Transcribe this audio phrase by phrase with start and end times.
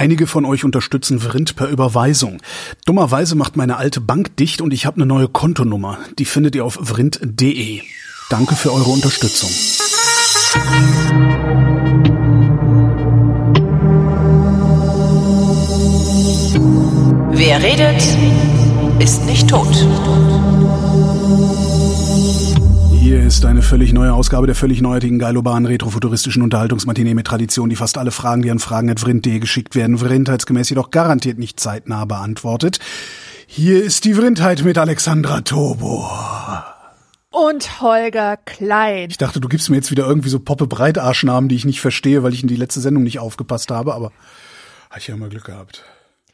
[0.00, 2.40] Einige von euch unterstützen Vrind per Überweisung.
[2.86, 5.98] Dummerweise macht meine alte Bank dicht und ich habe eine neue Kontonummer.
[6.18, 7.82] Die findet ihr auf vrind.de.
[8.30, 9.50] Danke für eure Unterstützung.
[17.32, 18.02] Wer redet,
[19.00, 19.86] ist nicht tot.
[23.30, 27.96] Ist eine völlig neue Ausgabe der völlig neuartigen, geilobanen, retrofuturistischen Unterhaltungsmatinee mit Tradition, die fast
[27.96, 32.80] alle Fragen, die an fragen.vrind.de geschickt werden, vrindheitsgemäß jedoch garantiert nicht zeitnah beantwortet.
[33.46, 36.10] Hier ist die Vrindheit mit Alexandra Tobo.
[37.30, 39.10] Und Holger Klein.
[39.10, 42.24] Ich dachte, du gibst mir jetzt wieder irgendwie so Poppe Breitarschnamen, die ich nicht verstehe,
[42.24, 44.10] weil ich in die letzte Sendung nicht aufgepasst habe, aber
[44.90, 45.84] habe ich ja immer Glück gehabt.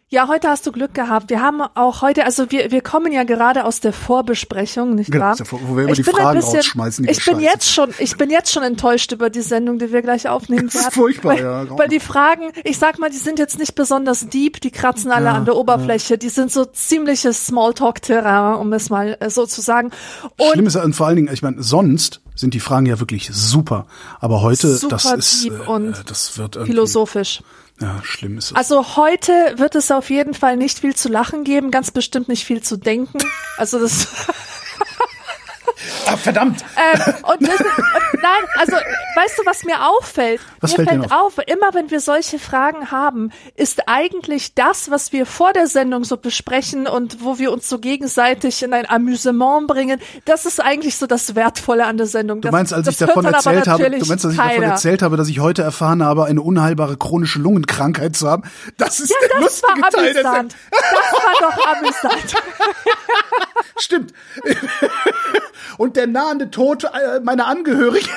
[0.08, 1.30] Ja, heute hast du Glück gehabt.
[1.30, 5.24] Wir haben auch heute, also wir, wir kommen ja gerade aus der Vorbesprechung, nicht Genau,
[5.24, 5.36] wahr?
[5.36, 7.44] ja wo wir immer Ich die Fragen bisschen- rausschmeißen, die Ich bin Scheiße.
[7.44, 10.74] jetzt schon, ich bin jetzt schon enttäuscht über die Sendung, die wir gleich aufnehmen Das
[10.76, 10.92] ist werden.
[10.94, 11.66] furchtbar, weil, ja.
[11.76, 15.24] Weil die Fragen, ich sag mal, die sind jetzt nicht besonders deep, die kratzen alle
[15.26, 19.60] Ja, an der Oberfläche, die sind so ziemliches Smalltalk-Terrain, um es mal äh, so zu
[19.60, 19.90] sagen.
[20.38, 23.28] Und Schlimm ist ja vor allen Dingen, ich meine, sonst sind die Fragen ja wirklich
[23.32, 23.86] super,
[24.20, 27.42] aber heute, Super das ist, äh, und das wird philosophisch.
[27.80, 28.56] Ja, schlimm ist es.
[28.56, 32.44] Also heute wird es auf jeden Fall nicht viel zu lachen geben, ganz bestimmt nicht
[32.44, 33.18] viel zu denken.
[33.58, 34.08] Also das
[36.06, 36.64] ah, verdammt!
[36.76, 40.40] ähm, und, das, und nein, also weißt du, was mir auffällt?
[40.60, 44.90] Was mir fällt dir fällt auf, immer wenn wir solche Fragen haben, ist eigentlich das,
[44.90, 48.88] was wir vor der Sendung so besprechen und wo wir uns so gegenseitig in ein
[48.88, 52.40] Amüsement bringen, das ist eigentlich so das Wertvolle an der Sendung.
[52.40, 54.66] Du meinst, als das ich davon erzählt habe, du meinst, als ich davon keiner.
[54.66, 58.42] erzählt habe, dass ich heute erfahren habe, eine unheilbare chronische Lungenkrankheit zu haben.
[58.76, 60.56] Das ist Ja, der das war lustige Teil der amüsant.
[60.70, 62.34] Das war doch amüsant.
[63.78, 64.12] Stimmt.
[65.78, 68.08] Und der nahende Tod äh, meiner Angehörigen.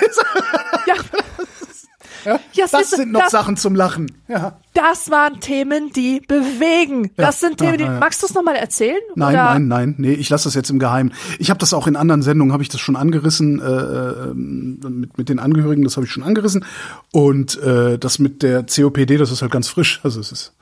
[2.26, 2.38] Ja.
[2.52, 4.12] Ja, das siehste, sind noch das- Sachen zum Lachen.
[4.28, 4.60] Ja.
[4.74, 7.12] Das waren Themen, die bewegen.
[7.16, 7.86] Das sind Themen, die.
[7.86, 8.00] ja, ja.
[8.00, 9.00] Magst du es nochmal erzählen?
[9.16, 9.44] Nein, Oder?
[9.54, 9.96] nein, nein.
[9.98, 11.14] Nee, ich lasse das jetzt im Geheimen.
[11.38, 15.18] Ich habe das auch in anderen Sendungen, habe ich das schon angerissen, äh, äh, mit,
[15.18, 16.66] mit den Angehörigen, das habe ich schon angerissen.
[17.14, 20.02] Und äh, das mit der COPD, das ist halt ganz frisch.
[20.04, 20.54] Also es ist.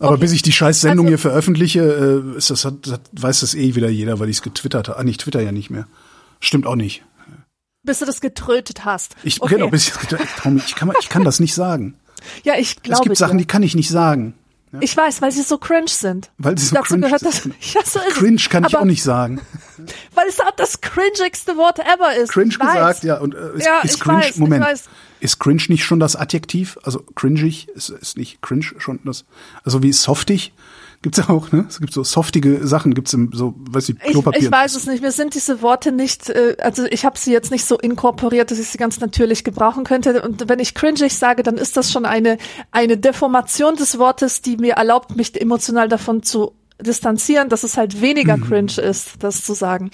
[0.00, 0.22] Aber Okay.
[0.22, 1.80] bis ich die scheiß Sendung Also- hier veröffentliche,
[2.34, 4.98] äh, ist das, hat, hat, weiß das eh wieder jeder, weil ich es getwittert habe.
[4.98, 5.86] Ah, nicht Twitter ja nicht mehr.
[6.42, 7.02] Stimmt auch nicht.
[7.84, 9.16] Bis du das getrötet hast.
[9.22, 9.54] Ich, okay.
[9.54, 11.94] genau, bis ich, ich, ich, kann, ich kann das nicht sagen.
[12.44, 13.00] Ja, ich glaube.
[13.00, 14.34] es gibt Sachen, die kann ich nicht sagen.
[14.80, 16.30] Ich weiß, weil sie so cringe sind.
[16.38, 17.42] Weil sie so Dazu cringe gehört das.
[17.42, 17.54] sind.
[17.74, 19.40] Ja, so ist Cringe kann ich Aber auch nicht sagen.
[20.14, 22.32] Weil es auch das cringigste Wort ever ist.
[22.32, 23.18] Cringe gesagt, ja.
[23.18, 24.64] Und äh, ist, Ja, ist cringe, weiß, Moment.
[25.20, 26.78] Ist cringe nicht schon das Adjektiv?
[26.84, 29.24] Also cringig ist, ist nicht cringe schon das.
[29.62, 30.54] Also wie softig
[31.02, 31.66] gibt's ja auch, ne?
[31.68, 34.40] Es gibt so softige Sachen, gibt's im so, weiß ich, Ich, Klopapier.
[34.42, 35.02] ich weiß es nicht.
[35.02, 38.58] Mir sind diese Worte nicht, äh, also ich habe sie jetzt nicht so inkorporiert, dass
[38.58, 40.22] ich sie ganz natürlich gebrauchen könnte.
[40.22, 42.38] Und wenn ich cringig sage, dann ist das schon eine,
[42.70, 48.00] eine Deformation des Wortes, die mir erlaubt, mich emotional davon zu distanzieren, dass es halt
[48.00, 48.44] weniger Mhm.
[48.44, 49.90] cringe ist, das zu sagen.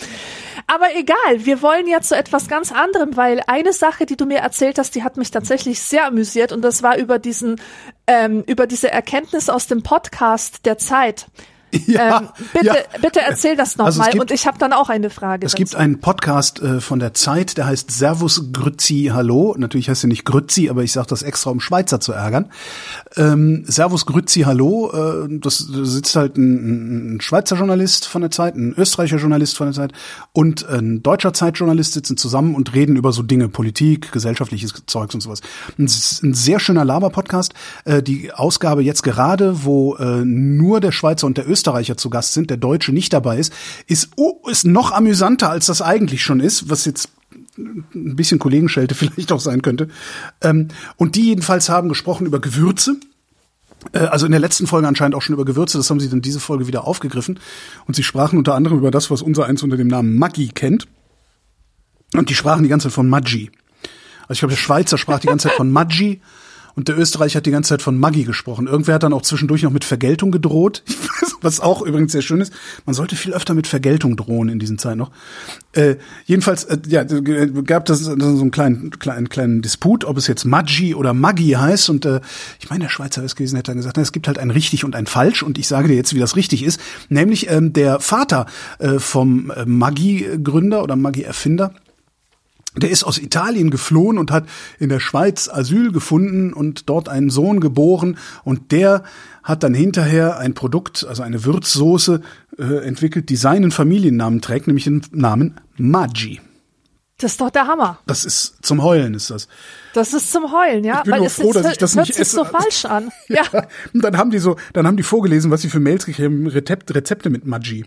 [0.71, 4.41] Aber egal, wir wollen jetzt zu etwas ganz anderem, weil eine Sache, die du mir
[4.41, 7.59] erzählt hast, die hat mich tatsächlich sehr amüsiert und das war über diesen,
[8.07, 11.27] ähm, über diese Erkenntnis aus dem Podcast der Zeit.
[11.87, 12.99] ja, ähm, bitte, ja.
[13.01, 15.47] bitte erzähl das Also nochmal gibt- und ich habe dann auch eine Frage.
[15.47, 15.83] Es gibt dazu.
[15.83, 19.55] einen Podcast äh, von der Zeit, der heißt Servus Grützi Hallo.
[19.59, 22.51] Natürlich heißt er nicht Grützi, aber ich sage das extra, um Schweizer zu ärgern.
[23.17, 28.31] Ähm, Servus Grützi Hallo, äh, das da sitzt halt ein, ein Schweizer Journalist von der
[28.31, 29.93] Zeit, ein österreichischer Journalist von der Zeit
[30.33, 35.21] und ein deutscher Zeitjournalist sitzen zusammen und reden über so Dinge, Politik, gesellschaftliches Zeugs und
[35.21, 35.41] sowas.
[35.77, 37.55] Ist ein sehr schöner Laber-Podcast.
[37.85, 41.58] Äh, die Ausgabe jetzt gerade, wo äh, nur der Schweizer und der Österreicher
[41.97, 43.53] zu Gast sind, der Deutsche nicht dabei ist,
[43.87, 47.11] ist, oh, ist noch amüsanter, als das eigentlich schon ist, was jetzt
[47.57, 49.89] ein bisschen Kollegenschelte vielleicht auch sein könnte.
[50.41, 52.97] Ähm, und die jedenfalls haben gesprochen über Gewürze.
[53.93, 56.23] Äh, Also in der letzten Folge anscheinend auch schon über Gewürze, das haben sie dann
[56.23, 57.39] diese Folge wieder aufgegriffen.
[57.87, 60.87] Und sie sprachen unter anderem über das, was unser eins unter dem Namen Maggi kennt.
[62.15, 63.51] Und die sprachen die ganze Zeit von Maggi.
[64.23, 66.21] Also ich glaube, der Schweizer sprach die ganze Zeit von Maggi
[66.79, 68.69] und der Österreicher hat die ganze Zeit von Maggi gesprochen.
[68.69, 70.85] Irgendwer hat dann auch zwischendurch noch mit Vergeltung gedroht,
[71.43, 72.53] was auch übrigens sehr schön ist.
[72.87, 75.11] Man sollte viel öfter mit Vergeltung drohen in diesen Zeiten noch.
[75.73, 80.45] Äh, jedenfalls, äh, ja, gab das so einen kleinen, kleinen, kleinen Disput, ob es jetzt
[80.45, 81.91] Maggi oder Maggi heißt.
[81.91, 82.21] Und äh,
[82.61, 84.85] ich meine, der Schweizer ist gewesen, hätte dann gesagt, na, es gibt halt ein richtig
[84.85, 85.43] und ein falsch.
[85.43, 86.81] Und ich sage dir jetzt, wie das richtig ist.
[87.09, 88.47] Nämlich ähm, der Vater
[88.79, 91.73] äh, vom äh, Maggi-Gründer oder Maggi-Erfinder,
[92.83, 94.45] der ist aus Italien geflohen und hat
[94.79, 99.03] in der Schweiz Asyl gefunden und dort einen Sohn geboren und der
[99.43, 102.21] hat dann hinterher ein Produkt, also eine Würzsoße
[102.59, 106.41] äh, entwickelt, die seinen Familiennamen trägt, nämlich den Namen Maggi.
[107.21, 107.99] Das ist doch der Hammer.
[108.07, 109.49] Das ist zum Heulen, ist das.
[109.93, 110.99] Das ist zum Heulen, ja.
[110.99, 112.37] Ich bin Weil nur es, froh, dass ich das hört nicht sich esse.
[112.37, 113.11] so falsch an.
[113.29, 113.43] Ja.
[113.93, 116.47] Und dann haben die so, dann haben die vorgelesen, was sie für Mails gekriegt haben,
[116.47, 117.85] Rezept, Rezepte mit Maggi.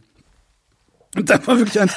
[1.15, 1.93] Und da war wirklich eins,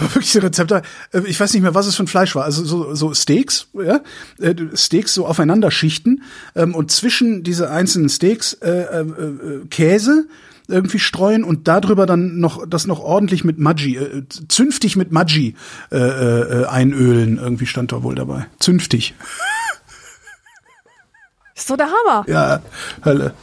[0.00, 0.82] war wirklich ein Rezept, da,
[1.12, 3.68] äh, ich weiß nicht mehr, was es für ein Fleisch war, also so, so Steaks,
[3.74, 4.00] ja,
[4.40, 6.22] äh, Steaks so aufeinander schichten
[6.54, 10.26] ähm, und zwischen diese einzelnen Steaks äh, äh, äh, Käse
[10.68, 15.56] irgendwie streuen und darüber dann noch das noch ordentlich mit Maggi, äh, zünftig mit Maggi
[15.90, 18.46] äh, äh, einölen, irgendwie stand da wohl dabei.
[18.60, 19.14] Zünftig.
[21.54, 22.24] Ist so der Hammer.
[22.28, 22.62] Ja,
[23.04, 23.34] Hölle.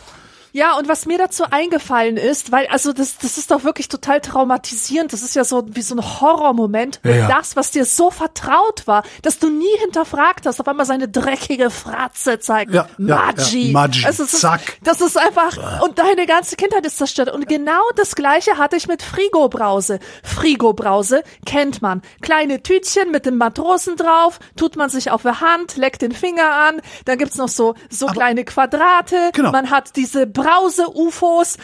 [0.57, 4.21] Ja, und was mir dazu eingefallen ist, weil, also das, das ist doch wirklich total
[4.21, 5.13] traumatisierend.
[5.13, 6.99] Das ist ja so wie so ein Horrormoment.
[7.03, 7.27] Ja, ja.
[7.27, 11.69] Das, was dir so vertraut war, dass du nie hinterfragt hast, auf einmal seine dreckige
[11.69, 12.73] Fratze zeigt.
[12.73, 13.67] Ja, ja, Maggi.
[13.67, 14.79] ja, Maggi, Also ist, zack.
[14.81, 17.31] Das ist einfach, und deine ganze Kindheit ist zerstört.
[17.31, 19.99] Und genau das Gleiche hatte ich mit Frigo-Brause.
[20.23, 22.01] Frigo-Brause kennt man.
[22.23, 26.51] Kleine Tütchen mit dem Matrosen drauf, tut man sich auf der Hand, leckt den Finger
[26.51, 29.29] an, dann gibt's noch so, so kleine Quadrate.
[29.33, 29.51] Genau.
[29.51, 31.57] Man hat diese Brause-UFOs.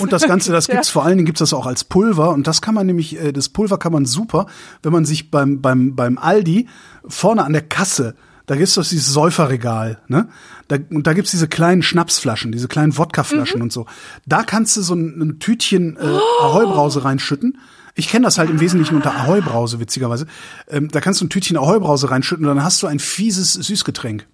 [0.00, 2.60] Und das Ganze, das gibt's vor allen Dingen gibt's das auch als Pulver und das
[2.60, 4.46] kann man nämlich, äh, das Pulver kann man super,
[4.82, 6.68] wenn man sich beim beim beim Aldi
[7.06, 8.16] vorne an der Kasse,
[8.46, 10.28] da gibt's doch dieses Säuferregal, ne?
[10.68, 13.86] Da, und da gibt's diese kleinen Schnapsflaschen, diese kleinen Wodkaflaschen und so.
[14.26, 17.58] Da kannst du so ein, ein Tütchen äh, Ahoi-Brause reinschütten.
[17.94, 20.26] Ich kenne das halt im Wesentlichen unter Ahoi-Brause, witzigerweise.
[20.68, 24.26] Ähm, da kannst du ein Tütchen Ahoi-Brause reinschütten und dann hast du ein fieses Süßgetränk.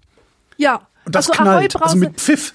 [0.56, 0.82] Ja.
[1.04, 2.54] Und das also knallt, also mit Pfiff.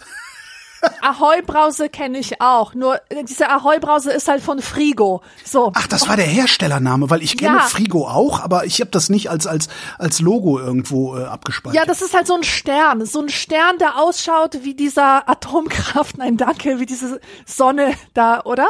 [1.02, 2.74] Ahoi-Brause kenne ich auch.
[2.74, 5.22] Nur äh, diese Ahoi-Brause ist halt von Frigo.
[5.44, 5.72] So.
[5.76, 7.64] Ach, das war der Herstellername, weil ich kenne Ja.
[7.64, 9.68] Frigo auch, aber ich habe das nicht als als
[9.98, 11.76] als Logo irgendwo äh, abgespeichert.
[11.76, 13.06] Ja, das ist halt so ein Stern.
[13.06, 18.68] So ein Stern, der ausschaut wie dieser Atomkraft, nein, danke, wie diese Sonne da, oder?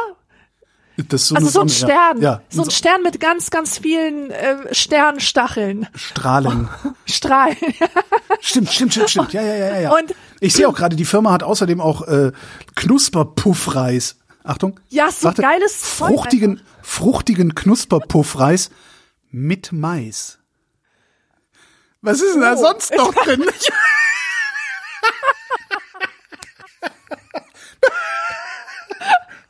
[1.08, 2.20] das ist so Also so ein Sonne, Stern.
[2.20, 5.88] Ja, ja so ein Stern mit ganz, ganz vielen äh, Sternstacheln.
[5.94, 6.68] Strahlen.
[7.06, 7.56] Strahlen.
[8.40, 9.32] Stimmt, stimmt, stimmt, stimmt.
[9.32, 9.90] Ja, ja, ja, ja, ja.
[9.92, 12.32] Und- ich sehe auch gerade, die Firma hat außerdem auch äh,
[12.76, 14.16] Knusperpuffreis.
[14.42, 14.80] Achtung.
[14.88, 15.42] Ja, so Warte.
[15.42, 18.70] geiles Zeug fruchtigen fruchtigen Knusperpuffreis
[19.30, 20.38] mit Mais.
[22.00, 22.62] Was ist denn da Oh.
[22.62, 23.44] sonst noch drin?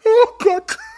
[0.05, 0.79] oh Gott.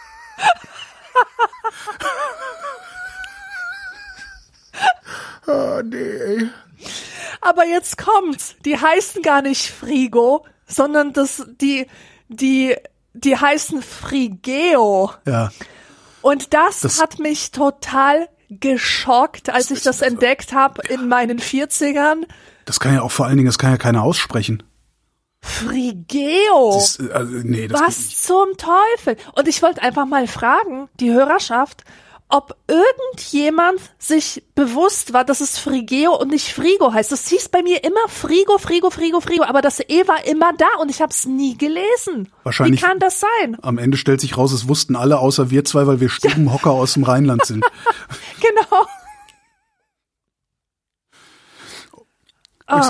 [5.45, 6.47] Oh nee.
[7.43, 8.55] Aber jetzt kommt's.
[8.65, 11.87] Die heißen gar nicht Frigo, sondern das, die,
[12.29, 12.75] die,
[13.13, 15.11] die heißen Frigeo.
[15.25, 15.51] Ja.
[16.21, 22.25] Und das, Das- hat mich total geschockt, als ich das entdeckt habe in meinen 40ern.
[22.65, 24.63] Das kann ja auch vor allen Dingen, das kann ja keiner aussprechen.
[25.41, 26.77] Frigeo.
[26.77, 29.17] Ist, also, nee, Was zum Teufel?
[29.33, 31.83] Und ich wollte einfach mal fragen, die Hörerschaft,
[32.29, 37.11] ob irgendjemand sich bewusst war, dass es Frigeo und nicht Frigo heißt.
[37.11, 40.65] Das hieß bei mir immer Frigo, Frigo, Frigo, Frigo, aber das E war immer da
[40.81, 42.29] und ich habe es nie gelesen.
[42.43, 43.57] Wahrscheinlich- Wie kann das sein?
[43.61, 46.93] Am Ende stellt sich raus, es wussten alle außer wir zwei, weil wir Stubenhocker aus
[46.93, 47.63] dem Rheinland sind.
[48.41, 48.85] Genau.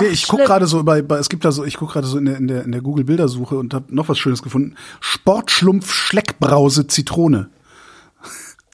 [0.12, 0.46] ich gucke schlimm.
[0.46, 2.48] gerade so bei, bei, es gibt da so, ich gucke gerade so in der, in
[2.48, 4.76] der, in der Google Bildersuche und habe noch was Schönes gefunden.
[5.00, 7.50] Sportschlumpf Schleckbrause Zitrone.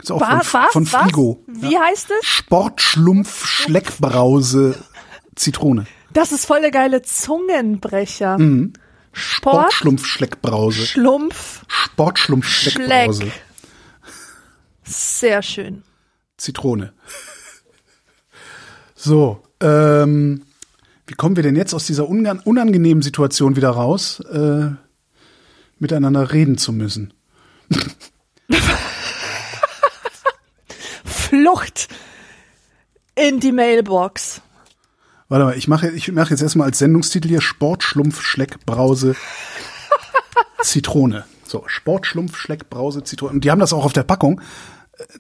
[0.02, 1.44] Ist auch Was, von, was, von Frigo.
[1.47, 1.70] was?
[1.70, 2.26] Wie heißt es?
[2.26, 4.76] Sportschlumpf Schleckbrause
[5.35, 5.87] Zitrone.
[6.12, 8.38] Das ist voll der geile Zungenbrecher.
[8.38, 8.73] Mhm.
[9.12, 10.87] Sport, Sportschlumpf Schleckbrause.
[10.87, 13.22] Schlumpf, Sportschlumpf Schleckbrause.
[13.22, 13.43] Schleck.
[14.84, 15.82] Sehr schön.
[16.36, 16.93] Zitrone.
[18.94, 20.43] So, ähm,
[21.06, 24.70] wie kommen wir denn jetzt aus dieser unangenehmen Situation wieder raus, äh,
[25.79, 27.13] miteinander reden zu müssen?
[31.41, 31.89] Flucht
[33.15, 34.43] in die Mailbox.
[35.29, 39.17] Warte mal, ich mache ich mache jetzt erstmal als Sendungstitel hier Sportschlumpf Schleckbrause
[40.63, 41.25] Zitrone.
[41.44, 43.32] So, Sportschlumpf Schleckbrause Zitrone.
[43.35, 44.41] Und die haben das auch auf der Packung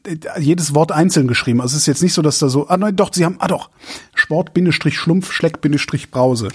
[0.04, 1.60] äh, jedes Wort einzeln geschrieben.
[1.60, 3.48] Also es ist jetzt nicht so, dass da so, ah nein, doch, sie haben, ah
[3.48, 3.70] doch,
[4.14, 6.48] Sport-Schlumpf Schleck-Brause.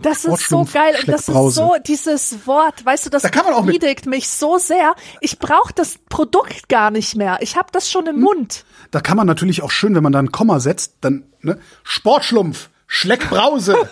[0.00, 4.06] Das ist so geil und das ist so dieses Wort, weißt du, das Da befriedigt
[4.06, 4.94] mich so sehr.
[5.20, 7.38] Ich brauche das Produkt gar nicht mehr.
[7.40, 8.14] Ich habe das schon Hm?
[8.14, 8.64] im Mund.
[8.90, 12.70] Da kann man natürlich auch schön, wenn man da ein Komma setzt, dann, ne, Sportschlumpf,
[12.86, 13.74] Schleckbrause.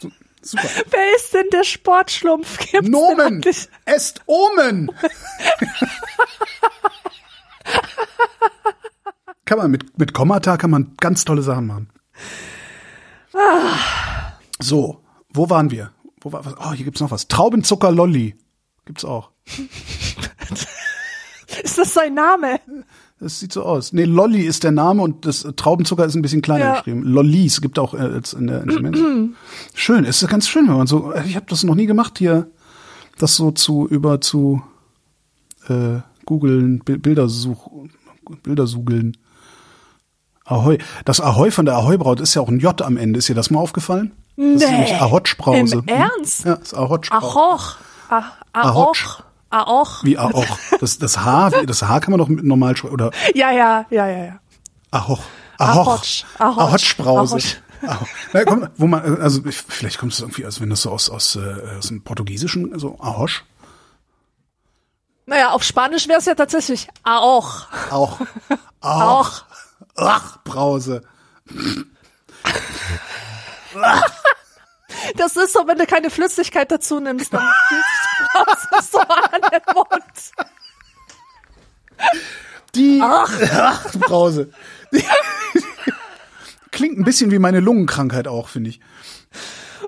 [0.00, 0.10] so,
[0.42, 0.68] super.
[0.90, 2.58] Wer ist denn der Sportschlumpf?
[2.70, 3.42] Gibt's Nomen,
[3.84, 4.92] est Omen.
[9.44, 11.90] kann man mit, mit Kommata kann man ganz tolle Sachen machen.
[14.60, 15.92] So, wo waren wir?
[16.20, 16.54] Wo war was?
[16.58, 17.28] Oh, hier gibt's noch was.
[17.28, 18.36] Traubenzucker Lolli.
[18.88, 19.28] Gibt's auch.
[21.62, 22.58] ist das sein Name?
[23.20, 23.92] Das sieht so aus.
[23.92, 26.74] Nee, Lolli ist der Name und das Traubenzucker ist ein bisschen kleiner Ja.
[26.76, 27.02] geschrieben.
[27.02, 29.36] Lollis gibt auch äh, jetzt in der Instrument.
[29.74, 31.12] schön, es ist ganz schön, wenn man so.
[31.26, 32.50] Ich habe das noch nie gemacht hier,
[33.18, 34.62] das so zu über zu
[35.68, 37.68] äh, googeln, Bi- Bildersuch,
[38.42, 39.16] Bildersugeln.
[40.46, 40.78] Ahoi.
[41.04, 43.18] Das Ahoi von der Ahoi-Braut ist ja auch ein J am Ende.
[43.18, 44.12] Ist dir das mal aufgefallen?
[44.36, 44.70] Das ist Nee.
[44.72, 45.82] nämlich Ahotsch-Brause.
[45.86, 46.44] Im Ernst?
[46.46, 47.26] Ja, das ist Ahotsch-Brause.
[47.26, 47.76] Achoch.
[48.10, 48.37] Ah, Ahotsch.
[48.52, 49.22] Aoch.
[49.50, 50.04] Aoch.
[50.04, 50.44] Wie Ahoch.
[50.80, 52.94] Das, das H, das H kann man doch mit normal schreiben.
[52.94, 54.38] Oder Ja, ja, ja, ja, ja.
[54.90, 55.20] Ahoch.
[55.58, 55.86] Ahoch.
[55.88, 56.24] Ahotsch.
[56.38, 57.34] Ahotsch-Brause.
[57.36, 57.56] Ahotsch.
[57.86, 58.06] Ahoch.
[58.32, 61.08] Na, komm, wo man, also ich- vielleicht kommt es irgendwie, als wenn das so aus,
[61.10, 63.44] aus, äh, aus dem Portugiesischen, so Ahosch.
[65.26, 67.66] Naja, auf Spanisch wäre es ja tatsächlich Aoch.
[67.90, 68.20] Auch.
[68.80, 69.44] Aoch.
[69.96, 71.02] Ach, Brause.
[75.16, 79.40] Das ist so, wenn du keine Flüssigkeit dazu nimmst, dann fühlt sich das so an
[79.52, 80.48] den Mund.
[82.74, 84.50] Die Ach, Brause.
[84.92, 85.02] Die,
[86.70, 88.80] klingt ein bisschen wie meine Lungenkrankheit auch, finde ich.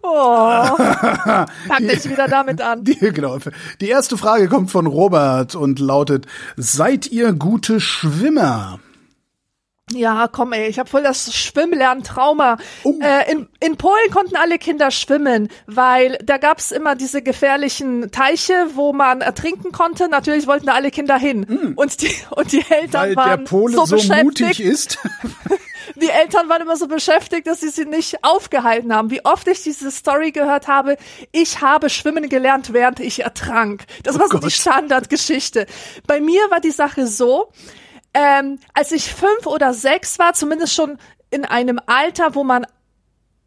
[0.02, 0.08] Oh.
[0.08, 2.84] Pack dich wieder damit an.
[2.84, 3.38] Die, genau.
[3.80, 6.26] Die erste Frage kommt von Robert und lautet:
[6.56, 8.80] Seid ihr gute Schwimmer?
[9.92, 12.58] Ja, komm ey, ich habe voll das Schwimmlerntrauma.
[12.84, 12.98] Oh.
[13.02, 18.68] Äh, in, in Polen konnten alle Kinder schwimmen, weil da gab's immer diese gefährlichen Teiche,
[18.74, 20.08] wo man ertrinken konnte.
[20.08, 21.74] Natürlich wollten da alle Kinder hin.
[21.76, 23.02] Und, die, und die Eltern.
[23.02, 24.24] Weil der waren Pole so, so, beschäftigt.
[24.24, 24.98] mutig ist.
[25.96, 29.10] Die Eltern waren immer so beschäftigt, dass sie sie nicht aufgehalten haben.
[29.10, 30.96] Wie oft ich diese Story gehört habe,
[31.32, 33.84] ich habe schwimmen gelernt, während ich ertrank.
[34.04, 34.44] Das war so Gott.
[34.44, 35.66] die Standardgeschichte.
[36.06, 37.50] Bei mir war die Sache so,
[38.14, 40.98] ähm, als ich fünf oder sechs war, zumindest schon
[41.30, 42.66] in einem Alter, wo man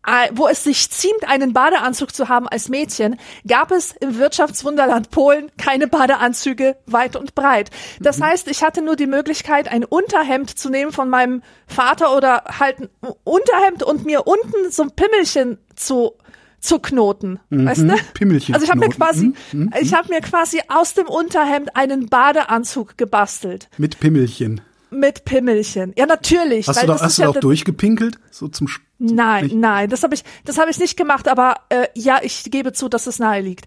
[0.05, 3.17] äh, wo es sich ziemt, einen Badeanzug zu haben als Mädchen,
[3.47, 7.69] gab es im Wirtschaftswunderland Polen keine Badeanzüge weit und breit.
[7.99, 12.43] Das heißt, ich hatte nur die Möglichkeit, ein Unterhemd zu nehmen von meinem Vater oder
[12.59, 12.89] halt ein
[13.23, 16.17] Unterhemd und mir unten so ein Pimmelchen zu
[16.63, 17.95] zu knoten, weißt du?
[18.13, 19.33] Pimmelchen Also ich habe mir quasi,
[19.81, 24.61] ich habe mir quasi aus dem Unterhemd einen Badeanzug gebastelt Mit Pimmelchen.
[24.89, 25.93] mit Pimmelchen.
[25.97, 26.67] Ja, natürlich.
[26.67, 28.17] Hast du da, das hast du ja auch durchgepinkelt?
[28.31, 29.55] So zum Sch Nein, Nicht?
[29.57, 32.87] nein, das habe ich, das habe ich nicht gemacht, aber äh, ja, ich gebe zu,
[32.87, 33.65] dass es nahe liegt.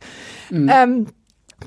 [0.51, 0.71] Mhm.
[0.73, 1.07] Ähm,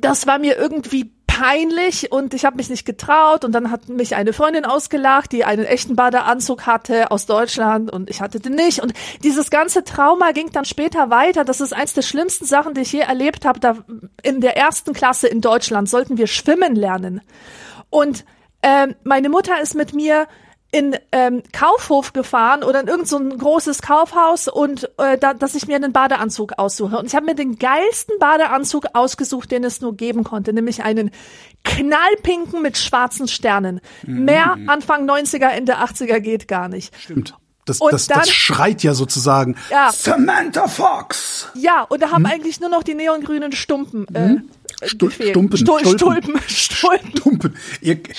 [0.02, 4.14] das war mir irgendwie peinlich und ich habe mich nicht getraut und dann hat mich
[4.16, 8.82] eine Freundin ausgelacht, die einen echten Badeanzug hatte aus Deutschland und ich hatte den nicht
[8.82, 8.94] und
[9.24, 11.46] dieses ganze Trauma ging dann später weiter.
[11.46, 13.62] Das ist eins der schlimmsten Sachen, die ich je erlebt habe.
[13.62, 13.78] Da
[14.22, 17.22] in der ersten Klasse in Deutschland sollten wir schwimmen lernen
[17.90, 18.26] und
[18.62, 20.28] ähm, meine Mutter ist mit mir
[20.72, 25.56] in ähm, Kaufhof gefahren oder in irgend so ein großes Kaufhaus und äh, da, dass
[25.56, 26.98] ich mir einen Badeanzug aussuche.
[26.98, 31.10] Und ich habe mir den geilsten Badeanzug ausgesucht, den es nur geben konnte, nämlich einen
[31.64, 33.82] knallpinken mit schwarzen Sternen.
[34.06, 36.96] Mehr Anfang 90er, Ende 80er geht gar nicht.
[36.98, 37.36] Stimmt.
[37.70, 39.56] Das, das, dann- das schreit ja sozusagen.
[39.70, 39.92] Ja.
[39.92, 41.48] Samantha Fox.
[41.54, 45.32] Ja, und da haben eigentlich nur noch die neongrünen Stumpen äh, Stu gefehlt.
[45.32, 45.58] Stumpen.
[45.58, 46.40] Stul Stulpen.
[46.48, 47.12] Stulpen.
[47.20, 47.56] Stulpen.
[47.82, 48.00] Ihr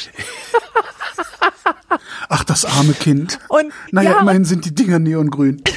[2.29, 3.39] Ach, das arme Kind.
[3.49, 5.63] Und- naja, ja, immerhin sind die Dinger neongrün.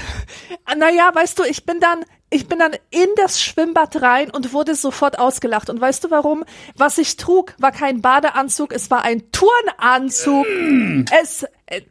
[0.77, 4.75] Naja, weißt du, ich bin dann, ich bin dann in das Schwimmbad rein und wurde
[4.75, 5.69] sofort ausgelacht.
[5.69, 6.45] Und weißt du warum?
[6.77, 10.45] Was ich trug, war kein Badeanzug, es war ein Turnanzug.
[11.21, 11.81] Es, äh, äh,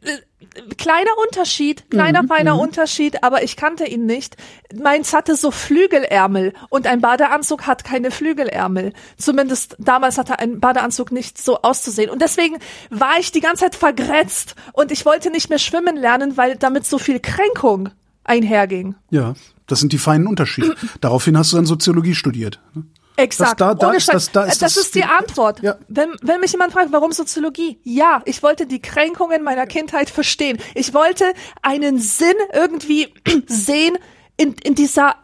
[0.77, 4.37] kleiner Unterschied, kleiner feiner Unterschied, aber ich kannte ihn nicht.
[4.73, 8.93] Meins hatte so Flügelärmel und ein Badeanzug hat keine Flügelärmel.
[9.17, 12.09] Zumindest damals hatte ein Badeanzug nicht so auszusehen.
[12.09, 12.57] Und deswegen
[12.89, 16.85] war ich die ganze Zeit vergrätzt und ich wollte nicht mehr schwimmen lernen, weil damit
[16.85, 17.89] so viel Kränkung
[18.23, 18.95] einherging.
[19.09, 19.33] Ja,
[19.67, 20.75] das sind die feinen Unterschiede.
[21.01, 22.59] Daraufhin hast du dann Soziologie studiert.
[22.73, 22.83] ne?
[23.15, 23.61] Exakt.
[23.61, 25.61] Das da- da ist das- da ist das das ist die Antwort.
[25.61, 25.75] Ja.
[25.87, 27.79] Wenn, wenn mich jemand fragt, warum Soziologie?
[27.83, 30.57] Ja, ich wollte die Kränkungen meiner Kindheit verstehen.
[30.73, 33.13] Ich wollte einen Sinn irgendwie
[33.47, 33.97] sehen
[34.37, 35.15] in, in dieser,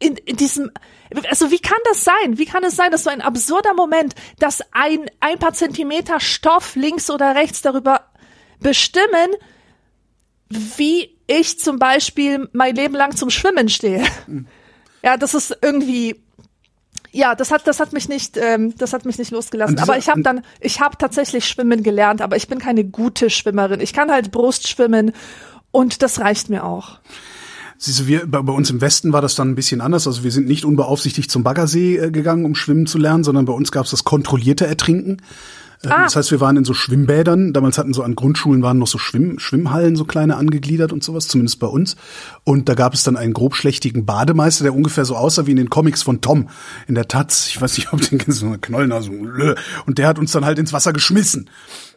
[0.00, 0.72] in, in diesem,
[1.30, 2.38] also wie kann das sein?
[2.38, 6.74] Wie kann es sein, dass so ein absurder Moment, dass ein, ein paar Zentimeter Stoff
[6.74, 8.06] links oder rechts darüber
[8.58, 9.30] bestimmen,
[10.48, 14.04] wie ich zum Beispiel mein Leben lang zum Schwimmen stehe.
[15.02, 16.21] Ja, das ist irgendwie,
[17.12, 19.76] ja, das hat, das hat mich nicht, ähm, das hat mich nicht losgelassen.
[19.76, 23.30] Dieser- aber ich habe dann, ich habe tatsächlich Schwimmen gelernt, aber ich bin keine gute
[23.30, 23.80] Schwimmerin.
[23.80, 25.12] Ich kann halt Brust schwimmen
[25.70, 26.98] und das reicht mir auch.
[27.78, 30.06] Siehst du, wir, bei, bei uns im Westen war das dann ein bisschen anders.
[30.06, 33.52] Also wir sind nicht unbeaufsichtigt zum Baggersee äh, gegangen, um schwimmen zu lernen, sondern bei
[33.52, 35.20] uns gab es das kontrollierte Ertrinken.
[35.84, 36.04] Äh, Ah.
[36.04, 37.52] Das heißt, wir waren in so Schwimmbädern.
[37.52, 41.28] Damals hatten so an Grundschulen waren noch so Schwimm Schwimmhallen, so kleine angegliedert und sowas,
[41.28, 41.96] zumindest bei uns.
[42.44, 45.70] Und da gab es dann einen grobschlächtigen Bademeister, der ungefähr so aussah wie in den
[45.70, 46.48] Comics von Tom
[46.86, 47.48] in der Taz.
[47.48, 49.10] Ich weiß nicht, ob den kennst, so eine Knollnase.
[49.86, 51.50] Und der hat uns dann halt ins Wasser geschmissen.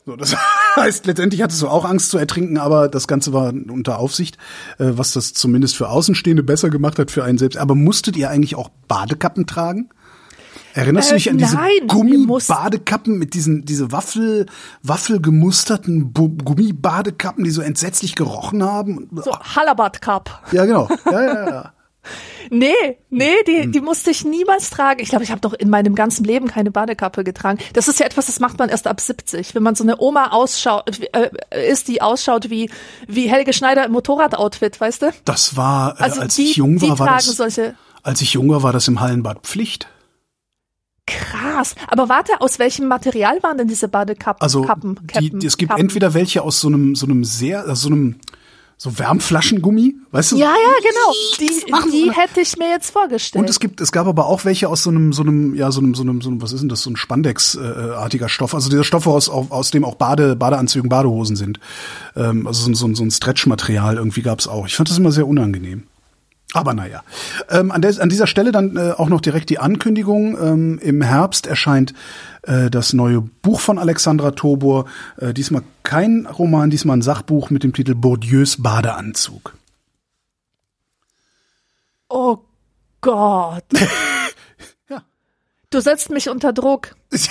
[0.06, 0.36] So, das
[0.76, 4.38] heißt, letztendlich hattest du auch Angst zu ertrinken, aber das Ganze war unter Aufsicht,
[4.78, 7.58] äh, was das zumindest für Außenstehende besser gemacht hat für einen selbst.
[7.58, 9.90] Aber musstet ihr eigentlich auch Badekappen tragen?
[10.76, 14.46] Erinnerst du Äh, dich an diese Gummibadekappen mit diesen diese Waffel
[14.84, 19.10] Waffelgemusterten Gummibadekappen, die so entsetzlich gerochen haben?
[19.24, 20.44] So, Halabad Cup.
[20.52, 20.90] Ja, genau.
[21.12, 21.72] Ja, ja, ja.
[22.52, 22.74] Nee,
[23.10, 23.72] nee, die, Hm.
[23.72, 25.00] die musste ich niemals tragen.
[25.02, 27.58] Ich glaube, ich habe doch in meinem ganzen Leben keine Badekappe getragen.
[27.74, 29.56] Das ist ja etwas, das macht man erst ab 70.
[29.56, 31.32] Wenn man so eine Oma ausschaut, äh,
[31.72, 32.70] ist, die ausschaut wie,
[33.08, 35.12] wie Helge Schneider im Motorradoutfit, weißt du?
[35.24, 38.50] Das war, äh, Also als die, ich jung war, war das, solche als ich jung
[38.50, 39.88] war, war das im Hallenbad Pflicht.
[41.08, 41.76] Krass.
[41.88, 44.42] Aber warte, aus welchem Material waren denn diese Badekappen?
[44.42, 45.84] Also Kappen, Kappen, die, es gibt Kappen?
[45.86, 48.16] entweder welche aus so einem so einem sehr also so einem
[48.78, 50.36] so Wärmflaschengummi, weißt du?
[50.36, 51.14] Ja, ja, genau.
[51.40, 53.42] Die, die hätte ich mir jetzt vorgestellt.
[53.42, 55.80] Und es gibt, es gab aber auch welche aus so einem, so einem, ja, so
[55.80, 58.54] einem, so einem, so einem was ist denn das, so ein Spandex-artiger Stoff.
[58.54, 61.62] Also dieser Stoff, aus, aus dem auch Bade, Badeanzügen, Badehosen sind.
[62.18, 64.68] Ähm, also so, ein- so, ein- so ein Stretchmaterial irgendwie gab's auch.
[64.68, 65.84] Ich fand das immer sehr unangenehm.
[66.56, 67.04] Aber naja.
[67.50, 70.38] Ähm, an, der, an dieser Stelle dann äh, auch noch direkt die Ankündigung.
[70.42, 71.94] Ähm, Im Herbst erscheint
[72.44, 74.86] äh, das neue Buch von Alexandra Tobor.
[75.18, 79.54] Äh, diesmal kein Roman, diesmal ein Sachbuch mit dem Titel Bourdieus Badeanzug.
[82.10, 82.38] oh
[83.02, 83.66] Gott.
[84.90, 85.04] Ja.
[85.72, 86.96] Du setzt mich unter Druck.
[87.12, 87.30] Sehr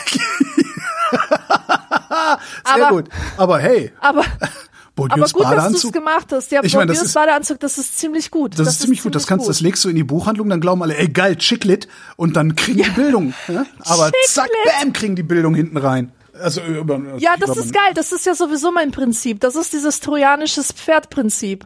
[2.64, 3.09] Aber- gut.
[3.37, 4.25] Aber hey, Aber,
[4.96, 6.52] aber Bourdieus gut, dass du es gemacht hast.
[6.52, 8.58] Ja, Ich meine, das ist- Badeanzug, das ist ziemlich gut.
[8.58, 9.14] Das, ist ziemlich gut.
[9.14, 12.36] Das kannst, das legst du in die Buchhandlung, dann glauben alle, ey geil, Chicklit, und
[12.36, 13.34] dann kriegen die Bildung.
[13.48, 13.66] Ja?
[13.80, 14.80] Aber zack, Chicklit.
[14.82, 16.12] bam, kriegen die Bildung hinten rein.
[16.40, 17.92] Also über, Ja, das ist geil.
[17.94, 19.40] Das ist ja sowieso mein Prinzip.
[19.40, 21.64] Das ist dieses trojanisches Pferdprinzip.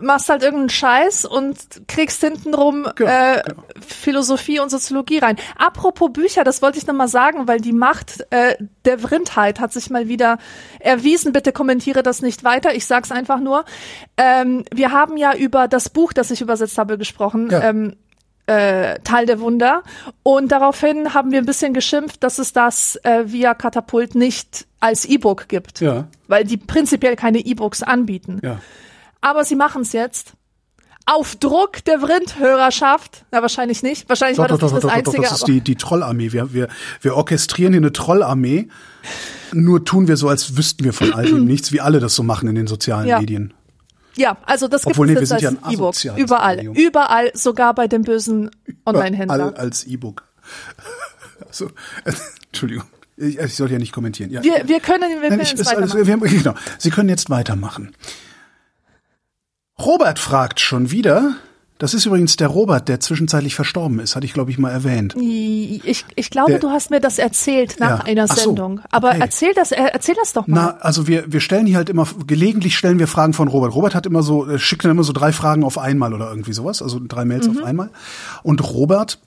[0.00, 3.62] Machst halt irgendeinen Scheiß und kriegst hintenrum Genau, äh, genau.
[3.86, 5.36] Philosophie und Soziologie rein.
[5.56, 9.72] Apropos Bücher, das wollte ich noch mal sagen, weil die Macht äh, der Vrindheit hat
[9.72, 10.38] sich mal wieder
[10.80, 11.32] erwiesen.
[11.32, 12.74] Bitte kommentiere das nicht weiter.
[12.74, 13.64] Ich sag's einfach nur.
[14.16, 17.48] Ähm, wir haben ja über das Buch, das ich übersetzt habe, gesprochen.
[17.50, 17.62] Ja.
[17.64, 17.96] Ähm,
[18.46, 19.82] äh, Teil der Wunder.
[20.22, 25.04] Und daraufhin haben wir ein bisschen geschimpft, dass es das äh, via Katapult nicht als
[25.04, 25.80] E-Book gibt.
[25.80, 28.40] Ja, Weil die prinzipiell keine E-Books anbieten.
[28.42, 28.58] ja.
[29.20, 30.32] Aber sie machen es jetzt.
[31.06, 33.24] Auf Druck der Vrindhörerschaft.
[33.30, 34.08] Na, wahrscheinlich nicht.
[34.08, 35.22] Wahrscheinlich Doch, war das doch, nicht doch, das doch, doch, Einzige.
[35.22, 36.32] das ist die, die Trollarmee.
[36.32, 36.68] Wir, wir,
[37.00, 38.68] wir orchestrieren hier eine Trollarmee.
[39.52, 42.22] Nur tun wir so, als wüssten wir von all dem nichts, wie alle das so
[42.22, 43.20] machen in den sozialen Ja.
[43.20, 43.54] Medien.
[44.16, 45.94] ja, also das gibt wir es sind jetzt ja als ein E-Book.
[46.18, 46.56] Überall.
[46.56, 46.74] Medium.
[46.76, 48.50] Überall, sogar bei den bösen
[48.84, 49.54] Online-Händlern.
[49.54, 50.24] als E-Book.
[51.46, 51.66] Also,
[52.04, 52.12] äh,
[52.48, 52.84] Entschuldigung.
[53.16, 54.30] Ich, ich soll ja nicht kommentieren.
[54.30, 54.42] Ja.
[54.42, 56.06] Wir, wir können, wir können Nein, ich, jetzt weitermachen.
[56.06, 56.54] wir haben, genau.
[56.78, 57.94] Sie können jetzt weitermachen.
[59.80, 61.34] Robert fragt schon wieder.
[61.80, 65.14] Das ist übrigens der Robert, der zwischenzeitlich verstorben ist, hatte ich glaube ich mal erwähnt.
[65.16, 68.04] Ich, ich glaube, Der- du hast mir das erzählt nach Ja.
[68.04, 68.80] einer Ach so, Sendung.
[68.90, 69.18] Aber okay.
[69.20, 70.56] erzähl das, äh, erzähl das doch mal.
[70.56, 73.76] Na, also wir, wir stellen hier halt immer, gelegentlich stellen wir Fragen von Robert.
[73.76, 76.52] Robert hat immer so, äh, schickt dann immer so drei Fragen auf einmal oder irgendwie
[76.52, 77.58] sowas, also drei Mails Mhm.
[77.58, 77.90] auf einmal.
[78.42, 79.20] Und Robert,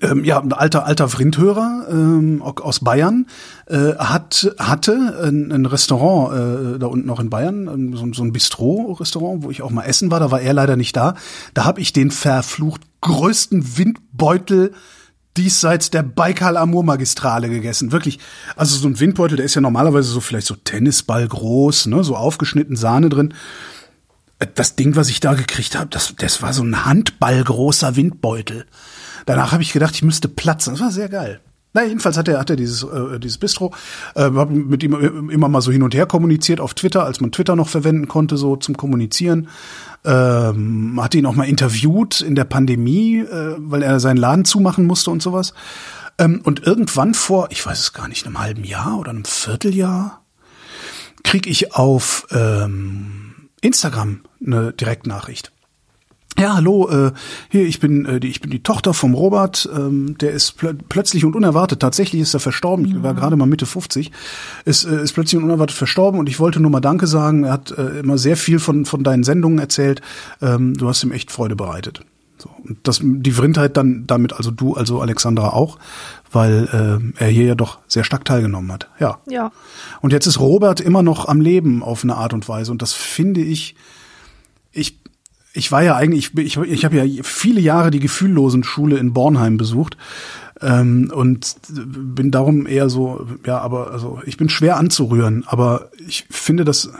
[0.00, 3.26] ähm, ja, ein alter, alter Vrindhörer ähm, aus Bayern,
[3.66, 8.22] äh, hat, hatte ein, ein Restaurant äh, da unten noch in Bayern, ähm, so, so
[8.22, 11.14] ein Bistro-Restaurant, wo ich auch mal essen war, da war er leider nicht da.
[11.54, 14.72] Da habe ich den verflucht größten Windbeutel
[15.36, 17.92] diesseits der Baikal-Amur-Magistrale gegessen.
[17.92, 18.18] Wirklich,
[18.56, 22.16] also so ein Windbeutel, der ist ja normalerweise so vielleicht so Tennisball groß, ne, so
[22.16, 23.34] aufgeschnitten Sahne drin.
[24.38, 28.66] Äh, Das Ding, was ich da gekriegt habe, das, das war so ein handballgroßer Windbeutel.
[29.26, 30.74] Danach habe ich gedacht, ich müsste platzen.
[30.74, 31.40] Das war sehr geil.
[31.74, 33.72] Na, jedenfalls hat er, hat er dieses, äh, dieses Bistro,
[34.14, 37.32] äh, hab mit ihm immer mal so hin und her kommuniziert auf Twitter, als man
[37.32, 39.48] Twitter noch verwenden konnte, so zum Kommunizieren.
[40.04, 44.86] Ähm, hatte ihn auch mal interviewt in der Pandemie, äh, weil er seinen Laden zumachen
[44.86, 45.54] musste und sowas.
[46.18, 50.22] Ähm, und irgendwann vor, ich weiß es gar nicht, einem halben Jahr oder einem Vierteljahr,
[51.24, 55.52] krieg ich auf ähm, Instagram eine Direktnachricht.
[56.38, 57.12] Ja, hallo, äh,
[57.50, 60.72] hier, ich bin, äh, die, ich bin die Tochter vom Robert, ähm, der ist plö
[60.88, 64.10] plötzlich und unerwartet, tatsächlich ist er verstorben, ich war gerade mal Mitte 50,
[64.64, 67.52] ist, äh, ist plötzlich und unerwartet verstorben und ich wollte nur mal Danke sagen, er
[67.52, 70.00] hat äh, immer sehr viel von, von deinen Sendungen erzählt,
[70.40, 72.02] ähm, du hast ihm echt Freude bereitet.
[72.38, 75.78] So, und das, die Vrindheit dann damit, also du, also Alexandra auch,
[76.32, 78.88] weil äh, er hier ja doch sehr stark teilgenommen hat.
[78.98, 79.18] Ja.
[79.28, 79.52] Ja.
[80.00, 82.72] Und jetzt ist Robert immer noch am Leben auf eine Art und Weise.
[82.72, 83.76] Und das finde ich,
[85.54, 89.56] ich war ja eigentlich, ich, ich habe ja viele Jahre die Gefühllosen Schule in Bornheim
[89.56, 89.96] besucht.
[90.60, 96.24] Ähm, und bin darum eher so, ja, aber also ich bin schwer anzurühren, aber ich
[96.30, 96.90] finde, dass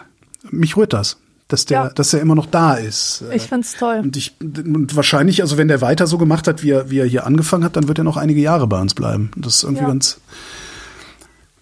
[0.51, 1.88] mich rührt das dass der, Ja.
[1.91, 3.23] dass er immer noch da ist.
[3.31, 4.01] Ich find's toll.
[4.03, 7.05] Und ich und wahrscheinlich, also wenn der weiter so gemacht hat, wie er, wie er
[7.07, 9.31] hier angefangen hat, dann wird er noch einige Jahre bei uns bleiben.
[9.37, 9.88] Das ist irgendwie Ja.
[9.88, 10.19] ganz,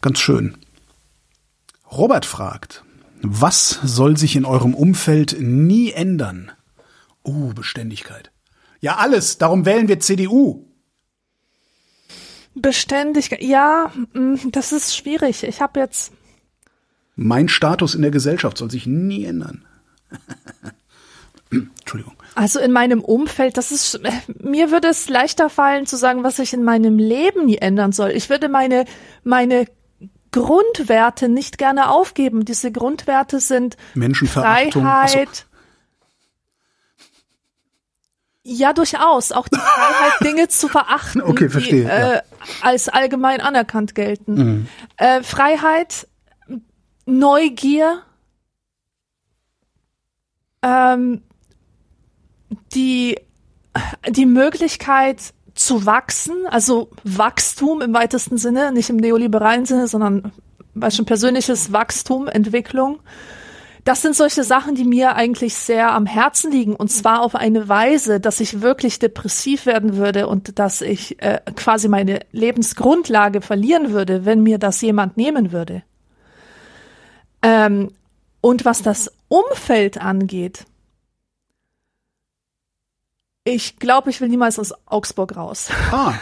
[0.00, 0.54] ganz schön.
[1.90, 2.84] Robert fragt,
[3.20, 6.52] was soll sich in eurem Umfeld nie ändern?
[7.24, 8.30] Uh, Beständigkeit.
[8.80, 9.38] Ja, alles.
[9.38, 10.66] Darum wählen wir CDU.
[12.54, 15.44] Beständig, ja, mm, das ist schwierig.
[15.44, 16.12] Ich habe jetzt,
[17.14, 19.64] Mein Status in der Gesellschaft soll sich nie ändern.
[21.50, 22.14] Entschuldigung.
[22.34, 24.00] also in meinem Umfeld, das ist,
[24.40, 28.10] mir würde es leichter fallen zu sagen, was sich in meinem Leben nie ändern soll.
[28.10, 28.84] Ich würde meine,
[29.24, 29.66] meine
[30.32, 32.44] Grundwerte nicht gerne aufgeben.
[32.44, 34.82] Diese Grundwerte sind Menschenverachtung.
[34.82, 35.28] Freiheit.
[35.28, 35.50] Ach
[38.52, 39.30] Ja, durchaus.
[39.30, 42.20] Auch die Freiheit, Dinge zu verachten, Okay, verstehe, die äh,
[42.62, 44.68] als allgemein anerkannt gelten.
[44.96, 46.08] Äh, Freiheit,
[47.06, 48.02] Neugier,
[50.62, 51.22] ähm,
[52.74, 53.20] die,
[54.08, 60.32] die Möglichkeit zu wachsen, also Wachstum im weitesten Sinne, nicht im neoliberalen Sinne, sondern
[60.90, 62.98] schon persönliches Wachstum, Entwicklung.
[63.84, 67.68] Das sind solche Sachen, die mir eigentlich sehr am Herzen liegen und zwar auf eine
[67.68, 73.92] Weise, dass ich wirklich depressiv werden würde und dass ich äh, quasi meine Lebensgrundlage verlieren
[73.92, 75.82] würde, wenn mir das jemand nehmen würde.
[77.42, 77.90] Ähm,
[78.40, 80.66] und was das Umfeld angeht,
[83.54, 85.68] ich glaube, ich will niemals aus Augsburg raus.
[85.92, 86.14] Ah,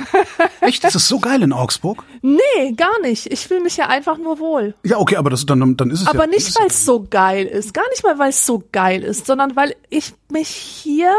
[0.60, 0.84] echt?
[0.84, 2.02] Ist das so geil in Augsburg?
[2.22, 3.26] Nee, gar nicht.
[3.32, 4.74] Ich fühle mich ja einfach nur wohl.
[4.84, 6.12] Ja, okay, aber das, dann, dann ist es ja.
[6.12, 7.74] Aber ist nicht, weil ja- es so geil ist.
[7.74, 11.14] Gar nicht mal, weil es so geil ist, sondern weil ich mich hier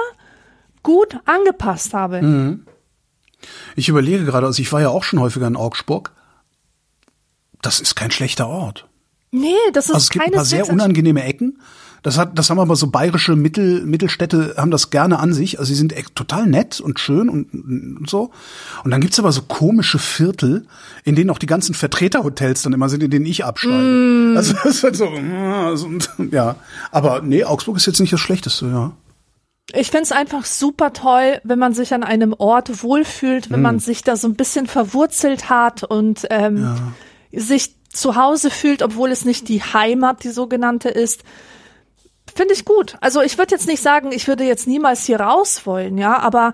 [0.84, 2.22] gut angepasst habe.
[2.22, 2.66] Mhm.
[3.76, 6.12] Ich überlege gerade, also ich war ja auch schon häufiger in Augsburg.
[7.62, 8.88] Das ist kein schlechter Ort.
[9.32, 11.62] Nee, das ist Also es gibt ein paar sehr unangenehme Ecken.
[12.04, 15.60] Das hat, das haben aber so bayerische Mittel, Mittelstädte haben das gerne an sich.
[15.60, 18.32] Also sie sind echt total nett und schön und, und so.
[18.84, 20.66] Und dann gibt's aber so komische Viertel,
[21.04, 23.76] in denen auch die ganzen Vertreterhotels dann immer sind, in denen ich absteige.
[23.76, 24.38] Mm.
[24.38, 25.10] Also das ist halt so,
[25.76, 25.90] so,
[26.32, 26.56] ja.
[26.92, 28.92] Aber nee, Augsburg ist jetzt nicht das Schlechteste, ja.
[29.74, 33.64] Ich find's einfach super toll, wenn man sich an einem Ort wohlfühlt, wenn Mhm.
[33.64, 36.76] man sich da so ein bisschen verwurzelt hat und ähm,
[37.32, 41.24] sich zu Hause fühlt, obwohl es nicht die Heimat, die sogenannte ist.
[42.36, 42.96] Finde ich gut.
[43.02, 46.54] Also ich würde jetzt nicht sagen, ich würde jetzt niemals hier raus wollen, ja, aber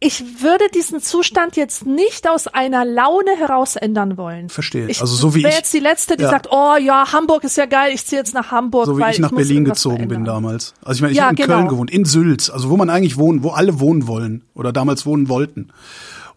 [0.00, 4.48] ich würde diesen Zustand jetzt nicht aus einer Laune heraus ändern wollen.
[4.48, 4.86] Verstehe.
[4.88, 6.30] Ich Also so wie wäre ich- jetzt die letzte, die ja.
[6.30, 9.18] sagt, oh ja, Hamburg ist ja geil, ich ziehe jetzt nach Hamburg, So wie ich
[9.18, 10.34] nach muss Berlin gezogen bin verändern.
[10.36, 10.74] damals.
[10.84, 11.56] Also ich meine, ich Ja, habe in genau.
[11.58, 15.04] Köln gewohnt, in Sülz, also wo man eigentlich wohnen, wo alle wohnen wollen oder damals
[15.04, 15.72] wohnen wollten.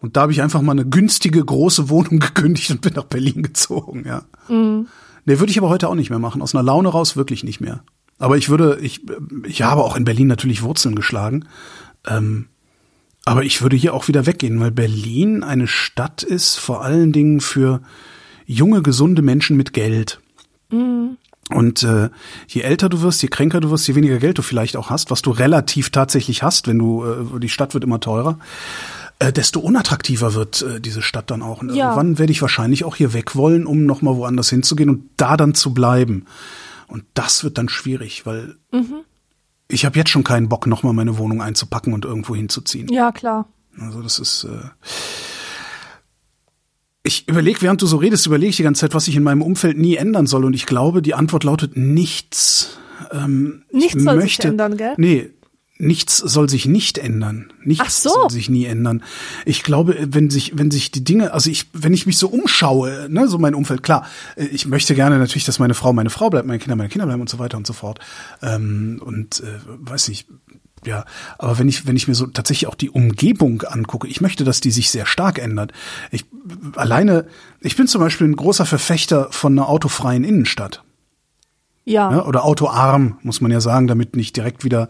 [0.00, 3.44] Und da habe ich einfach mal eine günstige große Wohnung gekündigt und bin nach Berlin
[3.44, 4.22] gezogen, ja.
[4.48, 4.88] Mhm.
[5.24, 6.42] Nee, würde ich aber heute auch nicht mehr machen.
[6.42, 7.84] Aus einer Laune raus wirklich nicht mehr.
[8.22, 9.00] Aber ich würde, ich,
[9.44, 11.44] ich habe auch in Berlin natürlich Wurzeln geschlagen.
[12.06, 12.46] Ähm,
[13.24, 17.40] aber ich würde hier auch wieder weggehen, weil Berlin eine Stadt ist, vor allen Dingen
[17.40, 17.82] für
[18.46, 20.20] junge, gesunde Menschen mit Geld.
[20.70, 22.10] Und äh,
[22.46, 25.10] je älter du wirst, je kränker du wirst, je weniger Geld du vielleicht auch hast,
[25.10, 28.38] was du relativ tatsächlich hast, wenn du, äh, die Stadt wird immer teurer,
[29.18, 31.60] äh, desto unattraktiver wird äh, diese Stadt dann auch.
[31.60, 31.86] Und Ja.
[31.86, 35.54] irgendwann werde ich wahrscheinlich auch hier weg wollen, um nochmal woanders hinzugehen und da dann
[35.54, 36.24] zu bleiben.
[36.92, 38.56] Und das wird dann schwierig, weil
[39.68, 42.88] ich habe jetzt schon keinen Bock, nochmal meine Wohnung einzupacken und irgendwo hinzuziehen.
[42.88, 43.48] Ja, klar.
[43.80, 44.44] Also das ist.
[44.44, 44.68] Äh
[47.02, 49.42] ich überlege, während du so redest, überlege ich die ganze Zeit, was ich in meinem
[49.42, 50.44] Umfeld nie ändern soll.
[50.44, 52.78] Und ich glaube, die Antwort lautet nichts.
[53.10, 54.94] Ähm, Nichts ich soll sich möchte, ändern, gell?
[54.98, 55.30] Nee,
[55.82, 57.52] nichts soll sich nicht ändern.
[57.64, 58.10] Nichts so.
[58.10, 59.02] soll sich nie ändern.
[59.44, 63.08] Ich glaube, wenn sich, wenn sich die Dinge, also ich, wenn ich mich so umschaue,
[63.10, 66.30] ne, so mein Umfeld, klar, äh, ich möchte gerne natürlich, dass meine Frau meine Frau
[66.30, 67.98] bleibt, meine Kinder meine Kinder bleiben und so weiter und so fort.
[68.42, 70.28] Ähm, und äh, weiß nicht,
[70.86, 71.04] ja,
[71.38, 74.60] aber wenn ich, wenn ich mir so tatsächlich auch die Umgebung angucke, ich möchte, dass
[74.60, 75.72] die sich sehr stark ändert.
[76.12, 76.26] Ich
[76.76, 77.26] alleine,
[77.60, 80.84] ich bin zum Beispiel ein großer Verfechter von einer autofreien Innenstadt.
[81.84, 82.12] Ja.
[82.12, 84.88] Ja, oder autoarm, muss man ja sagen, damit nicht direkt wieder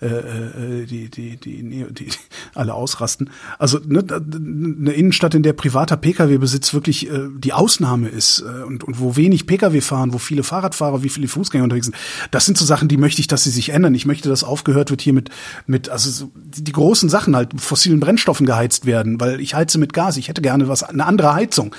[0.00, 2.08] äh, äh, die, die, die, die,
[2.54, 3.28] alle ausrasten.
[3.58, 8.84] Also ne, eine Innenstadt, in der privater Pkw-Besitz wirklich äh, die Ausnahme ist äh, und,
[8.84, 11.96] und wo wenig Pkw fahren, wo viele Fahrradfahrer, wie viele Fußgänger unterwegs sind,
[12.30, 13.94] das sind so Sachen, die möchte ich, dass sie sich ändern.
[13.94, 15.28] Ich möchte, dass aufgehört wird hier mit,
[15.66, 19.92] mit also so die, großen Sachen halt, fossilen Brennstoffen geheizt werden, weil ich heize mit
[19.92, 20.16] Gas.
[20.16, 21.76] Ich hätte gerne was, eine andere Heizung,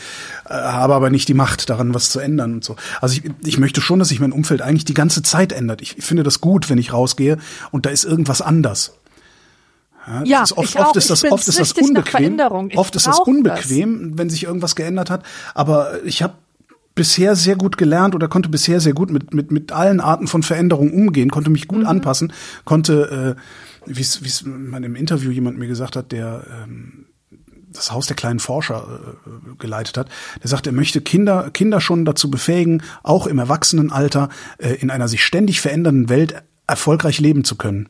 [0.47, 2.75] äh, habe aber nicht die Macht, daran was zu ändern und so.
[2.99, 5.81] Also ich, ich möchte schon, dass sich mein Umfeld eigentlich die ganze Zeit ändert.
[5.81, 7.37] Ich finde das gut, wenn ich rausgehe
[7.71, 8.93] und da ist irgendwas anders.
[10.07, 12.11] Ja, Ja, das ist oft, ich oft ist das, Ich oft ist das unbequem.
[12.11, 12.69] Veränderung.
[12.71, 15.23] Ich Oft ist das unbequem, wenn sich irgendwas geändert hat.
[15.53, 16.33] Aber ich habe
[16.95, 20.43] bisher sehr gut gelernt oder konnte bisher sehr gut mit, mit, mit allen Arten von
[20.43, 21.75] Veränderungen umgehen, konnte mich Mhm.
[21.75, 22.33] gut anpassen,
[22.65, 27.05] konnte, äh, wie es man im Interview jemand mir gesagt hat, der ähm,
[27.73, 30.09] das Haus der kleinen Forscher äh, geleitet hat,
[30.41, 35.07] der sagt, er möchte Kinder, Kinder schon dazu befähigen, auch im Erwachsenenalter äh, in einer
[35.07, 36.35] sich ständig verändernden Welt
[36.67, 37.89] erfolgreich leben zu können.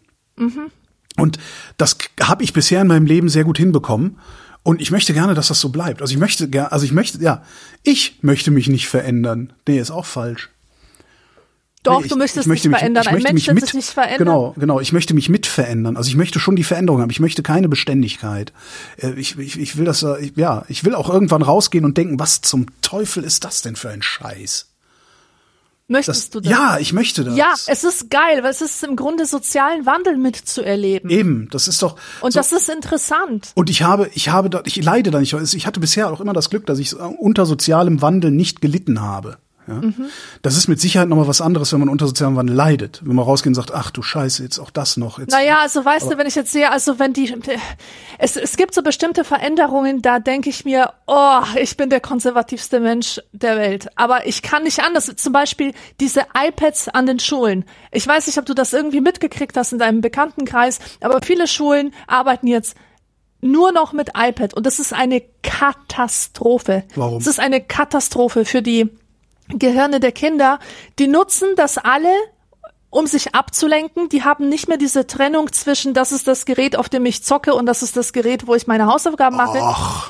[1.18, 1.38] Und
[1.78, 4.18] das habe ich bisher in meinem Leben sehr gut hinbekommen.
[4.64, 6.02] Und ich möchte gerne, dass das so bleibt.
[6.02, 7.44] Also ich möchte gerne, also ich möchte, ja,
[7.84, 9.54] ich möchte mich nicht verändern.
[9.68, 10.50] Nee, ist auch falsch.
[11.84, 13.02] Doch, Nee, ich- du möchtest ich möchte dich mich, verändern.
[13.04, 14.18] Ich Ein möchte Mensch mich wird mit, sich nicht verändern.
[14.20, 14.80] Genau, genau.
[14.80, 15.98] Ich möchte mich mit verändern.
[15.98, 17.10] Also ich möchte schon die Veränderung haben.
[17.10, 18.54] Ich möchte keine Beständigkeit.
[18.98, 21.98] Äh, Ich, ich, ich will das, äh, ich- ja, ich will auch irgendwann rausgehen und
[21.98, 24.68] denken, was zum Teufel ist das denn für ein Scheiß?
[25.88, 26.52] Möchtest Das, du das?
[26.52, 27.36] ja, ich möchte das.
[27.36, 31.10] Ja, es ist geil, weil es ist im Grunde sozialen Wandel mitzuerleben.
[31.10, 31.98] Eben, das ist doch.
[32.22, 33.52] Und so, das ist interessant.
[33.56, 35.34] Und ich habe, ich habe da, ich leide da nicht.
[35.34, 39.38] Ich hatte bisher auch immer das Glück, dass ich unter sozialem Wandel nicht gelitten habe.
[39.68, 39.82] Ja?
[40.42, 43.02] Das ist mit Sicherheit nochmal was anderes, wenn man unter sozialem Wandel leidet.
[43.04, 45.20] Wenn man rausgeht und sagt, ach du Scheiße, jetzt auch das noch.
[45.20, 47.36] Jetzt, Naja, also weißt du, wenn ich jetzt sehe, also wenn die,
[48.18, 52.80] es, es gibt so bestimmte Veränderungen, da denke ich mir, oh, ich bin der konservativste
[52.80, 53.88] Mensch der Welt.
[53.96, 55.12] Aber ich kann nicht anders.
[55.16, 57.66] Zum Beispiel diese iPads an den Schulen.
[57.92, 61.94] Ich weiß nicht, ob du das irgendwie mitgekriegt hast in deinem Bekanntenkreis, aber viele Schulen
[62.08, 62.76] arbeiten jetzt
[63.42, 66.84] nur noch mit iPad und das ist eine Katastrophe.
[66.96, 67.18] Warum?
[67.18, 68.90] Es ist eine Katastrophe für die
[69.54, 70.60] Gehirne der Kinder.
[71.00, 72.14] Die nutzen das alle
[72.92, 74.10] um sich abzulenken.
[74.10, 77.56] Die haben nicht mehr diese Trennung zwischen, das ist das Gerät, auf dem ich zocke
[77.56, 79.60] und das ist das Gerät, wo ich meine Hausaufgaben mache.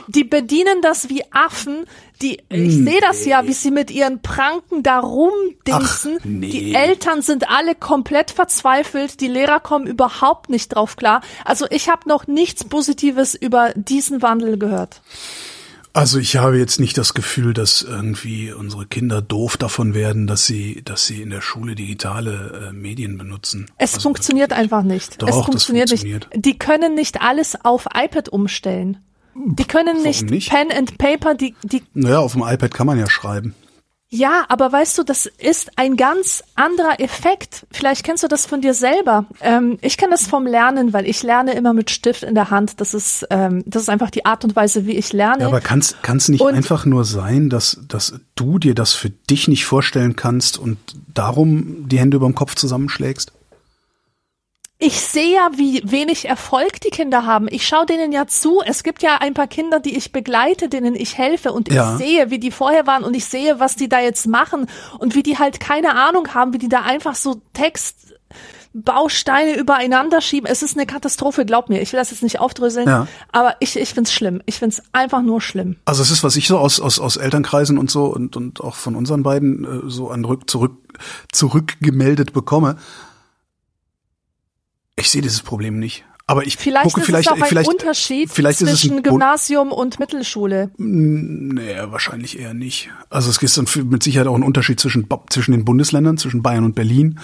[0.08, 1.86] Die bedienen das wie Affen.
[2.22, 6.18] Die, ich sehe das ja, wie sie mit ihren Pranken da rumdingsen.
[6.20, 6.50] Ach, nee.
[6.50, 9.22] Die Eltern sind alle komplett verzweifelt.
[9.22, 11.22] Die Lehrer kommen überhaupt nicht drauf klar.
[11.46, 15.02] Also ich habe noch nichts Positives über diesen Wandel gehört.
[15.94, 20.46] Also ich habe jetzt nicht das Gefühl, dass irgendwie unsere Kinder doof davon werden, dass
[20.46, 23.70] sie, dass sie in der Schule digitale äh, Medien benutzen.
[23.78, 25.22] Es also, funktioniert einfach nicht.
[25.22, 26.30] Doch, es das funktioniert, funktioniert.
[26.34, 26.46] nicht.
[26.46, 29.00] Die können nicht alles auf iPad umstellen.
[29.36, 30.50] Die können nicht, nicht?
[30.50, 33.56] Pen and Paper, die, die, Naja, auf dem iPad kann man ja schreiben.
[34.14, 37.66] Ja, aber weißt du, das ist ein ganz anderer Effekt.
[37.72, 39.26] Vielleicht kennst du das von dir selber.
[39.40, 42.82] Ähm, ich kenne das vom Lernen, weil ich lerne immer mit Stift in der Hand.
[42.82, 45.44] Das ist, ähm, das ist einfach die Art und Weise, wie ich lerne.
[45.44, 49.10] Ja, aber kann es nicht Und- einfach nur sein, dass, dass du dir das für
[49.10, 50.78] dich nicht vorstellen kannst und
[51.14, 53.32] darum die Hände über dem Kopf zusammenschlägst?
[54.84, 57.48] Ich sehe ja, wie wenig Erfolg die Kinder haben.
[57.52, 58.62] Ich schaue denen ja zu.
[58.66, 61.98] Es gibt ja ein paar Kinder, die ich begleite, denen ich helfe und ich Ja.
[61.98, 64.66] sehe, wie die vorher waren und ich sehe, was die da jetzt machen
[64.98, 70.48] und wie die halt keine Ahnung haben, wie die da einfach so Textbausteine übereinander schieben.
[70.50, 71.80] Es ist eine Katastrophe, glaub mir.
[71.82, 73.08] Ich will das jetzt nicht aufdröseln, Ja.
[73.32, 74.42] aber ich, ich find's schlimm.
[74.48, 75.76] Ich find's einfach nur schlimm.
[75.86, 78.74] Also es ist, was ich so aus, aus, aus Elternkreisen und so und, und auch
[78.76, 80.72] von unseren beiden äh, so an rück, zurück,
[81.32, 82.78] zurückgemeldet bekomme.
[85.02, 86.06] Ich sehe dieses Problem nicht.
[86.28, 89.72] Aber ich Vielleicht gucke ist vielleicht, es auch ein vielleicht, Unterschied vielleicht zwischen ein Gymnasium
[89.72, 90.70] und Mittelschule.
[90.78, 92.90] Nee, wahrscheinlich eher nicht.
[93.10, 96.64] Also es gibt dann mit Sicherheit auch einen Unterschied zwischen, zwischen den Bundesländern, zwischen Bayern
[96.64, 97.20] und Berlin.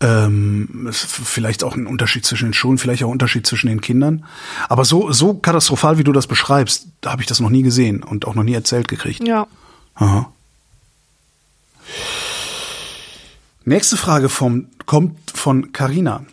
[0.00, 4.24] Ähm, vielleicht auch ein Unterschied zwischen den Schulen, vielleicht auch ein Unterschied zwischen den Kindern.
[4.68, 8.26] Aber so, so katastrophal, wie du das beschreibst, habe ich das noch nie gesehen und
[8.26, 9.26] auch noch nie erzählt gekriegt.
[9.26, 9.48] Ja.
[9.94, 10.30] Aha.
[13.64, 16.24] Nächste Frage vom, kommt von Carina.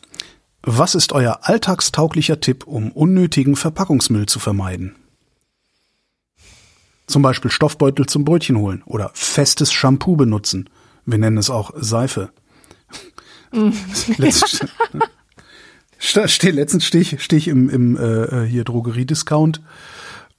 [0.63, 4.95] Was ist euer alltagstauglicher Tipp, um unnötigen Verpackungsmüll zu vermeiden?
[7.08, 10.69] Zum Beispiel Stoffbeutel zum Brötchen holen oder festes Shampoo benutzen.
[11.06, 12.32] Wir nennen es auch Seife.
[14.17, 14.65] Letztens,
[15.97, 19.62] Sta- steh, letztens stehe ich, steh ich im, im äh, hier Drogeriediscount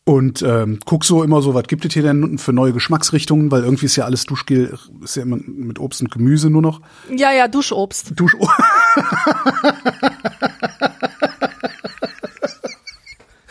[0.05, 3.62] und ähm, guck so immer so, was gibt es hier denn für neue Geschmacksrichtungen, weil
[3.62, 6.81] irgendwie ist ja alles Duschgel, ist ja immer mit Obst und Gemüse nur noch.
[7.15, 8.12] Ja, ja, Duschobst.
[8.17, 8.35] Dusch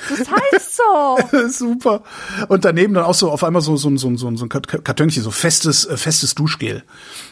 [0.09, 1.47] Das heißt so.
[1.49, 2.03] Super.
[2.49, 5.23] Und daneben dann auch so auf einmal so so so so, so ein Kart- Kartönchen,
[5.23, 6.83] so festes äh, festes Duschgel.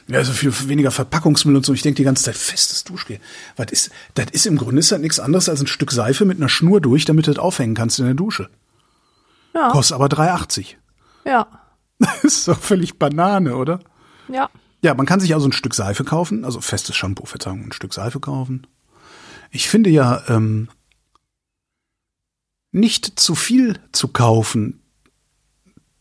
[0.07, 1.73] Ja, so viel weniger Verpackungsmüll und so.
[1.73, 3.19] Ich denke die ganze Zeit festes Duschgel.
[3.57, 3.89] Was ist?
[4.13, 6.79] Das ist im Grunde ist das nichts anderes als ein Stück Seife mit einer Schnur
[6.79, 8.49] durch, damit du das aufhängen kannst in der Dusche.
[9.59, 9.69] Ja.
[9.71, 10.75] Kostet aber 3,80.
[11.25, 11.47] Ja.
[12.01, 13.79] Das ist doch völlig Banane, oder?
[14.29, 14.49] Ja.
[14.81, 17.93] Ja, man kann sich also ein Stück Seife kaufen, also festes Shampoo, Verzeihung, ein Stück
[17.93, 18.65] Seife kaufen.
[19.51, 20.69] Ich finde ja, ähm,
[22.71, 24.81] nicht zu viel zu kaufen,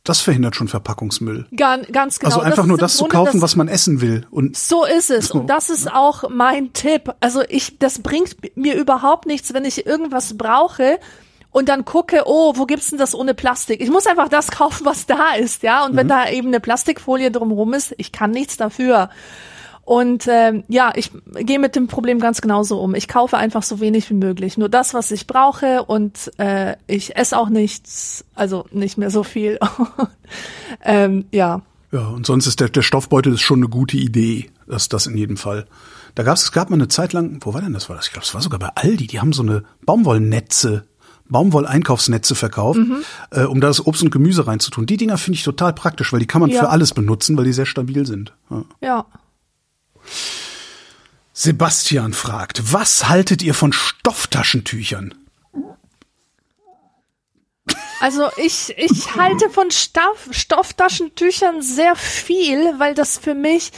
[0.05, 1.47] Das verhindert schon Verpackungsmüll.
[1.55, 2.37] Ganz, ganz genau.
[2.37, 4.27] Also einfach das nur das zu kaufen, das, was man essen will.
[4.31, 5.29] Und So ist es.
[5.29, 5.41] So.
[5.41, 7.13] Und das ist auch mein Tipp.
[7.21, 10.99] Also ich, das bringt mir überhaupt nichts, wenn ich irgendwas brauche
[11.59, 13.81] und dann gucke, oh, wo gibt's denn das ohne Plastik?
[13.83, 15.85] Ich muss einfach das kaufen, was da ist, ja.
[15.85, 16.11] Und wenn Mhm.
[16.11, 19.11] da eben eine Plastikfolie drumherum ist, ich kann nichts dafür.
[19.85, 22.95] Und ähm, ja, ich gehe mit dem Problem ganz genauso um.
[22.95, 24.59] Ich kaufe einfach so wenig wie möglich.
[24.59, 29.23] Nur das, was ich brauche und äh, ich esse auch nichts, also nicht mehr so
[29.23, 29.59] viel.
[30.85, 31.63] ähm, ja.
[31.91, 34.51] ja, und sonst ist der, der Stoffbeutel ist schon eine gute Idee.
[34.67, 35.67] Das, das in jedem Fall.
[36.15, 37.89] Da gab's, es gab mal eine Zeit lang, wo war denn das?
[37.89, 38.09] War das?
[38.09, 39.07] Ich glaube, es war sogar bei Aldi.
[39.07, 40.85] Die haben so eine Baumwollnetze,
[41.31, 42.81] Baumwoll-Einkaufsnetze verkauft,
[43.31, 44.87] äh, um da das Obst und Gemüse reinzutun.
[44.87, 46.61] Die Dinger finde ich total praktisch, weil die kann man Ja.
[46.61, 48.33] für alles benutzen, weil die sehr stabil sind.
[48.51, 48.65] Ja.
[48.81, 49.07] Ja.
[51.33, 55.15] Sebastian fragt, was haltet ihr von Stofftaschentüchern?
[58.01, 63.73] Also ich, ich halte von Stoff, Stofftaschentüchern sehr viel, weil das für mich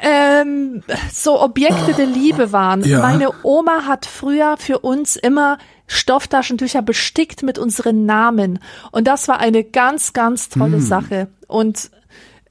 [0.00, 2.84] ähm, so Objekte der Liebe waren.
[2.84, 3.00] Ja.
[3.00, 8.58] Meine Oma hat früher für uns immer Stofftaschentücher bestickt mit unseren Namen.
[8.90, 10.80] Und das war eine ganz, ganz tolle Hm.
[10.80, 11.28] Sache.
[11.46, 11.90] Und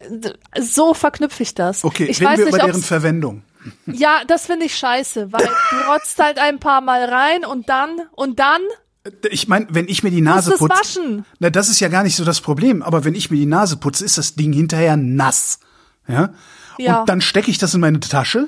[0.10, 1.84] d- so verknüpfe ich das.
[1.84, 3.44] Okay, ich reden weiß wir nicht, über deren Verwendung.
[3.86, 7.90] ja, das finde ich scheiße, weil du rotzt halt ein paar Mal rein und dann,
[8.12, 8.62] und dann
[9.32, 11.26] Ich meine, wenn ich mir die Nase putze, waschen.
[11.40, 12.82] na, das ist ja gar nicht so das Problem.
[12.84, 15.60] Aber wenn ich mir die Nase putze, ist das Ding hinterher nass.
[16.08, 16.34] Ja.
[16.78, 17.00] Ja.
[17.02, 18.48] Und dann stecke ich das in meine Tasche.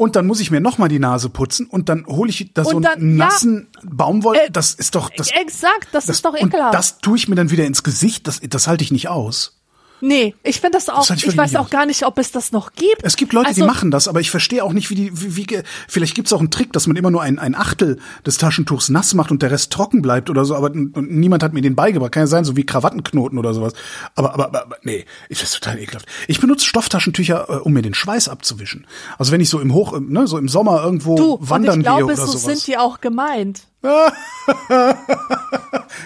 [0.00, 2.76] Und dann muss ich mir nochmal die Nase putzen und dann hole ich da so
[2.76, 3.26] Und dann- einen ja.
[3.26, 4.36] nassen Baumwoll.
[4.36, 5.28] Äh, das ist doch das.
[5.32, 6.72] Exakt, das, ist doch und ekelhaft.
[6.72, 8.28] das tue ich mir dann wieder ins Gesicht.
[8.28, 9.57] Das, das halte ich nicht aus.
[10.00, 12.52] Nee, ich finde das auch, halte ich ich, weiß auch gar nicht, ob es das
[12.52, 13.02] noch gibt.
[13.02, 15.36] Es gibt Leute, die Also, machen das, aber ich verstehe auch nicht, wie die, wie,
[15.36, 15.46] wie
[15.88, 18.88] vielleicht gibt es auch einen Trick, dass man immer nur ein, ein Achtel des Taschentuchs
[18.88, 22.12] nass macht und der Rest trocken bleibt oder so, aber niemand hat mir den beigebracht.
[22.12, 23.72] Kann ja sein, so wie Krawattenknoten oder sowas.
[24.14, 26.06] Aber, aber, aber, nee, ich finde total ekelhaft.
[26.26, 28.86] Ich benutze Stofftaschentücher, äh, um mir den Schweiß abzuwischen.
[29.18, 31.84] Also wenn ich so im Hoch, äh, ne, so im Sommer irgendwo Du, wandern ich
[31.84, 32.44] glaube, gehe oder so sowas.
[32.44, 33.62] sind die auch gemeint.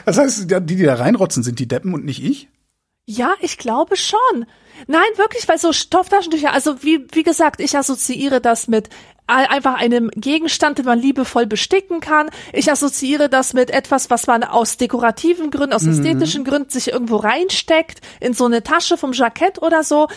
[0.04, 2.48] das heißt, die, die da reinrotzen, sind die Deppen und nicht ich?
[3.14, 4.46] Ja, ich glaube schon.
[4.86, 8.88] Nein, wirklich, weil so Stofftaschentücher, also wie, wie gesagt, ich assoziiere das mit
[9.26, 12.30] ein- einfach einem Gegenstand, den man liebevoll besticken kann.
[12.52, 17.16] Ich assoziiere das mit etwas, was man aus dekorativen Gründen, aus ästhetischen Gründen sich irgendwo
[17.16, 20.08] reinsteckt, in so eine Tasche vom Jackett oder so.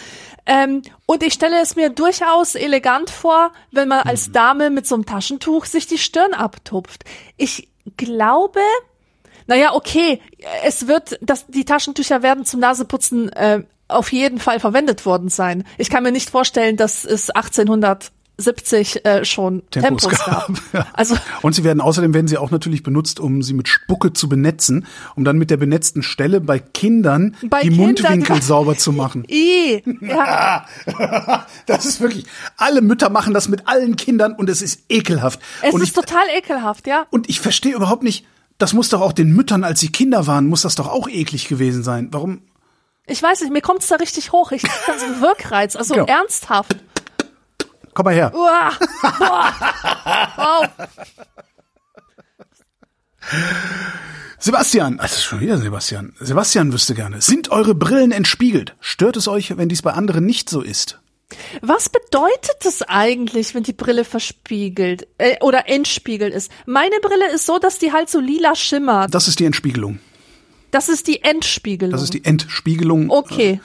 [0.48, 4.96] Ähm, und ich stelle es mir durchaus elegant vor, wenn man als Dame mit so
[4.96, 7.04] einem Taschentuch sich die Stirn abtupft.
[7.38, 8.62] Ich glaube,
[9.48, 10.20] naja, okay,
[10.64, 15.64] es wird, das, die Taschentücher werden zum Naseputzen äh, auf jeden Fall verwendet worden sein.
[15.78, 17.30] Ich kann mir nicht vorstellen, dass es
[18.38, 20.48] 1870 äh, schon Tempos Tempos, gab.
[20.48, 20.58] gab.
[20.74, 20.88] Ja.
[20.94, 24.28] Also Und sie werden außerdem werden sie auch natürlich benutzt, um sie mit Spucke zu
[24.28, 28.92] benetzen, um dann mit der benetzten Stelle bei Kindern Bei die Kindern- Mundwinkel sauber zu
[28.92, 29.24] machen.
[29.30, 30.66] i, ja,
[31.66, 32.26] Das ist wirklich,
[32.58, 35.40] alle Mütter machen das mit allen Kindern und es ist ekelhaft.
[35.62, 37.06] es und ist ich, total ekelhaft, ja.
[37.12, 38.26] und ich verstehe überhaupt nicht,
[38.58, 41.48] das muss doch auch den Müttern, als sie Kinder waren, muss das doch auch eklig
[41.48, 42.10] gewesen sein.
[42.12, 42.42] Warum?
[43.08, 44.52] Ich weiß nicht, mir kommt's da richtig hoch.
[44.52, 46.08] Ich krieg dann so einen Wirkreiz, also Genau.
[46.08, 46.78] ernsthaft.
[47.94, 48.34] Komm mal her.
[48.36, 48.72] Uah,
[49.20, 49.54] boah,
[50.36, 50.68] wow.
[54.40, 56.14] Sebastian, das ist schon wieder Sebastian.
[56.20, 57.22] Sebastian wüsste gerne.
[57.22, 58.76] Sind eure Brillen entspiegelt?
[58.80, 61.00] Stört es euch, wenn dies bei anderen nicht so ist?
[61.62, 66.52] Was bedeutet es eigentlich, wenn die Brille verspiegelt äh, oder entspiegelt ist?
[66.66, 69.14] Meine Brille ist so, dass die halt so lila schimmert.
[69.14, 70.00] Das ist die Entspiegelung.
[70.72, 71.92] Das ist die Entspiegelung.
[71.94, 73.10] Das ist die Entspiegelung.
[73.10, 73.62] Okay.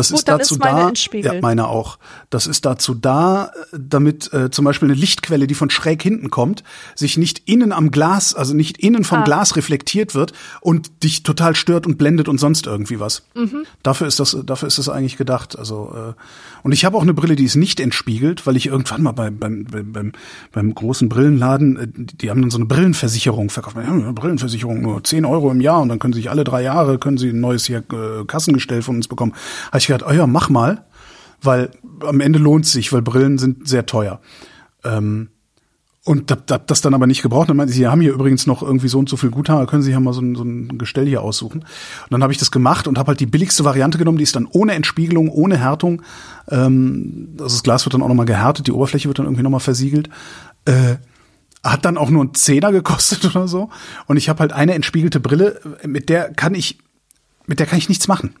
[0.00, 1.34] Das Gut, ist dazu ist meine da.
[1.34, 1.98] Ja, meine auch.
[2.30, 6.64] Das ist dazu da, damit äh, zum Beispiel eine Lichtquelle, die von schräg hinten kommt,
[6.94, 9.24] sich nicht innen am Glas, also nicht innen vom Ah.
[9.24, 10.32] Glas reflektiert wird
[10.62, 13.24] und dich total stört und blendet und sonst irgendwie was.
[13.34, 13.64] Mhm.
[13.82, 15.58] Dafür ist das, dafür ist das eigentlich gedacht.
[15.58, 16.12] Also äh,
[16.62, 19.36] und ich habe auch eine Brille, die ist nicht entspiegelt, weil ich irgendwann mal beim
[19.38, 20.12] beim beim,
[20.50, 23.76] beim, großen Brillenladen, äh, die die haben dann so eine Brillenversicherung verkauft.
[23.76, 26.62] Ja, eine Brillenversicherung nur 10 Euro im Jahr und dann können sie sich alle drei
[26.62, 29.34] Jahre können sie ein neues hier äh, Kassengestell von uns bekommen.
[29.68, 30.84] Habe ich gedacht, oh ja, mach mal,
[31.42, 31.70] weil
[32.06, 34.20] am Ende lohnt es sich, weil Brillen sind sehr teuer.
[34.84, 35.28] Ähm,
[36.02, 37.50] und hab, hab das dann aber nicht gebraucht.
[37.50, 39.82] Dann meinte sie, Sie haben hier übrigens noch irgendwie so und so viel Guthaben, können
[39.82, 41.60] Sie ja mal so ein, so ein Gestell hier aussuchen.
[41.60, 44.34] Und dann habe ich das gemacht und habe halt die billigste Variante genommen, die ist
[44.34, 46.02] dann ohne Entspiegelung, ohne Härtung.
[46.48, 49.60] Ähm, also das Glas wird dann auch nochmal gehärtet, die Oberfläche wird dann irgendwie nochmal
[49.60, 50.08] versiegelt.
[50.64, 50.96] Äh,
[51.62, 53.68] hat dann auch nur einen Zehner gekostet oder so.
[54.06, 56.78] Und ich habe halt eine entspiegelte Brille, mit der kann ich,
[57.46, 58.34] mit der kann ich nichts machen.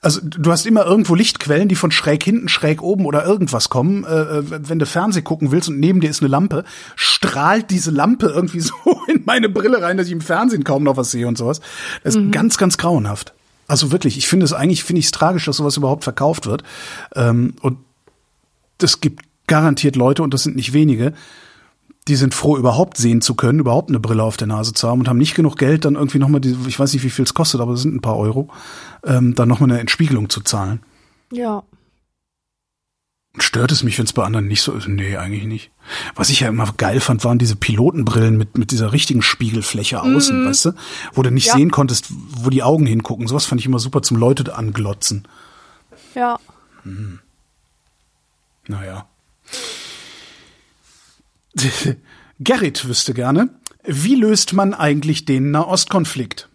[0.00, 4.04] Also du hast immer irgendwo Lichtquellen, die von schräg hinten, schräg oben oder irgendwas kommen.
[4.04, 6.64] Äh, wenn du Fernseh gucken willst und neben dir ist eine Lampe,
[6.94, 8.74] strahlt diese Lampe irgendwie so
[9.08, 11.60] in meine Brille rein, dass ich im Fernsehen kaum noch was sehe und sowas.
[12.04, 13.34] Das ist ganz, ganz grauenhaft.
[13.66, 16.62] Also wirklich, ich finde es eigentlich, finde ich es tragisch, dass sowas überhaupt verkauft wird.
[17.14, 17.78] Ähm, und
[18.80, 21.12] es gibt garantiert Leute, und das sind nicht wenige,
[22.08, 25.00] die sind froh, überhaupt sehen zu können, überhaupt eine Brille auf der Nase zu haben
[25.00, 27.60] und haben nicht genug Geld, dann irgendwie nochmal, ich weiß nicht, wie viel es kostet,
[27.60, 28.48] aber es sind ein paar Euro,
[29.04, 30.80] ähm, dann nochmal eine Entspiegelung zu zahlen.
[31.30, 31.62] Ja.
[33.40, 34.88] Stört es mich, wenn es bei anderen nicht so ist?
[34.88, 35.70] Nee, eigentlich nicht.
[36.16, 40.44] Was ich ja immer geil fand, waren diese Pilotenbrillen mit, mit dieser richtigen Spiegelfläche außen,
[40.46, 40.72] weißt du?
[41.12, 41.54] Wo du nicht Ja.
[41.54, 43.28] sehen konntest, wo die Augen hingucken.
[43.28, 45.28] Sowas fand ich immer super zum Leute anglotzen.
[46.16, 46.40] Ja.
[48.66, 49.06] Naja.
[52.40, 53.48] Gerrit wüsste gerne,
[53.84, 56.48] wie löst man eigentlich den Nahostkonflikt?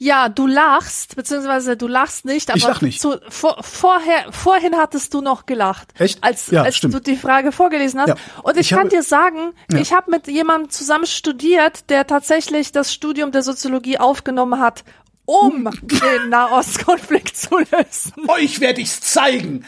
[0.00, 3.00] Ja, du lachst, beziehungsweise du lachst nicht, aber Ich lach nicht.
[3.00, 5.88] Zu, vor, vorher, vorhin hattest du noch gelacht.
[5.98, 6.22] Echt?
[6.22, 6.94] Als, Ja, als stimmt.
[6.94, 8.08] du die Frage vorgelesen hast.
[8.10, 8.14] Ja.
[8.44, 9.78] Und ich, Ich kann habe- dir sagen, Ja.
[9.80, 14.84] ich habe mit jemandem zusammen studiert, der tatsächlich das Studium der Soziologie aufgenommen hat,
[15.24, 18.12] um den Nahostkonflikt zu lösen.
[18.28, 19.64] Euch werde ich's zeigen.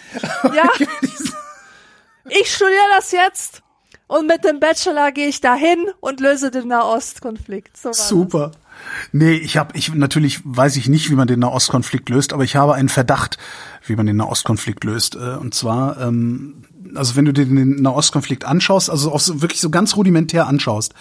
[0.54, 0.68] Ja.
[1.02, 1.10] Ich
[2.50, 3.62] studiere das jetzt
[4.06, 7.76] und mit dem Bachelor gehe ich dahin und löse den Nahostkonflikt.
[7.76, 8.08] So war das.
[8.08, 8.52] Super.
[9.12, 12.56] Nee, ich habe, ich natürlich weiß ich nicht, wie man den Nahostkonflikt löst, aber ich
[12.56, 13.38] habe einen Verdacht,
[13.86, 15.16] wie man den Nahostkonflikt löst.
[15.16, 16.64] Äh, Und zwar, ähm,
[16.94, 20.94] also wenn du dir den Nahostkonflikt anschaust, also auch so, wirklich so ganz rudimentär anschaust,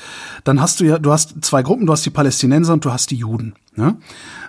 [0.44, 3.12] dann hast du ja, du hast zwei Gruppen, du hast die Palästinenser und du hast
[3.12, 3.56] die Juden.
[3.76, 3.96] Ne?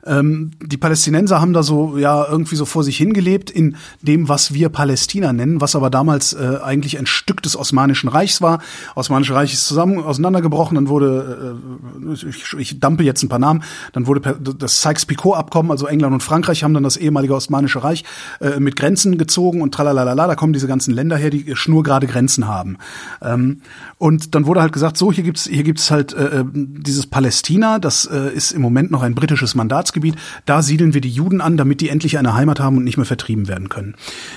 [0.06, 4.52] Ähm, die Palästinenser haben da so ja irgendwie so vor sich hingelebt in dem, was
[4.54, 8.60] wir Palästina nennen, was aber damals äh, eigentlich ein Stück des Osmanischen Reichs war.
[8.96, 11.56] Osmanische Reich ist zusammen auseinandergebrochen, dann wurde,
[12.04, 13.62] äh, ich, ich dampe jetzt ein paar Namen,
[13.92, 18.04] dann wurde das Sykes-Picot-Abkommen, also England und Frankreich haben dann das ehemalige Osmanische Reich
[18.40, 22.46] äh, mit Grenzen gezogen und tralalala, da kommen diese ganzen Länder her, die schnurgerade Grenzen
[22.46, 22.78] haben.
[23.22, 23.62] Ähm,
[23.98, 28.06] und dann wurde halt gesagt, so, hier gibt's hier gibt's halt äh, dieses Palästina, das
[28.06, 30.16] äh, ist im Moment noch ein britisches Mandatsgebiet,
[30.46, 33.06] da siedeln wir die Juden an, damit die endlich eine Heimat haben und nicht mehr
[33.06, 33.94] vertrieben werden können.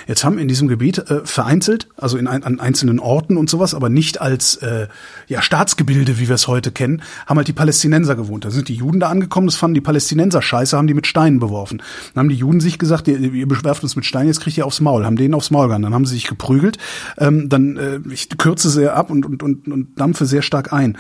[0.08, 3.74] Jetzt haben in diesem Gebiet äh, vereinzelt, also in ein, an einzelnen Orten und sowas,
[3.74, 4.88] aber nicht als äh,
[5.28, 8.46] ja, Staatsgebilde, wie wir es heute kennen, haben halt die Palästinenser gewohnt.
[8.46, 11.40] Da sind die Juden da angekommen, das fanden die Palästinenser scheiße, haben die mit Steinen
[11.40, 11.82] beworfen.
[12.14, 14.65] Dann haben die Juden sich gesagt, ihr, ihr bewerft uns mit Steinen, jetzt kriegt ihr
[14.67, 15.82] aufs Maul, haben denen aufs Maul gehauen.
[15.82, 16.78] Dann haben sie sich geprügelt,
[17.17, 20.97] ähm, dann, äh, ich kürze sehr ab und, und, und, und dampfe sehr stark ein.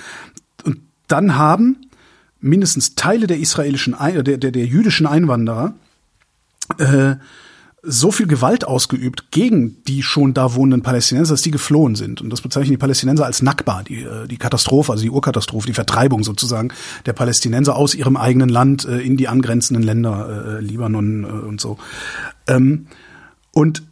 [0.63, 1.77] Und dann haben
[2.39, 5.75] mindestens Teile der israelischen, der, der, der jüdischen Einwanderer
[6.79, 7.15] äh,
[7.85, 12.21] so viel Gewalt ausgeübt gegen die schon da wohnenden Palästinenser, dass die geflohen sind.
[12.21, 15.73] Und das bezeichnen die Palästinenser als Nakba, die, äh, die Katastrophe, also die Urkatastrophe, die
[15.73, 16.69] Vertreibung sozusagen
[17.05, 21.59] der Palästinenser aus ihrem eigenen Land äh, in die angrenzenden Länder, äh, Libanon äh, und
[21.59, 21.77] so.
[22.47, 22.87] Ähm,
[23.51, 23.83] und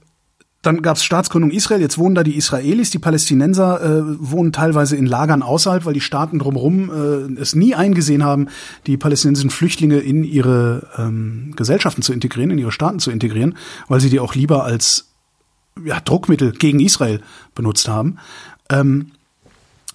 [0.62, 4.96] dann gab es Staatsgründung Israel, jetzt wohnen da die Israelis, die Palästinenser äh, wohnen teilweise
[4.96, 8.48] in Lagern außerhalb, weil die Staaten drumherum äh, es nie eingesehen haben,
[8.86, 13.56] die palästinensischen Flüchtlinge in ihre ähm, Gesellschaften zu integrieren, in ihre Staaten zu integrieren,
[13.88, 15.12] weil sie die auch lieber als
[15.84, 17.22] ja, Druckmittel gegen Israel
[17.56, 18.18] benutzt haben.
[18.70, 19.12] Ähm,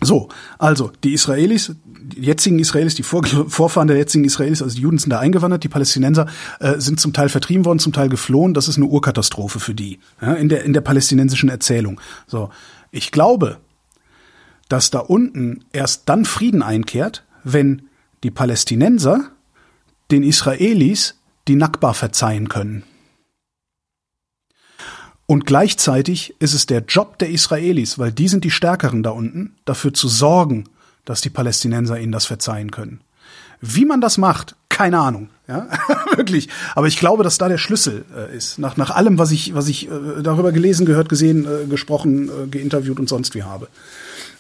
[0.03, 0.29] so,
[0.59, 4.99] also die Israelis, die jetzigen Israelis, die Vor Vorfahren der jetzigen Israelis, also die Juden
[4.99, 6.27] sind da eingewandert, die Palästinenser
[6.61, 8.53] äh, sind zum Teil vertrieben worden, zum Teil geflohen.
[8.53, 12.01] Das ist eine Urkatastrophe für die ja, in der in der palästinensischen Erzählung.
[12.27, 12.51] So,
[12.91, 13.59] ich glaube,
[14.69, 17.83] dass da unten erst dann Frieden einkehrt, wenn
[18.23, 19.31] die Palästinenser
[20.11, 21.15] den Israelis
[21.49, 22.83] die Nakba verzeihen können.
[25.27, 29.57] Und gleichzeitig ist es der Job der Israelis, weil die sind die Stärkeren da unten,
[29.65, 30.69] dafür zu sorgen,
[31.05, 33.01] dass die Palästinenser ihnen das verzeihen können.
[33.61, 35.67] Wie man das macht, keine Ahnung, ja,
[36.17, 36.49] wirklich.
[36.75, 38.59] Aber ich glaube, dass da der Schlüssel äh, ist.
[38.59, 42.47] Nach, nach allem, was ich, was ich äh, darüber gelesen, gehört, gesehen, äh, gesprochen, äh,
[42.49, 43.69] geinterviewt und sonst wie habe.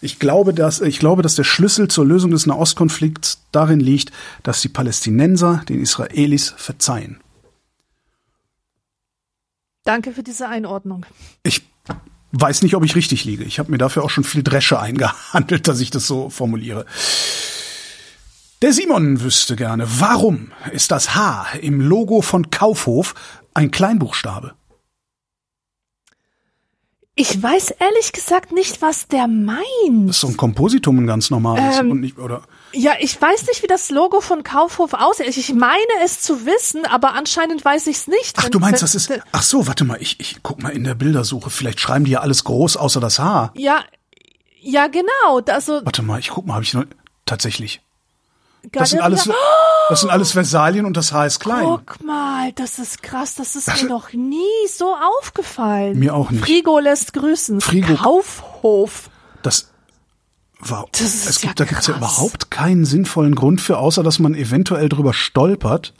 [0.02, 4.12] Ich glaube, dass, ich glaube, dass der Schlüssel zur Lösung des Nahostkonflikts darin liegt,
[4.42, 7.18] dass die Palästinenser den Israelis verzeihen.
[9.86, 11.06] Danke für diese Einordnung.
[11.44, 11.62] Ich
[12.32, 13.44] weiß nicht, ob ich richtig liege.
[13.44, 16.84] Ich habe mir dafür auch schon viel Dresche eingehandelt, dass ich das so formuliere.
[18.62, 23.14] Der Simon wüsste gerne, warum ist das H im Logo von Kaufhof
[23.54, 24.54] ein Kleinbuchstabe?
[27.14, 30.08] Ich weiß ehrlich gesagt nicht, was der meint.
[30.08, 32.42] Das ist so ein Kompositum ein ganz normales Ähm, und nicht, oder
[32.72, 35.28] Ja, ich weiß nicht, wie das Logo von Kaufhof aussieht.
[35.36, 38.34] Ich meine es zu wissen, aber anscheinend weiß ich es nicht.
[38.38, 40.70] Ach, Wenn- du meinst, wenn- das ist Ach so, warte mal, ich ich guck mal
[40.70, 43.52] in der Bildersuche, vielleicht schreiben die ja alles groß außer das H.
[43.54, 43.84] Ja,
[44.60, 45.40] ja, genau.
[45.48, 46.84] Also Warte mal, ich guck mal, habe ich noch
[47.24, 47.80] tatsächlich.
[48.72, 49.30] Das sind alles
[49.88, 51.64] das sind alles Versalien und das H ist klein.
[51.64, 53.36] Guck mal, das ist krass.
[53.36, 55.96] Das ist mir noch nie so aufgefallen.
[55.98, 56.44] Mir auch nicht.
[56.44, 57.60] Frigo lässt grüßen.
[57.60, 59.08] Frigo- Kaufhof.
[59.42, 59.70] Das
[60.58, 62.02] war, Das ist es ja gibt, da gibt's ja krass.
[62.18, 65.92] überhaupt keinen sinnvollen Grund für, außer dass man eventuell drüber stolpert.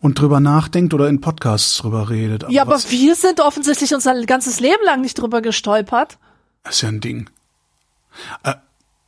[0.00, 2.44] und drüber nachdenkt oder in Podcasts drüber redet.
[2.50, 6.18] ja, aber was- wir sind offensichtlich unser ganzes Leben lang nicht drüber gestolpert.
[6.62, 7.28] Das ist ja ein Ding.
[8.44, 8.54] Äh,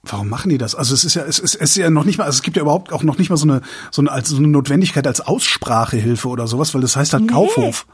[0.02, 0.74] warum machen die das?
[0.74, 2.56] Also es ist ja, es ist, es ist ja noch nicht mal, also es gibt
[2.56, 3.60] ja überhaupt auch noch nicht mal so eine,
[3.92, 7.86] so eine, als, so eine Notwendigkeit als Aussprachehilfe oder sowas, weil das heißt halt Kaufhof.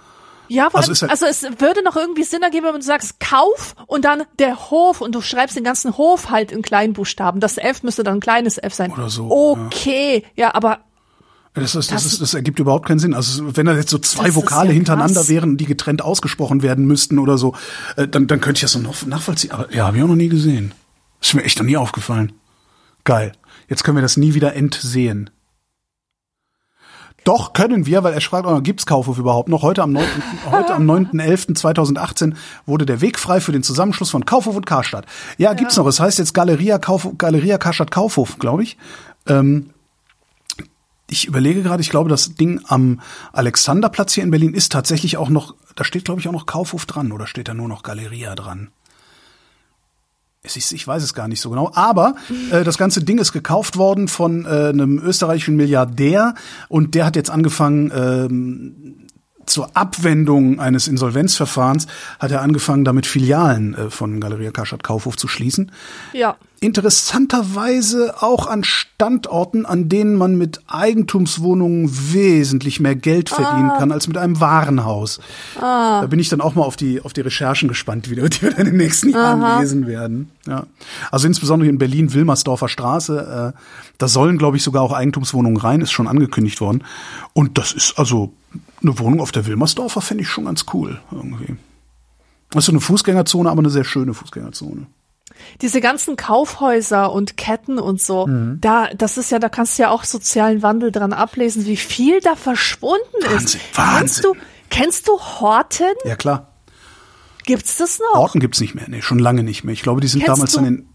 [0.48, 4.04] Ja, Also allem, also, es würde noch irgendwie Sinn ergeben, wenn du sagst Kauf und
[4.04, 7.40] dann der Hof und du schreibst den ganzen Hof halt in Kleinbuchstaben.
[7.40, 8.92] Das F müsste dann ein kleines F sein.
[8.92, 10.80] Oder so, Okay, ja, aber
[11.54, 13.14] Das, ist, das, Das- ist, das ergibt überhaupt keinen Sinn.
[13.14, 15.28] Also wenn da jetzt so zwei Vokale ja hintereinander krass.
[15.28, 17.54] wären, die getrennt ausgesprochen werden müssten oder so,
[17.96, 19.52] äh, dann, dann könnte ich das so noch nachvollziehen.
[19.52, 20.72] Aber ja, habe ich auch noch nie gesehen.
[21.22, 22.32] Ist mir echt noch nie aufgefallen.
[23.04, 23.32] Geil.
[23.68, 25.30] Jetzt können wir das nie wieder entsehen.
[27.26, 29.62] Doch, können wir, weil er fragt, oh, gibt's Kaufhof überhaupt noch?
[29.62, 30.06] Heute am 9.
[30.52, 32.34] heute am 9.11.2018
[32.66, 35.06] wurde der Weg frei für den Zusammenschluss von Kaufhof und Karstadt.
[35.36, 35.86] Ja, gibt's noch.
[35.86, 38.76] Es heißt jetzt Galeria, Kauf, Galeria Karstadt Kaufhof, glaube ich.
[39.26, 39.70] Ähm,
[41.10, 43.00] ich überlege gerade, ich glaube, das Ding am
[43.32, 46.86] Alexanderplatz hier in Berlin ist tatsächlich auch noch, da steht, glaube ich, auch noch Kaufhof
[46.86, 48.68] dran oder steht da nur noch Galeria dran?
[50.54, 51.70] Ist, ich weiß es gar nicht so genau.
[51.74, 52.14] Aber
[52.50, 56.34] äh, das ganze Ding ist gekauft worden von äh, einem österreichischen Milliardär
[56.68, 59.06] und der hat jetzt angefangen, ähm,
[59.46, 61.86] zur Abwendung eines Insolvenzverfahrens,
[62.18, 65.70] hat er angefangen, damit Filialen äh, von Galeria Karstadt Kaufhof zu schließen
[66.12, 66.36] ja.
[66.60, 74.08] Interessanterweise auch an Standorten, an denen man mit Eigentumswohnungen wesentlich mehr Geld verdienen kann als
[74.08, 75.20] mit einem Warenhaus.
[75.60, 78.50] Da bin ich dann auch mal auf die auf die Recherchen gespannt, wie die wir
[78.50, 80.30] dann in den nächsten Jahren lesen werden.
[80.46, 80.66] Ja.
[81.10, 83.58] Also insbesondere in Berlin Wilmersdorfer Straße, äh,
[83.98, 86.84] da sollen glaube ich sogar auch Eigentumswohnungen rein, ist schon angekündigt worden.
[87.34, 88.32] Und das ist also
[88.82, 91.56] eine Wohnung auf der Wilmersdorfer fände ich schon ganz cool irgendwie.
[92.50, 94.86] Das ist so eine Fußgängerzone, aber eine sehr schöne Fußgängerzone.
[95.60, 98.58] Diese ganzen Kaufhäuser und Ketten und so, Mhm.
[98.60, 102.20] da, das ist ja, da kannst du ja auch sozialen Wandel dran ablesen, wie viel
[102.20, 103.76] da verschwunden Wahnsinn, ist.
[103.76, 103.98] Wahnsinn.
[103.98, 104.34] Kennst du,
[104.70, 105.94] kennst du Horten?
[106.04, 106.52] Ja klar.
[107.44, 108.18] Gibt's das noch?
[108.18, 109.72] Horten gibt's nicht mehr, nee, schon lange nicht mehr.
[109.72, 110.88] Ich glaube, die sind Kennst damals du- dann in,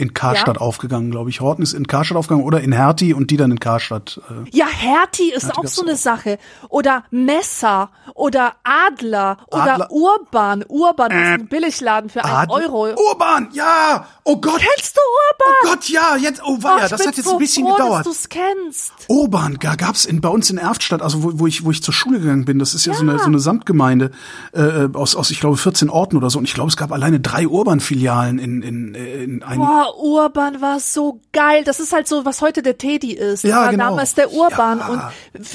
[0.00, 0.62] in Karstadt Ja?
[0.62, 1.40] aufgegangen, glaube ich.
[1.40, 4.20] Horten ist in Karstadt aufgegangen oder in Hertie und die dann in Karstadt.
[4.30, 4.48] Äh.
[4.56, 5.96] Ja, Hertie ist Hertie auch so eine auch.
[5.96, 6.38] Sache.
[6.68, 10.64] Oder Messer oder Adler oder Adler- Urban.
[10.68, 12.88] Urban ist ein Billigladen für einen Euro.
[13.10, 14.06] Urban, ja!
[14.24, 14.58] Oh Gott!
[14.60, 15.54] Kennst du Urban?
[15.64, 18.06] Oh Gott, ja, jetzt, oh weia, ich das hat jetzt so ein bisschen froh, gedauert.
[18.06, 18.92] dass du's kennst.
[19.08, 21.92] Urban, da gab's in, bei uns in Erftstadt, also wo, wo ich wo ich zur
[21.94, 23.18] Schule gegangen bin, das ist ja, so eine Ja.
[23.18, 24.10] so eine Samtgemeinde
[24.52, 27.20] äh, aus aus ich glaube 14 Orten oder so und ich glaube es gab alleine
[27.20, 29.62] drei Urban-Filialen in in äh, in einigen
[29.96, 31.64] Urban war so geil.
[31.64, 33.44] Das ist halt so, was heute der Teddy ist.
[33.44, 33.90] Ja, war genau.
[33.90, 34.78] damals der Urban.
[34.78, 34.88] Ja.
[34.88, 35.02] Und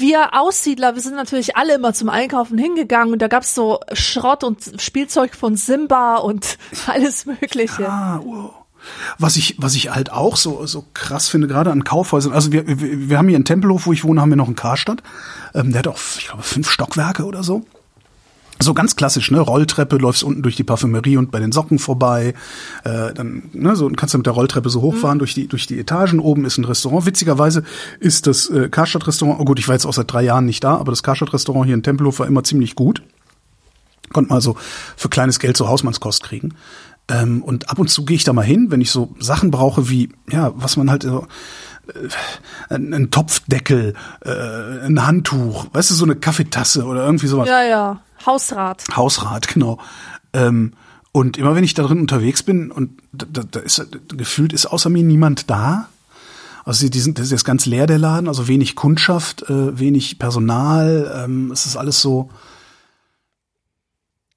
[0.00, 4.44] wir Aussiedler, wir sind natürlich alle immer zum Einkaufen hingegangen und da gab's so Schrott
[4.44, 7.88] und Spielzeug von Simba und alles Mögliche.
[7.88, 8.52] Ah, wow.
[9.18, 12.66] Was ich, was ich halt auch so, so krass finde, gerade an Kaufhäusern, also wir,
[12.68, 15.02] wir, wir haben hier in Tempelhof, wo ich wohne, haben wir noch einen Karstadt.
[15.54, 17.64] Ähm, der hat auch, ich glaube, fünf Stockwerke oder so.
[18.58, 19.38] So ganz klassisch, ne?
[19.38, 22.32] Rolltreppe, läufst unten durch die Parfümerie und bei den Socken vorbei.
[22.84, 25.78] Äh, dann, ne, so kannst du mit der Rolltreppe so hochfahren durch die durch die
[25.78, 26.20] Etagen.
[26.20, 27.04] Oben ist ein Restaurant.
[27.04, 27.64] Witzigerweise
[28.00, 29.40] ist das äh, Karstadt-Restaurant.
[29.40, 31.74] Oh gut, ich war jetzt auch seit drei Jahren nicht da, aber das Karstadt-Restaurant hier
[31.74, 33.02] in Tempelhof war immer ziemlich gut.
[34.12, 34.56] Konnte man also
[34.96, 36.54] für kleines Geld so Hausmannskost kriegen.
[37.08, 39.88] Ähm, und ab und zu gehe ich da mal hin, wenn ich so Sachen brauche
[39.88, 41.26] wie, ja, was man halt so,
[41.88, 43.94] äh, ein, ein Topfdeckel,
[44.24, 47.48] äh, ein Handtuch, weißt du, so eine Kaffeetasse oder irgendwie sowas.
[47.48, 48.00] Ja, ja.
[48.24, 48.84] Hausrat.
[48.94, 49.78] Hausrat, genau.
[50.32, 50.72] Ähm,
[51.12, 54.90] und immer wenn ich da drin unterwegs bin und da, da, ist gefühlt ist außer
[54.90, 55.88] mir niemand da.
[56.66, 61.24] Also die, sind, das ist ganz leer der Laden, also wenig Kundschaft, äh, wenig Personal.
[61.24, 62.28] Ähm, es ist alles so,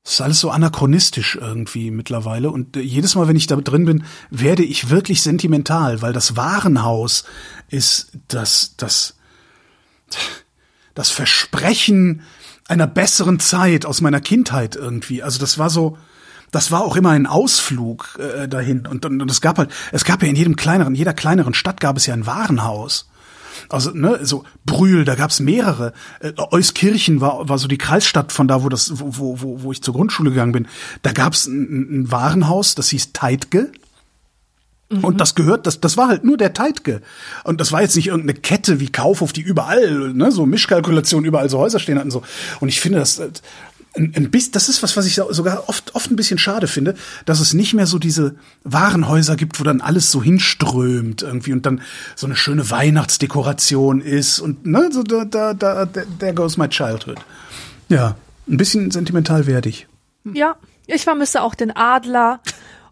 [0.05, 2.49] es ist alles so anachronistisch irgendwie mittlerweile.
[2.49, 6.38] Und äh, jedes Mal, wenn ich da drin bin, werde ich wirklich sentimental, weil das
[6.38, 7.25] Warenhaus
[7.67, 9.15] ist das, das,
[10.93, 12.21] das Versprechen
[12.70, 15.24] einer besseren Zeit aus meiner Kindheit irgendwie.
[15.24, 15.97] Also das war so,
[16.51, 18.88] das war auch immer ein Ausflug äh, dahin.
[18.88, 21.82] Und, und, und es gab halt, es gab ja in jedem kleineren, jeder kleineren Stadt
[21.82, 23.09] gab es ja ein Warenhaus.
[23.67, 25.93] Also, ne, so Brühl, da gab's mehrere.
[26.22, 29.84] Äh, Euskirchen war, war so die Kreisstadt von da, wo das, wo, wo, wo ich
[29.84, 30.67] zur Grundschule gegangen bin.
[31.01, 33.72] Da gab's ein, ein Warenhaus, das hieß Teitge.
[34.89, 37.01] Und das gehört, das, das war halt nur der Teitge.
[37.43, 41.47] Und das war jetzt nicht irgendeine Kette wie Kaufhof, die überall, ne, so Mischkalkulation, überall
[41.47, 42.09] so Häuser stehen hatten.
[42.09, 42.23] So.
[42.59, 43.29] Und ich finde das, äh,
[43.95, 46.95] ein, ein bisschen, das ist was, was ich sogar oft, oft ein bisschen schade finde,
[47.25, 51.65] dass es nicht mehr so diese Warenhäuser gibt, wo dann alles so hinströmt irgendwie und
[51.65, 51.81] dann
[52.15, 57.17] so eine schöne Weihnachtsdekoration ist und ne, so da, da, da, there goes my childhood.
[57.89, 58.15] Ja,
[58.47, 59.87] ein bisschen sentimental werde ich.
[60.33, 60.55] Ja,
[60.87, 62.39] ich vermisse auch den Adler.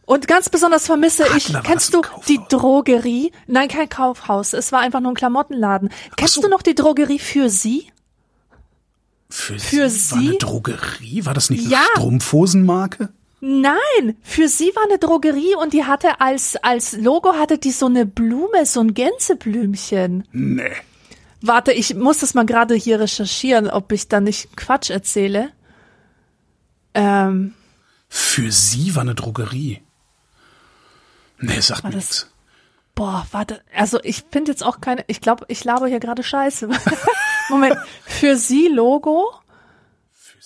[0.08, 3.34] Und ganz besonders vermisse ich, Adler, war kennst du die Drogerie?
[3.46, 4.54] Nein, kein Kaufhaus.
[4.54, 5.90] Es war einfach nur ein Klamottenladen.
[6.16, 6.42] Kennst so.
[6.42, 7.92] du noch die Drogerie für sie?
[9.30, 10.38] Für, Für sie, war eine?
[10.38, 11.26] Drogerie?
[11.26, 11.84] War das nicht eine Ja.
[11.98, 13.10] Strumpfhosenmarke?
[13.42, 17.88] Nein, für sie war eine Drogerie und die hatte als, als Logo hatte die so
[17.88, 20.24] eine Blume, so ein Gänseblümchen.
[20.32, 20.72] Nee.
[21.42, 25.50] Warte, ich muss das mal gerade hier recherchieren, ob ich da nicht Quatsch erzähle.
[26.94, 27.54] Ähm,
[28.08, 29.82] Für sie war eine Drogerie.
[31.40, 32.32] Nee, sagt mir nichts.
[32.96, 36.70] boah, warte, also ich finde jetzt auch keine, ich glaube, ich laber hier gerade Scheiße.
[37.50, 39.32] Moment, für sie Logo?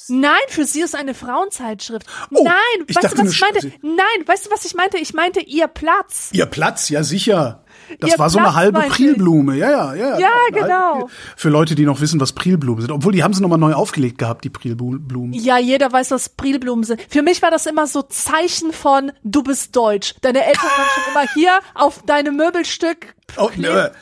[0.07, 2.05] Nein, für sie ist eine Frauenzeitschrift.
[2.33, 3.71] Oh, Nein, weißt du, was ich meinte?
[3.81, 4.97] Nein, weißt du, was ich meinte?
[4.97, 6.29] Ich meinte ihr Platz.
[6.33, 7.63] Ihr Platz, ja sicher.
[7.99, 8.79] Das Ihr war so eine halbe.
[8.81, 9.55] Prilblume.
[9.57, 10.19] Ja, ja, ja.
[10.19, 11.09] Ja, genau.
[11.35, 12.91] Für Leute, die noch wissen, was Prilblumen sind.
[12.91, 15.33] Obwohl, die haben sie nochmal neu aufgelegt gehabt, die Prilblumen.
[15.33, 17.01] Ja, jeder weiß, was Prilblumen sind.
[17.09, 20.15] Für mich war das immer so Zeichen von, du bist deutsch.
[20.21, 23.49] Deine Eltern waren schon immer hier auf deinem Möbelstück Oh,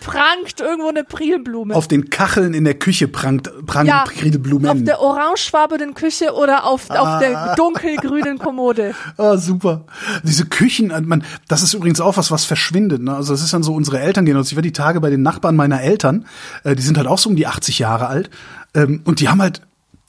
[0.02, 1.76] prangt irgendwo eine Prilblume.
[1.76, 4.68] Auf den Kacheln in der Küche prangt, prangen ja, Prilblumen.
[4.68, 7.20] auf der orangefarbenen Küche oder auf, auf Ah.
[7.20, 8.96] der dunkelgrünen Kommode.
[9.18, 9.86] Ah, super.
[10.24, 13.02] Diese Küchen, man, das ist übrigens auch was, was verschwindet.
[13.02, 13.14] Ne?
[13.16, 14.49] Also das ist dann so, unsere Eltern gehen uns.
[14.51, 16.26] Ich war die Tage bei den Nachbarn meiner Eltern,
[16.64, 18.30] äh, die sind halt auch so um die 80 Jahre alt.
[18.74, 19.62] Ähm, und die haben halt,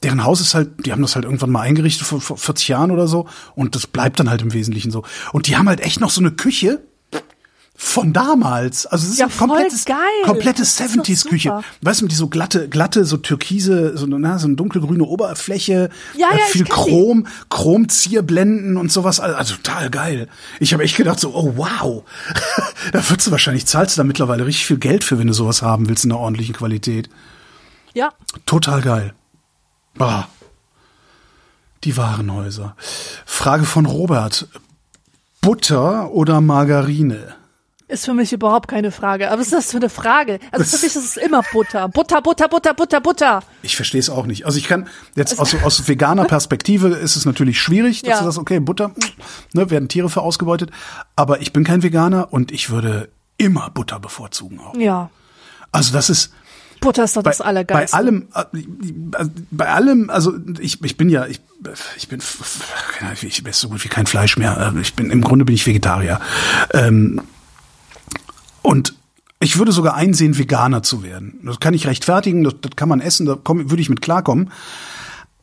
[0.03, 2.91] deren Haus ist halt, die haben das halt irgendwann mal eingerichtet vor, vor 40 Jahren
[2.91, 3.27] oder so.
[3.55, 5.03] Und das bleibt dann halt im Wesentlichen so.
[5.33, 6.81] Und die haben halt echt noch so eine Küche
[7.83, 8.85] von damals.
[8.85, 9.97] Also es ist Ja, ein komplettes, geil.
[10.25, 11.61] komplette Das ist doch 70s Küche.
[11.81, 16.29] Weißt du, die so glatte, glatte, so türkise, so, na, so eine dunkelgrüne Oberfläche, Ja,
[16.29, 16.91] äh, ja, viel kenn die.
[16.91, 19.19] Chrom, Chromzierblenden und sowas.
[19.19, 20.29] Also, also total geil.
[20.61, 22.05] Ich habe echt gedacht so, oh wow.
[22.93, 25.63] da würdest du wahrscheinlich, zahlst du da mittlerweile richtig viel Geld für, wenn du sowas
[25.63, 27.09] haben willst in einer ordentlichen Qualität.
[27.95, 28.11] Ja,
[28.45, 29.15] Total geil.
[29.97, 30.29] Bah.
[31.85, 32.77] Die Warenhäuser.
[33.25, 34.49] Frage von Robert.
[35.41, 37.40] Butter oder Margarine?
[37.91, 39.31] Ist für mich überhaupt keine Frage.
[39.31, 40.39] Aber was ist das für eine Frage?
[40.53, 41.89] Also für mich ist es immer Butter.
[41.89, 43.43] Butter, Butter, Butter, Butter, Butter.
[43.63, 44.47] Ich verstehe es auch nicht.
[44.47, 48.19] Also ich kann jetzt aus, aus veganer Perspektive ist es natürlich schwierig, dass Ja.
[48.21, 48.93] du sagst, okay, Butter,
[49.53, 50.71] ne, werden Tiere für ausgebeutet.
[51.17, 54.75] Aber ich bin kein Veganer und ich würde immer Butter bevorzugen auch.
[54.77, 55.11] Ja,
[55.73, 56.33] Also das ist
[56.81, 57.95] Butter ist doch bei, das Allergeilste.
[57.95, 61.41] bei allem, äh, bei allem, also ich, ich bin ja, ich,
[61.99, 62.21] ich bin,
[63.13, 64.73] ich esse so gut wie kein Fleisch mehr.
[64.81, 66.21] Ich bin, im Grunde bin ich Vegetarier.
[66.73, 67.21] Ähm,
[68.63, 68.95] und
[69.41, 71.41] ich würde sogar einsehen, Veganer zu werden.
[71.45, 74.53] Das kann ich rechtfertigen, das, das kann man essen, da komm, würde ich mit klarkommen.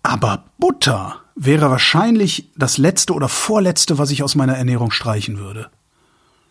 [0.04, 5.70] Aber Butter wäre wahrscheinlich das letzte oder vorletzte, was ich aus meiner Ernährung streichen würde.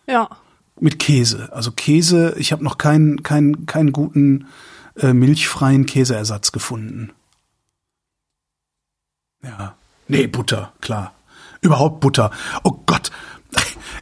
[0.07, 0.29] Ja.
[0.79, 1.49] Mit Käse.
[1.53, 4.47] Also Käse, ich habe noch keinen, keinen, keinen guten
[4.97, 7.11] äh, milchfreien Käseersatz gefunden.
[9.43, 9.75] Ja.
[10.07, 11.13] Nee, Butter, klar.
[11.61, 12.31] Überhaupt Butter.
[12.63, 13.11] Oh Gott.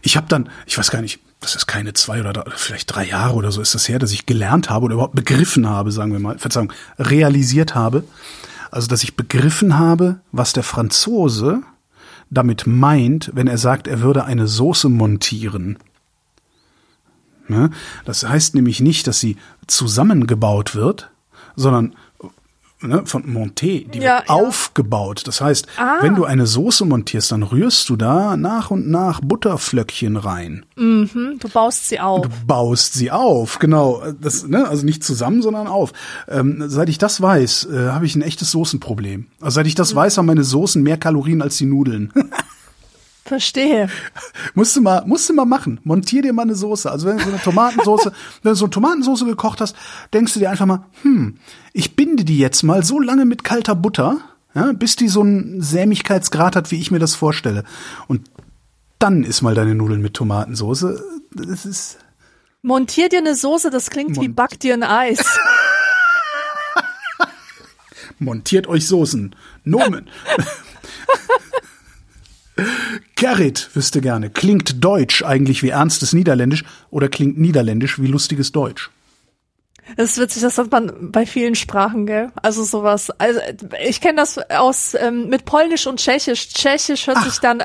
[0.01, 3.05] Ich habe dann, ich weiß gar nicht, das ist keine zwei oder drei, vielleicht drei
[3.07, 6.11] Jahre oder so ist das her, dass ich gelernt habe oder überhaupt begriffen habe, sagen
[6.11, 8.03] wir mal, Verzeihung, realisiert habe.
[8.71, 11.61] Also, dass ich begriffen habe, was der Franzose
[12.31, 15.77] damit meint, wenn er sagt, er würde eine Soße montieren.
[17.47, 17.69] Ne?
[18.05, 19.37] Das heißt nämlich nicht, dass sie
[19.67, 21.11] zusammengebaut wird,
[21.55, 21.95] sondern
[22.82, 24.34] ne, von Monté, die Ja, wird ja.
[24.36, 25.23] aufgebaut.
[25.26, 25.97] Das heißt, Ah.
[26.01, 30.65] wenn du eine Soße montierst, dann rührst du da nach und nach Butterflöckchen rein.
[30.78, 32.23] Hm, du baust sie auf.
[32.28, 34.03] Du baust sie auf, genau.
[34.21, 35.93] Das, ne, also nicht zusammen, sondern auf.
[36.28, 39.28] Ähm, seit ich das weiß, äh, habe ich ein echtes Soßenproblem.
[39.41, 42.11] Also seit ich das weiß, haben meine Soßen mehr Kalorien als die Nudeln.
[43.26, 43.89] Verstehe.
[44.53, 45.80] musst du mal, musst du mal machen.
[45.84, 46.91] Montier dir mal eine Soße.
[46.91, 48.13] Also wenn du so eine Tomatensoße,
[48.43, 49.76] wenn du so eine Tomatensoße gekocht hast,
[50.13, 51.38] denkst du dir einfach mal, hm,
[51.73, 54.19] ich binde die jetzt mal so lange mit kalter Butter,
[54.53, 57.63] ja, bis die so einen Sämigkeitsgrad hat, wie ich mir das vorstelle.
[58.07, 58.30] Und
[58.99, 61.03] dann ist mal deine Nudeln mit Tomatensoße.
[61.34, 61.97] Das ist
[62.61, 65.19] Montier dir eine Soße, das klingt wie Mont- back dir ein Eis.
[68.19, 69.36] montiert euch Soßen.
[69.63, 70.09] Nomen.
[73.16, 78.91] Gerrit wüsste gerne, klingt Deutsch eigentlich wie ernstes Niederländisch oder klingt Niederländisch wie lustiges Deutsch?
[79.97, 82.32] Das ist witzig, das hat man bei vielen Sprachen, gell?
[82.41, 83.11] Also sowas.
[83.20, 83.39] Also
[83.86, 86.49] ich kenne das aus ähm, mit Polnisch und Tschechisch.
[86.49, 87.63] Tschechisch hört sich dann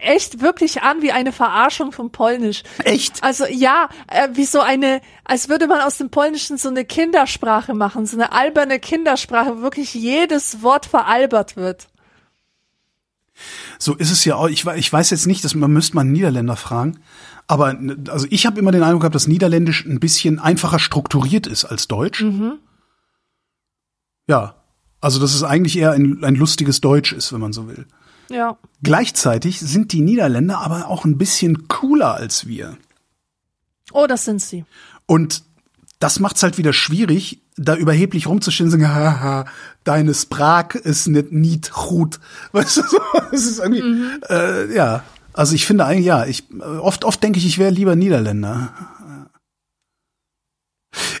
[0.00, 2.62] echt wirklich an wie eine Verarschung von Polnisch.
[2.84, 3.22] Echt?
[3.22, 7.74] Also ja, äh, wie so eine, als würde man aus dem Polnischen so eine Kindersprache
[7.74, 11.88] machen, so eine alberne Kindersprache, wo wirklich jedes Wort veralbert wird.
[13.78, 14.48] So ist es ja auch.
[14.48, 16.98] Ich, ich weiß jetzt nicht, dass man müsste mal einen Niederländer fragen.
[17.46, 17.78] Aber
[18.08, 21.88] also ich habe immer den Eindruck gehabt, dass Niederländisch ein bisschen einfacher strukturiert ist als
[21.88, 22.24] Deutsch.
[24.28, 24.54] Ja.
[25.00, 27.86] Also dass es eigentlich eher ein, ein lustiges Deutsch ist, wenn man so will.
[28.30, 28.58] Ja.
[28.82, 32.76] Gleichzeitig sind die Niederländer aber auch ein bisschen cooler als wir.
[33.92, 34.64] Oh, das sind sie.
[35.06, 35.42] Und
[35.98, 39.44] das macht's halt wieder schwierig, da überheblich rumzuschinden, haha,
[39.84, 42.20] deine Sprach ist nicht niet gut.
[42.52, 42.98] Weißt du, so,
[43.30, 44.20] das ist irgendwie, mhm.
[44.28, 45.02] äh, ja.
[45.32, 46.44] Also ich finde eigentlich, ja, ich,
[46.80, 48.72] oft, oft denke ich, ich wäre lieber Niederländer.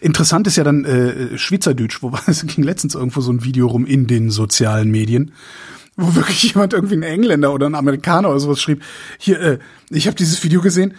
[0.00, 3.86] Interessant ist ja dann äh, Schweizerdeutsch, wobei es ging letztens irgendwo so ein Video rum
[3.86, 5.32] in den sozialen Medien,
[5.96, 8.82] wo wirklich jemand irgendwie ein Engländer oder ein Amerikaner oder sowas schrieb.
[9.18, 9.58] Hier, äh,
[9.90, 10.94] ich habe dieses Video gesehen.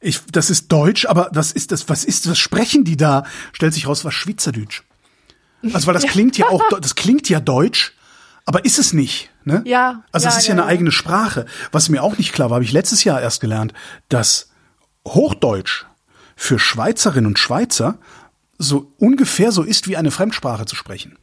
[0.00, 1.88] Ich, das ist Deutsch, aber was ist das?
[1.88, 2.28] Was ist?
[2.28, 3.24] Was sprechen die da?
[3.52, 4.82] Stellt sich raus, was Schweizerdeutsch.
[5.72, 7.94] Also weil das klingt ja auch, das klingt ja Deutsch,
[8.44, 9.30] aber ist es nicht.
[9.44, 9.62] Ne?
[9.64, 10.04] Ja.
[10.12, 10.74] Also es ist ja, ja eine ja.
[10.74, 11.46] eigene Sprache.
[11.72, 13.72] Was mir auch nicht klar war, habe ich letztes Jahr erst gelernt,
[14.08, 14.50] dass
[15.06, 15.86] Hochdeutsch
[16.36, 17.98] für Schweizerinnen und Schweizer
[18.58, 21.18] so ungefähr so ist wie eine Fremdsprache zu sprechen.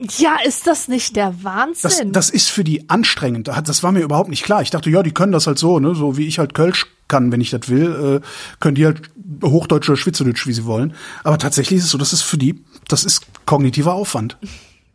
[0.00, 2.12] Ja, ist das nicht der Wahnsinn?
[2.12, 3.48] Das, das ist für die anstrengend.
[3.48, 4.62] Das war mir überhaupt nicht klar.
[4.62, 7.32] Ich dachte, ja, die können das halt so, ne, so wie ich halt Kölsch kann,
[7.32, 8.26] wenn ich das will, äh,
[8.60, 9.10] können die halt
[9.42, 10.94] Hochdeutsch oder Schweizerdeutsch, wie sie wollen.
[11.24, 14.36] Aber tatsächlich ist es so, das ist für die, das ist kognitiver Aufwand.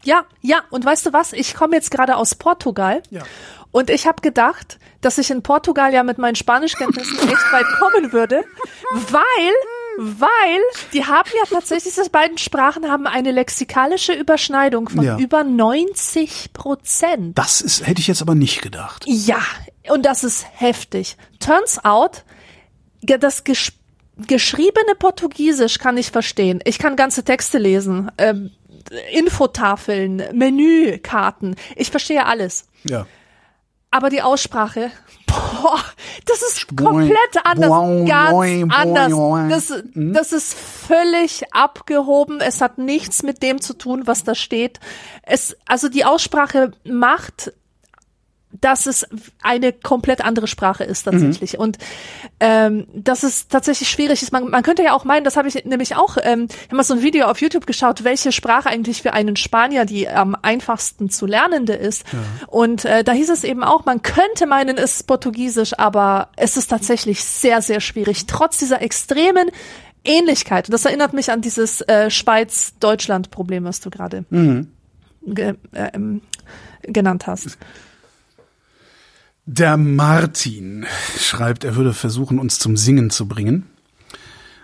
[0.04, 0.62] Ja, ja.
[0.70, 1.34] Und weißt du was?
[1.34, 3.04] Ich komme jetzt gerade aus Portugal.
[3.10, 3.24] Ja.
[3.72, 8.14] Und ich habe gedacht, dass ich in Portugal ja mit meinen Spanischkenntnissen echt weit kommen
[8.14, 8.44] würde,
[9.10, 9.54] weil
[9.98, 10.60] weil
[10.94, 15.18] die haben ja tatsächlich, diese beiden Sprachen haben eine lexikalische Überschneidung von ja.
[15.18, 17.38] über 90 Prozent.
[17.38, 19.06] Das ist, hätte ich jetzt aber nicht gedacht.
[19.08, 19.42] Ja,
[19.90, 21.18] und das ist heftig.
[21.40, 22.24] Turns out,
[23.02, 23.74] das ges
[24.28, 26.60] geschriebene Portugiesisch kann ich verstehen.
[26.66, 28.52] Ich kann ganze Texte lesen, ähm,
[29.12, 31.56] Infotafeln, Menükarten.
[31.76, 32.68] Ich verstehe alles.
[32.84, 33.08] Ja
[33.94, 34.90] aber die Aussprache,
[35.28, 35.80] boah,
[36.26, 37.70] das ist komplett anders,
[38.08, 39.50] ganz anders.
[39.50, 40.14] Das, hm?
[40.14, 42.40] das ist völlig abgehoben.
[42.42, 44.80] Es hat nichts mit dem zu tun, was da steht.
[45.22, 47.54] Es, also die Aussprache macht
[48.64, 49.06] dass es
[49.42, 51.54] eine komplett andere Sprache ist tatsächlich.
[51.54, 51.60] Mhm.
[51.60, 51.78] Und
[52.40, 54.32] ähm, dass es tatsächlich schwierig ist.
[54.32, 56.84] Man, man könnte ja auch meinen, das habe ich nämlich auch, ähm, ich habe mal
[56.84, 61.10] so ein Video auf YouTube geschaut, welche Sprache eigentlich für einen Spanier die am einfachsten
[61.10, 62.06] zu lernende ist.
[62.14, 62.20] Ja.
[62.48, 66.56] Und äh, da hieß es eben auch, man könnte meinen, es ist Portugiesisch, aber es
[66.56, 68.28] ist tatsächlich sehr, sehr schwierig.
[68.28, 69.50] Trotz dieser extremen
[70.06, 70.70] Ähnlichkeit.
[70.70, 74.70] Und das erinnert mich an dieses äh, Schweiz-Deutschland-Problem, was du gerade mhm.
[75.22, 76.22] ge äh, ähm,
[76.84, 77.58] genannt hast.
[79.46, 80.86] Der Martin
[81.18, 83.68] schreibt, er würde versuchen, uns zum Singen zu bringen.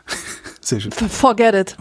[0.62, 0.92] Sehr schön.
[0.92, 1.78] Forget it.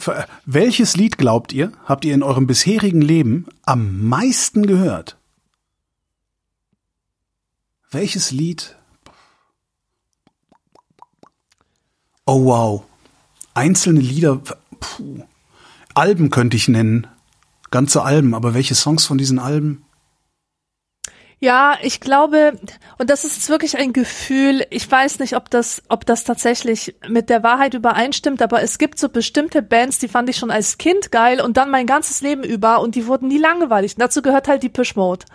[0.46, 5.16] Welches Lied glaubt ihr, habt ihr in eurem bisherigen Leben am meisten gehört?
[7.90, 8.76] Welches Lied?
[12.26, 12.84] Oh wow.
[13.54, 14.42] Einzelne Lieder,
[14.80, 15.24] puh.
[15.94, 17.06] Alben könnte ich nennen.
[17.70, 19.84] Ganze Alben, aber welche Songs von diesen Alben?
[21.40, 22.58] Ja, ich glaube,
[22.98, 27.30] und das ist wirklich ein Gefühl, ich weiß nicht, ob das, ob das tatsächlich mit
[27.30, 31.12] der Wahrheit übereinstimmt, aber es gibt so bestimmte Bands, die fand ich schon als Kind
[31.12, 33.94] geil und dann mein ganzes Leben über und die wurden nie langweilig.
[33.94, 35.26] Und dazu gehört halt Deepish Mode.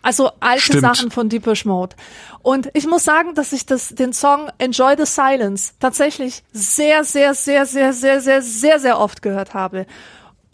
[0.00, 0.80] Also alte Stimmt.
[0.80, 1.94] Sachen von Deepish Mode.
[2.42, 7.34] Und ich muss sagen, dass ich das, den Song Enjoy the Silence tatsächlich sehr, sehr,
[7.34, 9.86] sehr, sehr, sehr, sehr, sehr, sehr oft gehört habe.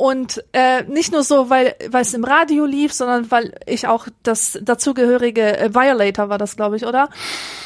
[0.01, 4.09] Und äh, nicht nur so, weil weil es im Radio lief, sondern weil ich auch
[4.23, 7.11] das dazugehörige äh, Violator war das, glaube ich, oder?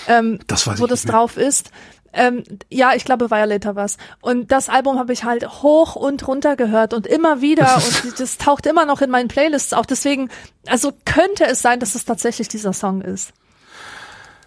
[0.09, 1.71] Ähm, das weiß wo das drauf ist.
[2.13, 3.99] Ähm, ja, ich glaube Violator war's.
[4.21, 8.37] Und das Album habe ich halt hoch und runter gehört und immer wieder und das
[8.37, 9.87] taucht immer noch in meinen Playlists auf.
[9.87, 10.29] Deswegen,
[10.67, 13.33] also könnte es sein, dass es tatsächlich dieser Song ist.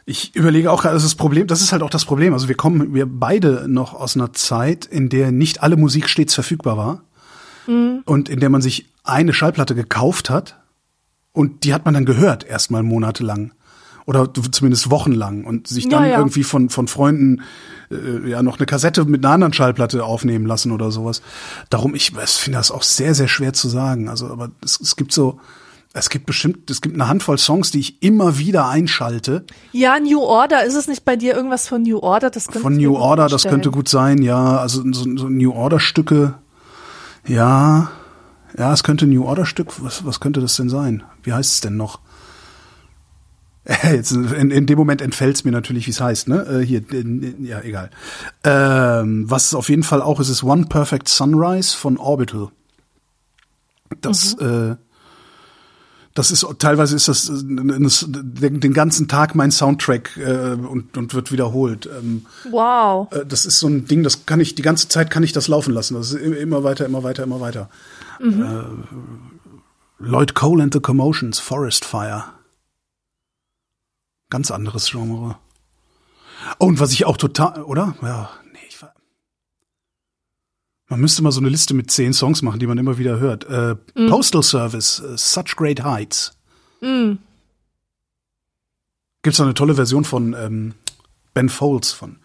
[0.06, 2.34] Ich überlege auch gerade, das Problem, das ist halt auch das Problem.
[2.34, 6.34] Also wir kommen, wir beide noch aus einer Zeit, in der nicht alle Musik stets
[6.34, 7.07] verfügbar war
[7.68, 8.02] mhm.
[8.06, 10.60] und in der man sich eine Schallplatte gekauft hat
[11.34, 13.54] und die hat man dann gehört erstmal monatelang
[14.06, 16.18] oder zumindest wochenlang und sich dann ja, ja.
[16.18, 17.42] irgendwie von von Freunden
[17.92, 21.22] äh, ja noch eine Kassette mit einer anderen Schallplatte aufnehmen lassen oder sowas.
[21.70, 24.08] Darum ich, ich finde das auch sehr sehr schwer zu sagen.
[24.08, 25.40] Also aber es, es gibt so
[25.94, 29.46] es gibt bestimmt, es gibt eine Handvoll Songs, die ich immer wieder einschalte.
[29.72, 32.30] Ja, New Order, ist es nicht bei dir irgendwas von New Order?
[32.30, 34.58] Das von New Order, das könnte gut sein, ja.
[34.58, 36.36] Also so, so New Order Stücke,
[37.28, 37.92] ja,
[38.58, 39.84] ja, es könnte ein New Order Stück.
[39.84, 41.04] Was, was könnte das denn sein?
[41.24, 42.00] Wie heißt es denn noch?
[43.84, 46.46] Jetzt, in, in dem Moment entfällt es mir natürlich, wie es heißt, ne?
[46.46, 47.90] Äh, hier, in, ja, egal.
[48.44, 52.50] Ähm, was auf jeden Fall auch ist, ist One Perfect Sunrise von Orbital.
[54.02, 54.72] Das mhm.
[54.72, 54.87] äh,
[56.18, 61.32] das ist teilweise ist das, das den, ganzen Tag mein Soundtrack äh, und, und wird
[61.32, 61.88] wiederholt.
[62.00, 63.12] Ähm, wow.
[63.12, 65.48] Äh, das ist so ein Ding, das kann ich die ganze Zeit kann ich das
[65.48, 65.94] laufen lassen.
[65.94, 67.70] Das ist immer weiter, immer weiter, immer weiter.
[68.20, 68.42] Mhm.
[68.42, 72.24] Äh, Lloyd Cole and the Commotions, Forest Fire.
[74.32, 75.38] Ganz anderes Genre.
[76.58, 77.96] Oh, und was ich auch total, oder?
[78.02, 78.32] Ja.
[80.90, 83.46] Man müsste mal so eine Liste mit zehn Songs machen, die man immer wieder hört.
[83.50, 84.10] Äh, Mm.
[84.10, 86.34] Postal Service, äh, Such Great Heights.
[86.82, 87.14] Mm.
[89.22, 90.74] Gibt's noch eine tolle Version von ähm,
[91.34, 92.18] Ben Folds von.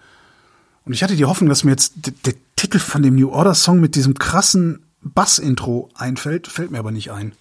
[0.84, 1.94] Und ich hatte die Hoffnung, dass mir jetzt
[2.26, 6.92] der Titel von dem New Order Song mit diesem krassen Bass-Intro einfällt, fällt mir aber
[6.92, 7.32] nicht ein.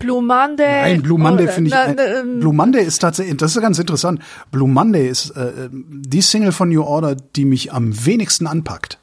[0.00, 0.82] Blue Monday.
[0.94, 1.74] Nein, Blue Monday oder- finde ich.
[1.74, 4.20] na, ein, na, ähm, Blue Monday ist tatsächlich, das ist ganz interessant.
[4.52, 8.98] Blue Monday ist äh, äh, die Single von New Order, die mich am wenigsten anpackt.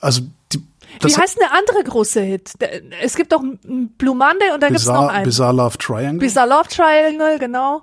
[0.00, 0.22] Also
[0.52, 0.62] die,
[1.00, 1.12] das.
[1.12, 2.52] Wie heißt der andere große Hit?
[3.02, 5.24] Es gibt doch einen Blue Monday und dann gibt's noch Bizarre, einen.
[5.24, 6.18] Bizarre Love Triangle.
[6.20, 7.82] Bizarre Love Triangle, genau.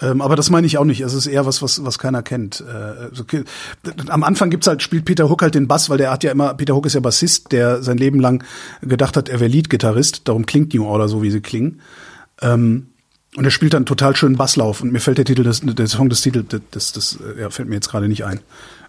[0.00, 1.00] Ähm, aber das meine ich auch nicht.
[1.00, 2.60] Es ist eher was, was, was keiner kennt.
[2.60, 3.44] Äh, okay.
[4.08, 6.54] Am Anfang gibt's halt, spielt Peter Hook halt den Bass, weil der hat ja immer,
[6.54, 8.44] Peter Hook ist ja Bassist, der sein Leben lang
[8.82, 10.22] gedacht hat, er wäre Lead-Gitarrist.
[10.28, 11.80] Darum klingt New Order so, wie sie klingen.
[12.42, 12.88] Ähm,
[13.36, 14.80] und er spielt dann total schönen Basslauf.
[14.80, 17.50] Und mir fällt der Titel des, der Song des Titels, das, das, das äh, ja,
[17.50, 18.40] fällt mir jetzt gerade nicht ein.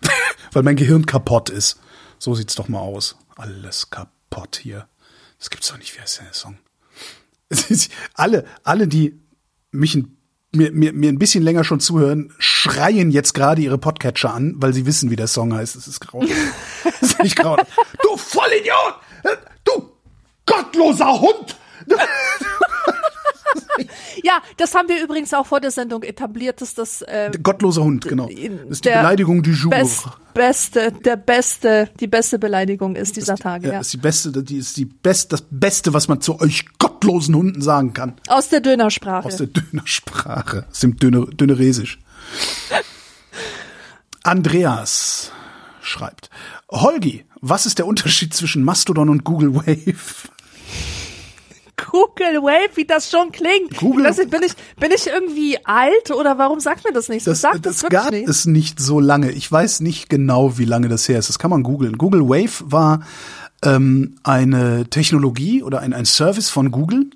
[0.54, 1.80] weil mein Gehirn kaputt ist.
[2.20, 3.16] So sieht's doch mal aus.
[3.36, 4.88] Alles kaputt hier.
[5.40, 5.96] Das gibt's doch nicht.
[5.96, 6.58] Wie heißt der Song?
[7.50, 9.20] Es alle, alle, die
[9.72, 10.18] mich ein,
[10.54, 14.74] mir, mir, mir ein bisschen länger schon zuhören, schreien jetzt gerade ihre Podcatcher an, weil
[14.74, 15.76] sie wissen, wie der Song heißt.
[15.76, 16.40] Das ist grauenhaft.
[16.84, 17.72] Das ist nicht grauenhaft.
[18.02, 18.96] Du Vollidiot!
[19.64, 19.92] Du
[20.46, 21.58] gottloser Hund!
[24.24, 28.06] Ja, das haben wir übrigens auch vor der Sendung etabliert, dass das äh, Gottloser Hund,
[28.08, 28.28] genau.
[28.28, 28.36] Das
[28.70, 29.70] ist die Beleidigung du jour.
[29.72, 33.68] best, beste, der beste, die beste Beleidigung ist dieser Tage.
[33.68, 33.80] Ja, Ja.
[33.82, 37.62] ist die beste, die ist die best, das Beste, was man zu euch gottlosen Hunden
[37.62, 38.14] sagen kann.
[38.28, 39.28] Aus der Dönersprache.
[39.28, 42.00] Aus der Dönersprache, aus dem Döner, Döneresisch.
[44.24, 45.32] Andreas
[45.82, 46.30] schreibt,
[46.72, 50.30] Holgi, was ist der Unterschied zwischen Mastodon und Google Wave?
[51.78, 53.78] Google Wave, wie das schon klingt.
[53.78, 57.28] Google- nicht, bin ich, bin ich irgendwie alt oder warum sagt mir das nicht?
[57.28, 58.30] Das, sagt das wirklich gab nicht.
[58.30, 59.32] es nicht so lange.
[59.32, 61.30] Ich weiß nicht genau, wie lange das her ist.
[61.30, 61.98] Das kann man googeln.
[61.98, 63.02] Google Wave war
[63.64, 67.10] ähm, eine Technologie oder ein, ein Service von Google,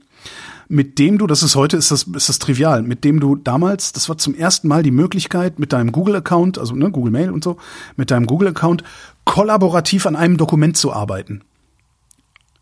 [0.68, 3.92] mit dem du, das ist heute, ist das, ist das trivial, mit dem du damals,
[3.92, 7.44] das war zum ersten Mal die Möglichkeit, mit deinem Google-Account, also ne, Google Mail und
[7.44, 7.58] so,
[7.96, 8.84] mit deinem Google-Account
[9.26, 11.42] kollaborativ an einem Dokument zu arbeiten.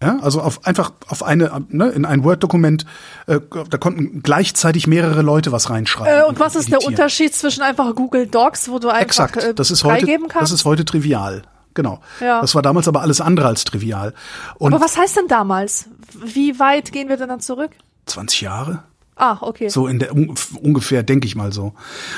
[0.01, 2.85] Ja, also auf einfach auf eine ne, in ein Word-Dokument,
[3.25, 3.39] äh,
[3.69, 6.21] da konnten gleichzeitig mehrere Leute was reinschreiben.
[6.21, 6.85] Äh, und was ist der.
[6.85, 9.37] Unterschied zwischen einfach Google Docs, wo du einfach Exakt.
[9.37, 10.05] äh, Das ist heute,
[10.39, 11.41] das ist heute trivial.
[11.73, 11.99] Genau.
[12.19, 12.41] Ja.
[12.41, 14.13] Das war damals aber alles andere als trivial.
[14.57, 15.89] Und Aber was heißt denn damals?
[16.13, 17.71] Wie weit gehen wir denn dann zurück?
[18.05, 18.83] 20 Jahre?
[19.19, 19.67] Ah, okay.
[19.69, 21.73] So in der un- ungefähr, denke ich mal so.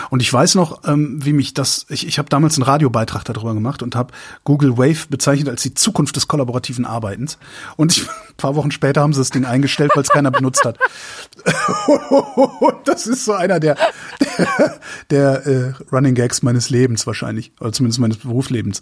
[0.09, 3.53] Und ich weiß noch, ähm, wie mich das, ich, ich habe damals einen Radiobeitrag darüber
[3.53, 7.37] gemacht und habe Google Wave bezeichnet als die Zukunft des kollaborativen Arbeitens.
[7.77, 10.65] Und ich, ein paar Wochen später haben sie das Ding eingestellt, weil es keiner benutzt
[10.65, 10.77] hat.
[12.85, 13.75] Das ist so einer der,
[14.37, 14.79] der,
[15.09, 18.81] der äh, Running Gags meines Lebens wahrscheinlich, oder zumindest meines Berufslebens.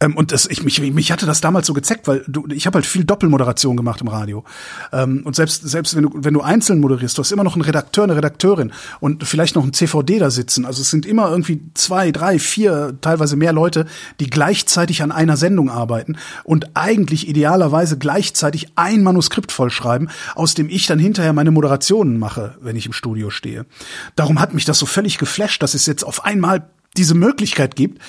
[0.00, 2.76] Ähm, und das, ich, mich, mich hatte das damals so gezeckt, weil du, ich habe
[2.76, 4.44] halt viel Doppelmoderation gemacht im Radio.
[4.92, 7.64] Ähm, und selbst, selbst wenn du, wenn du einzeln moderierst, du hast immer noch einen
[7.64, 10.64] Redakteur, eine Redakteurin und vielleicht noch einen CVD da sitzen.
[10.64, 13.86] Also es sind immer irgendwie zwei, drei, vier, teilweise mehr Leute,
[14.20, 20.68] die gleichzeitig an einer Sendung arbeiten und eigentlich idealerweise gleichzeitig ein Manuskript vollschreiben, aus dem
[20.68, 23.66] ich dann hinterher meine Moderationen mache, wenn ich im Studio stehe.
[24.14, 28.00] Darum hat mich das so völlig geflasht, dass es jetzt auf einmal diese Möglichkeit gibt.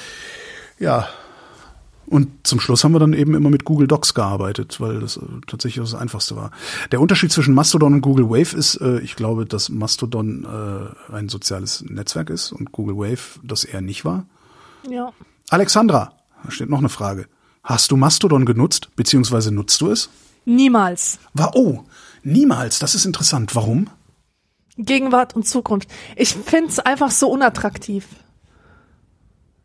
[0.79, 1.07] Ja.
[2.09, 5.21] Und zum Schluss haben wir dann eben immer mit Google Docs gearbeitet, weil das äh,
[5.45, 6.51] tatsächlich das Einfachste war.
[6.91, 11.27] Der Unterschied zwischen Mastodon und Google Wave ist, äh, ich glaube, dass Mastodon äh, ein
[11.27, 14.25] soziales Netzwerk ist und Google Wave das eher nicht war.
[14.89, 15.11] Ja.
[15.49, 17.27] Alexandra, da steht noch eine Frage.
[17.61, 20.09] Hast du Mastodon genutzt, beziehungsweise nutzt du es?
[20.45, 21.19] Niemals.
[21.33, 21.83] War, oh,
[22.23, 23.53] niemals, das ist interessant.
[23.53, 23.89] Warum?
[24.77, 25.89] Gegenwart und Zukunft.
[26.15, 28.05] Ich find's einfach so unattraktiv.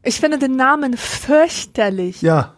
[0.02, 2.22] Ich finde den Namen fürchterlich.
[2.22, 2.54] Ja,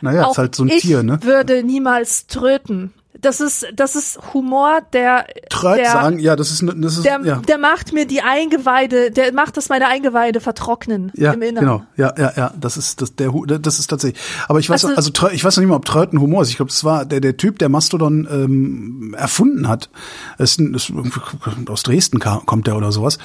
[0.00, 1.18] naja, ist halt so ein ich Tier, ne?
[1.22, 2.92] würde niemals tröten.
[3.18, 7.18] Das ist, das ist Humor, der, Tröd der, sagen, ja, das ist, das ist, der,
[7.24, 7.36] ja.
[7.36, 11.64] der macht mir die Eingeweide, der macht, dass meine Eingeweide vertrocknen Ja, im Inneren.
[11.66, 11.82] genau.
[11.96, 12.52] Ja, ja, ja.
[12.60, 14.20] Das ist das der das ist tatsächlich.
[14.48, 16.50] Aber ich weiß, Also- noch, also ich weiß noch nicht mal, ob Tröten Humor ist.
[16.50, 19.88] Ich glaube, das war der der Typ, der Mastodon ähm, erfunden hat.
[20.36, 23.16] Ist, ist irgendwie- aus Dresden kam, kommt der oder sowas.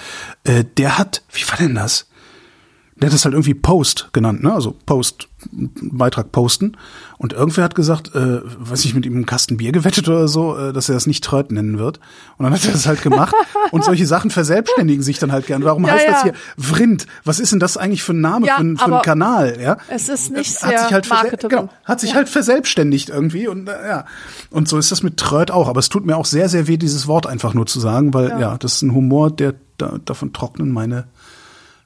[0.45, 2.07] Äh, der hat, wie war denn das?
[3.01, 4.53] Der hat das halt irgendwie Post genannt, ne?
[4.53, 6.77] Also Post, Beitrag posten.
[7.17, 10.55] Und irgendwer hat gesagt, äh, weiß ich, mit ihm einen Kasten Bier gewettet oder so,
[10.57, 11.99] äh, dass er das nicht Tröt nennen wird.
[12.37, 13.33] Und dann hat er das halt gemacht.
[13.71, 15.63] und solche Sachen verselbstständigen sich dann halt gern.
[15.63, 16.23] Warum Ja, heißt das ja.
[16.25, 17.07] hier Vrind?
[17.23, 19.57] Was ist denn das eigentlich für ein Name Ja, für, einen- für einen Kanal?
[19.59, 19.77] Ja?
[19.87, 21.57] es ist nicht hat sehr sich halt marketable.
[21.57, 24.05] genau, hat sich halt verselbstständigt irgendwie und äh, ja.
[24.51, 25.67] Und so ist das mit Tröd auch.
[25.67, 28.29] Aber es tut mir auch sehr, sehr weh, dieses Wort einfach nur zu sagen, weil
[28.29, 28.57] ja, Ja.
[28.59, 31.05] das ist ein Humor, der da, davon trocknen meine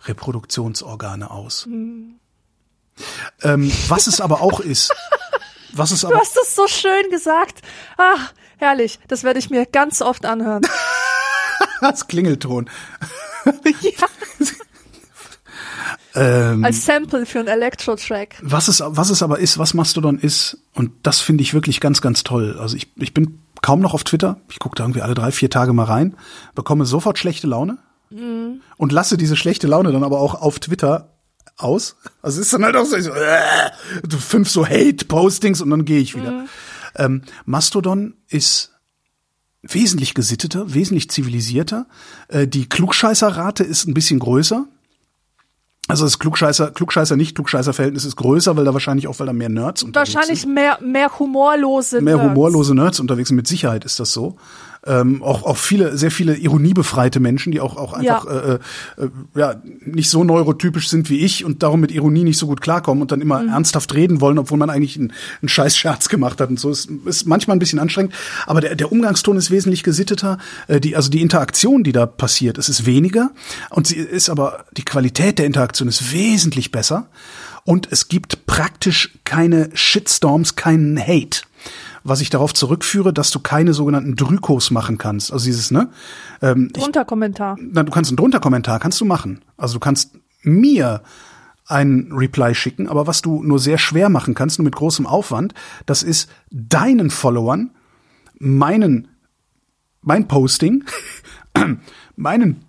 [0.07, 1.65] Reproduktionsorgane aus.
[1.65, 2.19] Hm.
[3.41, 4.93] Ähm, was es aber auch ist,
[5.73, 7.61] Was Du aber, hast es so schön gesagt.
[7.97, 8.99] Ach, herrlich.
[9.09, 10.61] Das werde ich mir ganz oft anhören.
[11.81, 12.69] das Klingelton.
[13.45, 14.07] ja,
[16.17, 18.37] Ähm, als Sample für einen Electro-Track.
[18.41, 22.01] was es, was es aber ist, was Mastodon ist, und das finde ich wirklich ganz,
[22.01, 22.57] ganz toll.
[22.57, 24.39] Also ich, ich bin kaum noch auf Twitter.
[24.49, 26.15] Ich gucke da irgendwie alle drei, vier Tage mal rein,
[26.55, 27.79] bekomme sofort schlechte Laune
[28.77, 31.13] und lasse diese schlechte Laune dann aber auch auf Twitter
[31.57, 31.95] aus.
[32.21, 33.01] Also es ist dann halt auch so, äh,
[34.09, 36.45] so fünf so Hate-Postings und dann gehe ich wieder.
[36.95, 38.71] Ähm, Mastodon ist
[39.61, 41.87] wesentlich gesitteter, wesentlich zivilisierter.
[42.27, 44.67] Äh, die Klugscheißerrate ist ein bisschen größer.
[45.87, 49.33] Also das Klugscheißer, Klugscheißer nicht Klugscheißer Verhältnis ist größer, weil da wahrscheinlich auch weil da
[49.33, 50.53] mehr Nerds unterwegs Wahrscheinlich sind.
[50.55, 52.29] mehr, mehr humorlose mehr Nerds.
[52.29, 53.35] humorlose Nerds unterwegs sind.
[53.35, 54.37] Mit Sicherheit ist das so.
[54.87, 58.53] Ähm, auch auch viele sehr viele ironiebefreite Menschen, die auch auch einfach Ja.
[58.53, 58.59] äh,
[59.03, 62.61] äh, ja nicht so neurotypisch sind wie ich und darum mit Ironie nicht so gut
[62.61, 63.49] klarkommen und dann immer Mhm.
[63.49, 65.11] ernsthaft reden wollen, obwohl man eigentlich einen,
[65.41, 68.13] einen scheiß Scherz gemacht hat und so ist, ist manchmal ein bisschen anstrengend,
[68.45, 72.57] aber der, der Umgangston ist wesentlich gesitteter, äh, die also die Interaktion, die da passiert,
[72.59, 73.31] es ist weniger
[73.71, 77.07] und sie ist aber die Qualität der Interaktion ist wesentlich besser
[77.63, 81.41] und es gibt praktisch keine Shitstorms, keinen Hate
[82.05, 85.33] was ich darauf zurückführe, dass du keine sogenannten Drykos machen kannst.
[85.33, 85.89] Also dieses, ne?
[86.41, 87.57] Ähm, ich, Drunter Kommentar.
[87.59, 89.41] na, du kannst einen drunter-Kommentar, kannst du machen.
[89.57, 90.11] Also du kannst
[90.43, 91.01] mir
[91.65, 95.55] einen Reply schicken, aber was du nur sehr schwer machen kannst, nur mit großem Aufwand,
[95.87, 97.71] das ist deinen Followern
[98.37, 99.07] meinen,
[100.01, 100.83] mein Posting,
[102.15, 102.64] meinen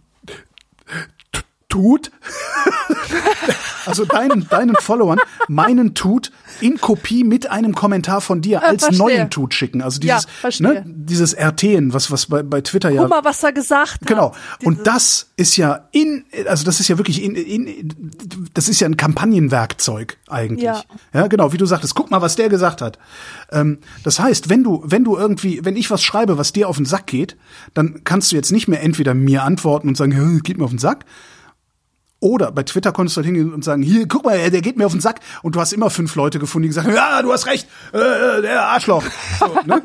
[1.77, 2.11] Tut,
[3.87, 5.19] also deinen, deinen Followern
[5.49, 8.99] meinen Tut in Kopie mit einem Kommentar von dir Äh, als verstehe.
[9.07, 9.83] neuen Tut schicken.
[9.83, 10.27] Also dieses,
[10.59, 14.01] Ja, ne, dieses RTen, was, was bei, bei Twitter ja Guck mal, was er gesagt
[14.01, 14.07] hat.
[14.07, 14.33] Genau.
[14.65, 18.89] Und das ist ja in, also das ist ja wirklich in, in, das ist ja
[18.89, 20.65] ein Kampagnenwerkzeug eigentlich.
[20.65, 20.83] Ja.
[21.13, 21.95] ja, genau, wie du sagtest.
[21.95, 22.99] Guck mal, was der gesagt hat.
[23.53, 26.77] Ähm, das heißt, wenn du, wenn du irgendwie, wenn ich was schreibe, was dir auf
[26.77, 27.37] den Sack geht,
[27.75, 30.71] dann kannst du jetzt nicht mehr entweder mir antworten und sagen, "Hä, geht mir auf
[30.71, 31.05] den Sack.
[32.21, 34.87] Oder bei Twitter konntest du halt hingehen und sagen, hier, guck mal, der geht mir
[34.87, 35.21] auf den Sack.
[35.43, 38.43] Und du hast immer fünf Leute gefunden, die gesagt haben, ja, du hast recht, äh,
[38.43, 39.05] der Arschloch.
[39.39, 39.83] So, ne?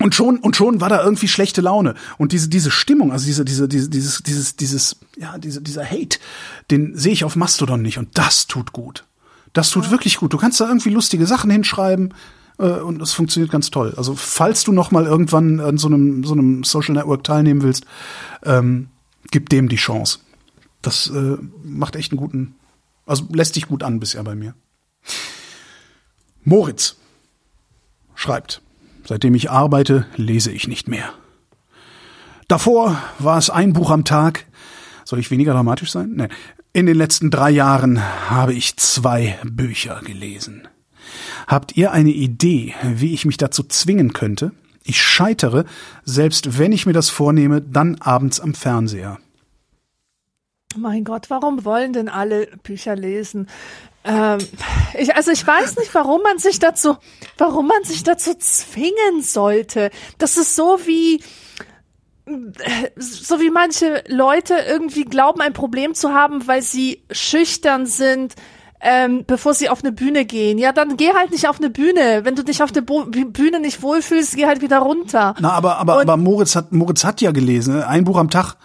[0.00, 1.94] Und schon, und schon war da irgendwie schlechte Laune.
[2.18, 6.18] Und diese, diese Stimmung, also diese, diese, diese, dieses, dieses, dieses, ja, diese, dieser Hate,
[6.70, 7.98] den sehe ich auf Mastodon nicht.
[7.98, 9.04] Und das tut gut.
[9.52, 10.32] Das tut wirklich gut.
[10.32, 12.12] Du kannst da irgendwie lustige Sachen hinschreiben,
[12.58, 13.94] äh, und es funktioniert ganz toll.
[13.96, 17.84] Also, falls du noch mal irgendwann an so einem, so einem Social Network teilnehmen willst,
[18.44, 18.88] ähm,
[19.30, 20.18] gib dem die Chance.
[20.84, 22.54] Das äh, macht echt einen guten,
[23.06, 24.54] also lässt sich gut an bisher bei mir.
[26.44, 26.96] Moritz
[28.14, 28.60] schreibt,
[29.06, 31.14] seitdem ich arbeite, lese ich nicht mehr.
[32.48, 34.44] Davor war es ein Buch am Tag.
[35.06, 36.12] Soll ich weniger dramatisch sein?
[36.14, 36.30] Nein.
[36.74, 40.68] In den letzten drei Jahren habe ich zwei Bücher gelesen.
[41.46, 44.52] Habt ihr eine Idee, wie ich mich dazu zwingen könnte?
[44.82, 45.64] Ich scheitere,
[46.04, 49.18] selbst wenn ich mir das vornehme, dann abends am Fernseher.
[50.76, 53.48] Mein Gott, warum wollen denn alle Bücher lesen?
[54.04, 54.38] Ähm,
[54.98, 56.96] ich, also ich weiß nicht, warum man sich dazu,
[57.38, 59.90] warum man sich dazu zwingen sollte.
[60.18, 61.22] Das ist so wie,
[62.96, 68.34] so wie manche Leute irgendwie glauben, ein Problem zu haben, weil sie schüchtern sind,
[68.80, 70.58] ähm, bevor sie auf eine Bühne gehen.
[70.58, 72.20] Ja, dann geh halt nicht auf eine Bühne.
[72.24, 75.34] Wenn du dich auf der Bo Bühne nicht wohlfühlst, geh halt wieder runter.
[75.40, 78.56] Na, aber, aber, Und- aber Moritz hat, Moritz hat ja gelesen, ein Buch am Tag,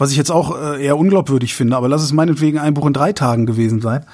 [0.00, 2.92] was ich jetzt auch äh, eher unglaubwürdig finde, aber lass es meinetwegen ein Buch in
[2.94, 4.06] drei Tagen gewesen sein.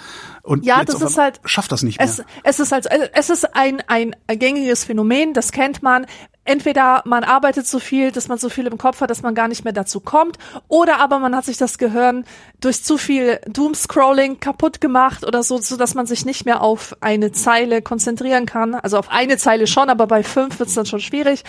[0.42, 2.06] Und Ja, das ist halt- Schafft das nicht mehr.
[2.08, 6.06] Es, es ist halt, es ist ein, ein gängiges Phänomen, das kennt man.
[6.44, 9.48] Entweder man arbeitet so viel, dass man so viel im Kopf hat, dass man gar
[9.48, 12.24] nicht mehr dazu kommt, oder aber man hat sich das Gehirn
[12.60, 16.96] durch zu viel Doomscrolling kaputt gemacht oder so, so dass man sich nicht mehr auf
[17.00, 18.74] eine Zeile konzentrieren kann.
[18.76, 21.42] Also auf eine Zeile schon, aber bei fünf wird's dann schon schwierig.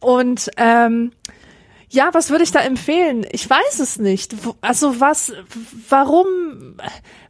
[0.00, 1.12] Und ähm,
[1.92, 3.26] ja, was würde ich da empfehlen?
[3.32, 4.34] Ich weiß es nicht.
[4.62, 5.32] Also was,
[5.90, 6.26] warum,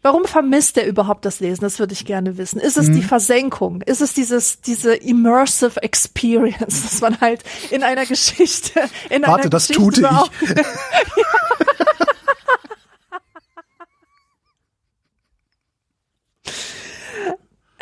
[0.03, 1.63] warum vermisst er überhaupt das Lesen?
[1.63, 2.61] Das würde ich gerne wissen.
[2.61, 2.95] Ist es Mhm.
[2.95, 3.83] die Versenkung?
[3.83, 9.51] Ist es dieses, diese immersive experience, dass man halt in einer Geschichte, in Warte, einer
[9.51, 10.07] das Geschichte tute ich.
[10.07, 10.31] auf-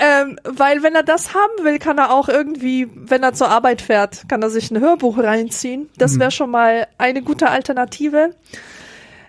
[0.02, 3.82] Ähm, weil wenn er das haben will, kann er auch irgendwie, wenn er zur Arbeit
[3.82, 5.90] fährt, kann er sich ein Hörbuch reinziehen.
[5.98, 8.34] Das wäre schon mal eine gute Alternative.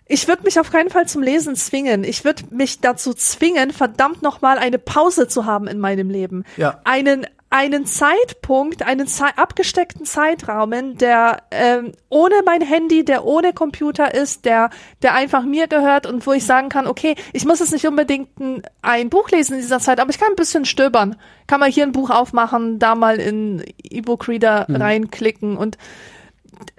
[0.08, 2.06] Ich würde mich auf keinen Fall zum Lesen zwingen.
[2.06, 6.46] Ich würde mich dazu zwingen, verdammt nochmal eine Pause zu haben in meinem Leben.
[6.56, 6.80] Ja.
[6.86, 14.14] Einen, einen Zeitpunkt, einen Ze abgesteckten Zeitrahmen, der ähm, ohne mein Handy, der ohne Computer
[14.14, 14.70] ist, der,
[15.02, 18.40] der einfach mir gehört und wo ich sagen kann, okay, ich muss jetzt nicht unbedingt
[18.40, 21.18] ein, ein Buch lesen in dieser Zeit, aber ich kann ein bisschen stöbern.
[21.46, 24.78] Kann mal hier ein Buch aufmachen, da mal in E-Book Reader mhm.
[24.78, 25.78] reinklicken und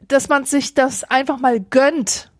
[0.09, 2.32] dass man sich das einfach mal gönnt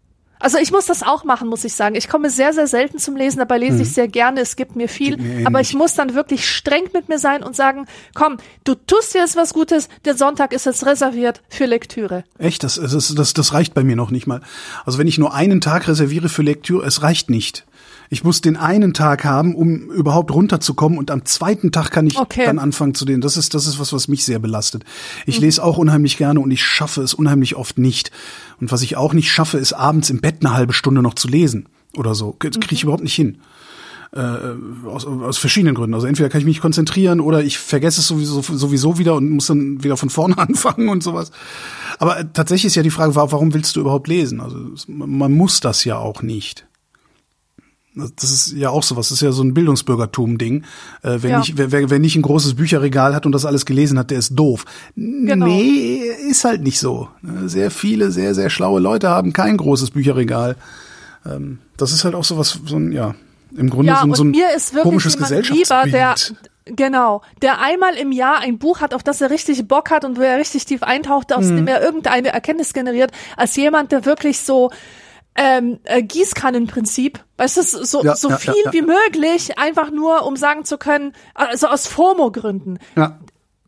[0.43, 1.95] also ich muss das auch machen, muss ich sagen.
[1.95, 3.83] Ich komme sehr, sehr selten zum Lesen, dabei lese mhm.
[3.83, 5.17] ich sehr gerne, es gibt mir viel.
[5.17, 9.15] Mir aber ich muss dann wirklich streng mit mir sein und sagen, komm, du tust
[9.15, 12.25] jetzt was Gutes, der Sonntag ist jetzt reserviert für Lektüre.
[12.39, 14.41] Echt, das, das, das, das reicht bei mir noch nicht mal.
[14.85, 17.65] Also wenn ich nur einen Tag reserviere für Lektüre, es reicht nicht.
[18.13, 22.19] Ich muss den einen Tag haben, um überhaupt runterzukommen und am zweiten Tag kann ich
[22.19, 22.45] okay.
[22.45, 23.23] dann anfangen zu lesen.
[23.23, 24.85] Das ist, das ist was, was mich sehr belastet.
[25.25, 25.47] Ich mhm.
[25.47, 28.11] lese auch unheimlich gerne und ich schaffe es unheimlich oft nicht.
[28.61, 31.27] Und was ich auch nicht schaffe, ist abends im Bett eine halbe Stunde noch zu
[31.27, 32.37] lesen oder so.
[32.39, 32.89] Kriege ich mhm.
[32.89, 33.39] überhaupt nicht hin.
[34.15, 34.37] Äh,
[34.87, 35.95] aus, aus verschiedenen Gründen.
[35.95, 39.47] Also entweder kann ich mich konzentrieren oder ich vergesse es sowieso, sowieso wieder und muss
[39.47, 41.31] dann wieder von vorne anfangen und sowas.
[41.99, 44.43] Aber äh, tatsächlich ist ja die Frage, warum willst du überhaupt lesen?
[44.43, 46.67] Also man muss das ja auch nicht.
[47.95, 50.65] Das ist ja auch sowas, das ist ja so ein Bildungsbürgertum-Ding.
[51.03, 51.39] Äh, wer, ja.
[51.41, 54.19] nicht, wer, wer, wer nicht ein großes Bücherregal hat und das alles gelesen hat, der
[54.19, 54.65] ist doof.
[54.97, 55.47] Genau.
[55.47, 57.09] Nee, ist halt nicht so.
[57.45, 60.57] Sehr viele, sehr, sehr schlaue Leute haben kein großes Bücherregal.
[61.27, 63.15] Ähm, das ist halt auch sowas, so ein, ja,
[63.55, 65.85] im Grunde ja, so, so ein mir ist komisches Gesellschaftsbild.
[65.85, 66.15] Lieber, der,
[66.65, 70.17] Genau, der einmal im Jahr ein Buch hat, auf das er richtig Bock hat und
[70.17, 71.57] wo er richtig tief eintaucht, aus mhm.
[71.57, 74.71] dem er irgendeine Erkenntnis generiert, als jemand, der wirklich so
[75.35, 80.27] ähm, äh, Gießkannenprinzip, weißt du, so, ja, so ja, viel ja, wie möglich, einfach nur,
[80.27, 82.79] um sagen zu können, also aus FOMO-Gründen.
[82.97, 83.19] Ja.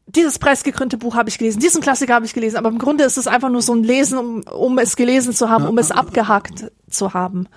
[0.07, 3.17] Dieses preisgekrönte Buch habe ich gelesen, diesen Klassiker habe ich gelesen, aber im Grunde ist
[3.17, 6.71] es einfach nur so ein Lesen, um, um es gelesen zu haben, um es abgehakt
[6.89, 7.49] zu haben.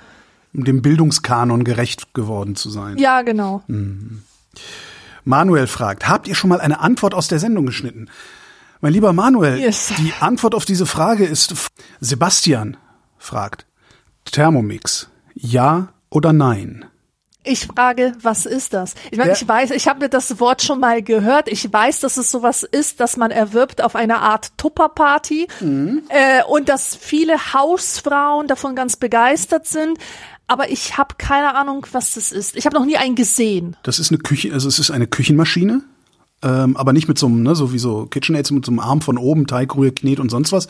[0.53, 2.97] Um dem Bildungskanon gerecht geworden zu sein.
[2.97, 3.62] Ja, genau.
[3.68, 4.24] Mhm.
[5.24, 8.10] Manuel fragt, habt ihr schon mal eine Antwort aus der Sendung geschnitten?
[8.80, 9.91] Mein lieber Manuel, yes.
[9.97, 11.53] die Antwort auf diese Frage ist
[11.99, 12.78] Sebastian
[13.18, 13.66] fragt,
[14.32, 15.09] Thermomix.
[15.34, 16.86] Ja oder nein?
[17.43, 18.95] Ich frage, was ist das?
[19.09, 19.38] Ich meine, ja.
[19.38, 21.47] ich weiß, ich habe mir das Wort schon mal gehört.
[21.47, 26.03] Ich weiß, dass es sowas ist, dass man erwirbt auf einer Art Tupperparty mhm.
[26.09, 29.97] äh, und dass viele Hausfrauen davon ganz begeistert sind.
[30.47, 32.57] Aber ich habe keine Ahnung, was das ist.
[32.57, 33.78] Ich habe noch nie einen gesehen.
[33.84, 35.84] Das ist eine Küche, also es ist eine Küchenmaschine
[36.44, 39.02] ähm, aber nicht mit so einem, ne, so wie so KitchenAids mit so einem Arm
[39.02, 40.68] von oben, Teigrühe, Knet und sonst was.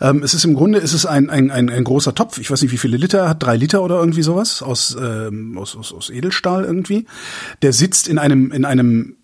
[0.00, 2.62] Ähm, es ist im Grunde, es ist ein, ein, ein, ein großer Topf, ich weiß
[2.62, 5.92] nicht, wie viele Liter er hat, drei Liter oder irgendwie sowas, aus, ähm, aus, aus,
[5.92, 7.04] aus Edelstahl irgendwie.
[7.60, 9.16] Der sitzt in einem, in einem,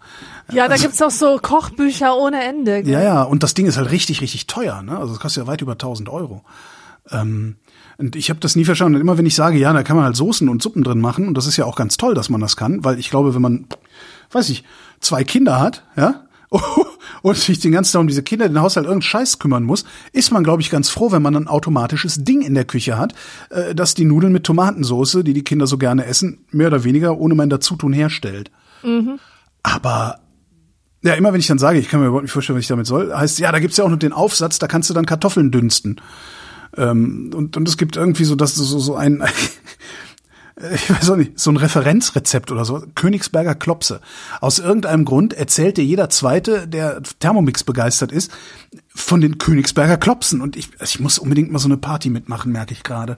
[0.52, 2.84] Ja, da also, gibt's auch so Kochbücher ohne Ende.
[2.84, 2.94] Gell?
[2.94, 4.82] Ja, ja, und das Ding ist halt richtig, richtig teuer.
[4.82, 4.98] Ne?
[4.98, 6.44] Also es kostet ja weit über 1000 Euro.
[7.12, 7.56] Ähm,
[7.98, 8.96] und ich habe das nie verstanden.
[8.96, 11.28] Und immer wenn ich sage, ja, da kann man halt Soßen und Suppen drin machen,
[11.28, 13.42] und das ist ja auch ganz toll, dass man das kann, weil ich glaube, wenn
[13.42, 13.66] man,
[14.32, 14.64] weiß ich,
[15.00, 16.26] zwei Kinder hat, ja,
[17.24, 20.32] und sich den ganzen Tag um diese Kinder, den Haushalt irgendeinen Scheiß kümmern muss, ist
[20.32, 23.14] man, glaube ich, ganz froh, wenn man ein automatisches Ding in der Küche hat,
[23.50, 27.18] äh, das die Nudeln mit Tomatensoße, die die Kinder so gerne essen, mehr oder weniger
[27.18, 28.52] ohne mein Dazutun herstellt.
[28.84, 29.20] Mhm.
[29.64, 30.20] Aber
[31.02, 32.88] ja, immer wenn ich dann sage, ich kann mir überhaupt nicht vorstellen, was ich damit
[32.88, 35.52] soll, heißt ja, da gibt's ja auch noch den Aufsatz, da kannst du dann Kartoffeln
[35.52, 36.00] dünsten.
[36.78, 39.24] Ähm, und, und es gibt irgendwie so, dass so, so ein,
[40.74, 44.02] ich weiß auch nicht, so ein Referenzrezept oder so, Königsberger Klopse.
[44.42, 48.32] Aus irgendeinem Grund erzählt dir jeder Zweite, der Thermomix begeistert ist,
[48.94, 50.42] von den Königsberger Klopsen.
[50.42, 53.18] Und ich, also ich muss unbedingt mal so eine Party mitmachen, merke ich gerade.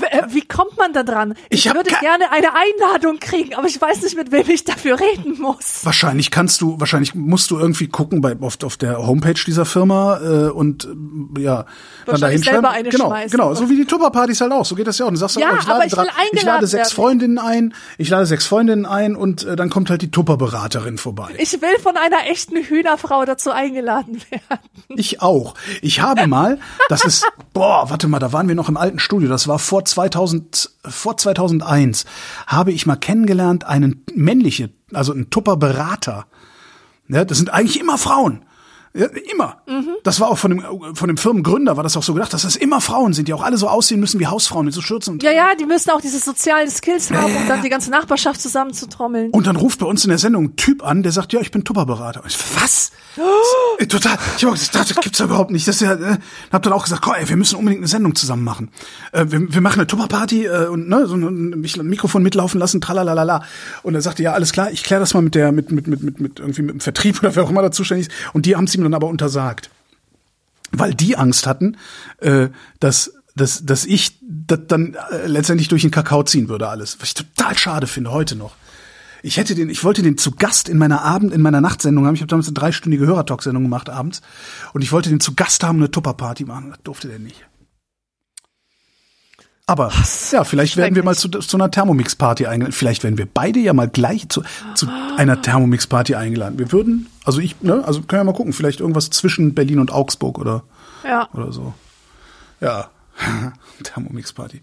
[0.00, 1.34] Äh, Wie kommt man da dran?
[1.48, 4.98] Ich, Ich würde gerne eine Einladung kriegen, aber ich weiß nicht, mit wem ich dafür
[5.00, 5.84] reden muss.
[5.84, 10.18] Wahrscheinlich kannst du, wahrscheinlich musst du irgendwie gucken bei auf, auf der Homepage dieser Firma
[10.20, 10.88] äh, und
[11.36, 11.64] äh, ja,
[12.06, 13.30] dann dahin selber eine genau, schmeißen.
[13.30, 14.64] genau, so wie die Tupperpartys halt auch.
[14.64, 15.10] So geht das ja auch.
[15.10, 16.94] Du sagst, Ja, oh, ich lade, ich will drei- ich lade sechs werden.
[16.96, 21.28] Freundinnen ein, ich lade sechs Freundinnen ein und äh, dann kommt halt die Tupperberaterin vorbei.
[21.38, 24.60] Ich will von einer echten Hühnerfrau dazu eingeladen werden.
[24.88, 25.54] Ich auch.
[25.82, 29.28] Ich habe mal, das ist, boah, warte mal, da waren wir noch im alten Studio,
[29.28, 32.04] das war vor 2000, vor 2001,
[32.46, 36.26] habe ich mal kennengelernt einen männliche, also einen Tupper-Berater.
[37.08, 38.44] Ja, das sind eigentlich immer Frauen.
[38.92, 39.62] Ja, immer.
[40.02, 40.64] Das war auch von dem,
[40.96, 43.42] von dem Firmengründer, war das auch so gedacht, dass das immer Frauen sind, die auch
[43.42, 46.00] alle so aussehen müssen wie Hausfrauen mit so Schürzen und Ja, ja, die müssen auch
[46.00, 49.30] diese sozialen Skills haben, um dann die ganze Nachbarschaft zusammenzutrommeln.
[49.30, 51.52] Und dann ruft bei uns in der Sendung ein Typ an, der sagt, ja, ich
[51.52, 52.22] bin Tupperberater.
[52.26, 52.90] Ich was?
[53.78, 54.18] Äh, Total.
[54.36, 55.68] Ich habe gesagt, das gibt's ja überhaupt nicht.
[55.68, 56.18] Das ist ja, äh,
[56.52, 58.70] hab dann auch gesagt, komm, ey, wir müssen unbedingt eine Sendung zusammen machen.
[59.12, 63.42] Äh, wir, wir machen eine Tupperparty äh, und ne, so ein, Mikrofon mitlaufen lassen, tralalala.
[63.82, 66.02] Und er sagte, ja, alles klar, ich kläre das mal mit der, mit, mit, mit,
[66.02, 68.14] mit, mit irgendwie mit dem Vertrieb oder wer auch immer da zuständig ist.
[68.32, 69.70] Und die haben es ihm dann aber untersagt.
[70.72, 71.76] Weil die Angst hatten,
[72.18, 72.48] äh,
[72.78, 77.00] dass dass, dass ich das dann äh, letztendlich durch den Kakao ziehen würde alles.
[77.00, 78.54] Was ich total schade finde, heute noch.
[79.22, 82.14] Ich hätte den, ich wollte den zu Gast in meiner Abend, in meiner Nachtsendung haben.
[82.14, 84.22] Ich habe damals eine dreistündige Hörertalk-Sendung gemacht abends.
[84.72, 86.70] Und ich wollte den zu Gast haben, eine Tupperparty machen.
[86.70, 87.44] Das durfte der nicht.
[89.70, 89.92] Aber
[90.32, 92.72] ja, vielleicht werden wir mal zu, zu einer Thermomix-Party eingeladen.
[92.72, 94.42] Vielleicht werden wir beide ja mal gleich zu,
[94.74, 96.58] zu einer Thermomix-Party eingeladen.
[96.58, 99.92] Wir würden, also ich, ne, also können wir mal gucken, vielleicht irgendwas zwischen Berlin und
[99.92, 100.64] Augsburg oder,
[101.04, 101.28] Ja.
[101.34, 101.72] oder so.
[102.60, 102.90] Ja,
[103.84, 104.60] Thermomix-Party.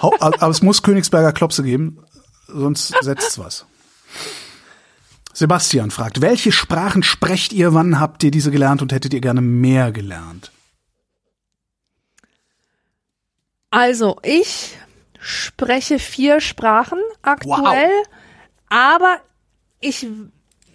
[0.00, 1.98] Aber es muss Königsberger Klopse geben,
[2.48, 3.66] sonst setzt's was.
[5.34, 9.42] Sebastian fragt, welche Sprachen sprecht ihr, wann habt ihr diese gelernt und hättet ihr gerne
[9.42, 10.50] mehr gelernt?
[13.72, 14.76] Also, ich
[15.18, 17.90] spreche vier Sprachen aktuell,
[18.68, 19.16] aber
[19.80, 20.06] ich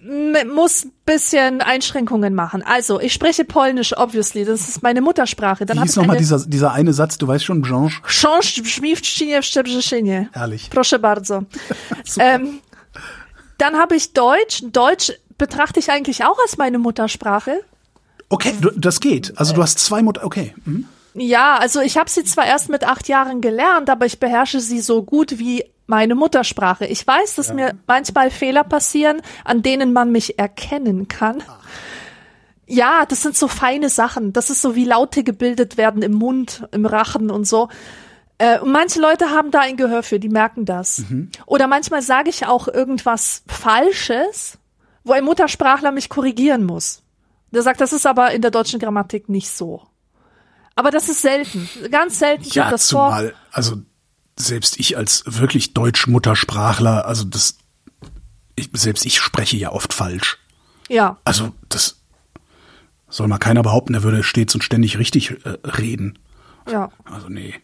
[0.02, 2.64] muss ein bisschen Einschränkungen machen.
[2.64, 5.68] Also, ich spreche Polnisch, obviously, das ist meine Muttersprache.
[5.68, 7.61] Dann Wie hieß nochmal dieser, dieser eine Satz, du weißt schon,
[9.44, 10.30] Szczebrzeszynie.
[10.32, 10.72] Herrlich.
[10.72, 11.45] Proszę bardzo.
[12.19, 12.61] ähm,
[13.60, 14.64] dann habe ich Deutsch.
[14.72, 17.61] Deutsch betrachte ich eigentlich auch als meine Muttersprache.
[18.30, 19.38] Okay, das geht.
[19.38, 20.56] Also du hast zwei Mutter, okay.
[20.65, 20.86] Mhm.
[21.19, 24.80] Ja, also ich habe sie zwar erst mit acht Jahren gelernt, aber ich beherrsche sie
[24.80, 26.85] so gut wie meine Muttersprache.
[26.85, 31.41] Ich weiß, dass mir manchmal Fehler passieren, an denen man mich erkennen kann.
[32.68, 34.34] Ja, das sind so feine Sachen.
[34.34, 37.69] Das ist so wie Laute gebildet werden im Mund, im Rachen und so.
[38.38, 40.99] Äh, und manche Leute haben da ein Gehör für, die merken das.
[41.45, 44.60] Oder manchmal sage ich auch irgendwas Falsches,
[45.03, 47.02] wo ein Muttersprachler mich korrigieren muss.
[47.52, 49.81] Der sagt, das ist aber in der deutschen Grammatik nicht so.
[50.78, 51.68] Aber das ist selten.
[51.90, 53.10] Ganz selten kommt Ja, das vor.
[53.10, 53.78] zumal, also
[54.38, 57.58] selbst ich als wirklich Deutsch-Muttersprachler, also das,
[58.56, 60.38] ich, selbst ich spreche ja oft falsch.
[60.88, 61.18] Ja.
[61.24, 61.98] Also das
[63.10, 66.20] soll mal keiner behaupten, er würde stets und ständig richtig äh, reden.
[66.70, 66.91] Ja.
[67.06, 67.56] Also nee.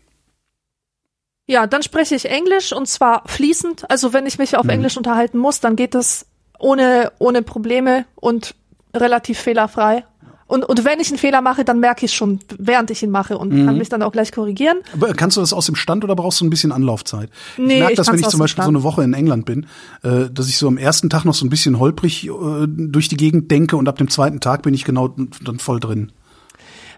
[1.45, 3.91] Ja, dann spreche ich Englisch und zwar fließend.
[3.91, 6.25] Also wenn ich mich auf Englisch unterhalten muss, dann geht das
[6.57, 8.55] ohne, ohne Probleme und
[8.95, 10.03] relativ fehlerfrei.
[10.45, 13.11] Und, und wenn ich einen Fehler mache, dann merke ich es schon, während ich ihn
[13.11, 13.65] mache und Mhm.
[13.65, 14.77] kann mich dann auch gleich korrigieren.
[14.93, 17.29] Aber kannst du das aus dem Stand oder brauchst du ein bisschen Anlaufzeit?
[17.57, 19.67] Nee, ich merke das, wenn ich zum Beispiel so eine Woche in England bin,
[20.03, 22.31] äh, dass ich so am ersten Tag noch so ein bisschen holprig äh,
[22.67, 26.11] durch die Gegend denke und ab dem zweiten Tag bin ich genau dann voll drin.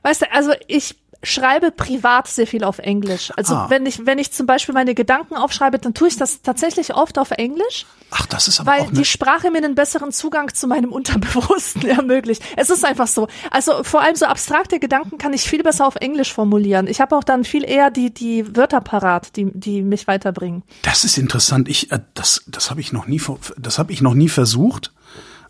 [0.03, 3.31] Weißt du, also ich schreibe privat sehr viel auf Englisch.
[3.35, 3.69] Also Ah.
[3.69, 7.17] wenn ich, wenn ich zum Beispiel meine Gedanken aufschreibe, dann tue ich das tatsächlich oft
[7.17, 7.85] auf Englisch.
[8.11, 11.85] Ach, das ist aber Weil auch die Sprache mir einen besseren Zugang zu meinem Unterbewussten
[11.89, 12.41] ermöglicht.
[12.55, 13.27] Es ist einfach so.
[13.51, 16.87] Also vor allem so abstrakte Gedanken kann ich viel besser auf Englisch formulieren.
[16.87, 20.63] Ich habe auch dann viel eher die, die Wörter parat, die, die mich weiterbringen.
[20.83, 21.67] Das ist interessant.
[21.67, 23.21] Ich, äh, das, das habe ich noch nie,
[23.57, 24.93] das habe ich noch nie versucht.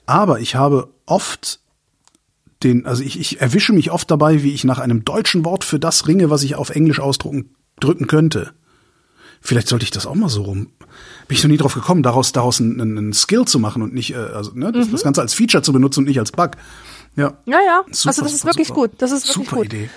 [0.06, 1.60] Aber ich habe oft
[2.66, 5.80] den, also ich, ich erwische mich oft dabei, wie ich nach einem deutschen Wort für
[5.80, 8.52] das ringe, was ich auf Englisch ausdrucken drücken könnte.
[9.42, 10.72] Vielleicht sollte ich das auch mal so rum.
[11.28, 14.14] Bin ich noch nie drauf gekommen, daraus daraus einen, einen Skill zu machen und nicht,
[14.14, 16.52] äh, also ne, das, das Ganze als Feature zu benutzen und nicht als Bug.
[17.16, 17.38] Ja.
[17.46, 17.84] Ja, ja.
[17.92, 18.82] Super, also das ist super, wirklich super.
[18.82, 18.92] gut.
[18.98, 19.66] Das ist wirklich Super gut.
[19.68, 19.90] Idee.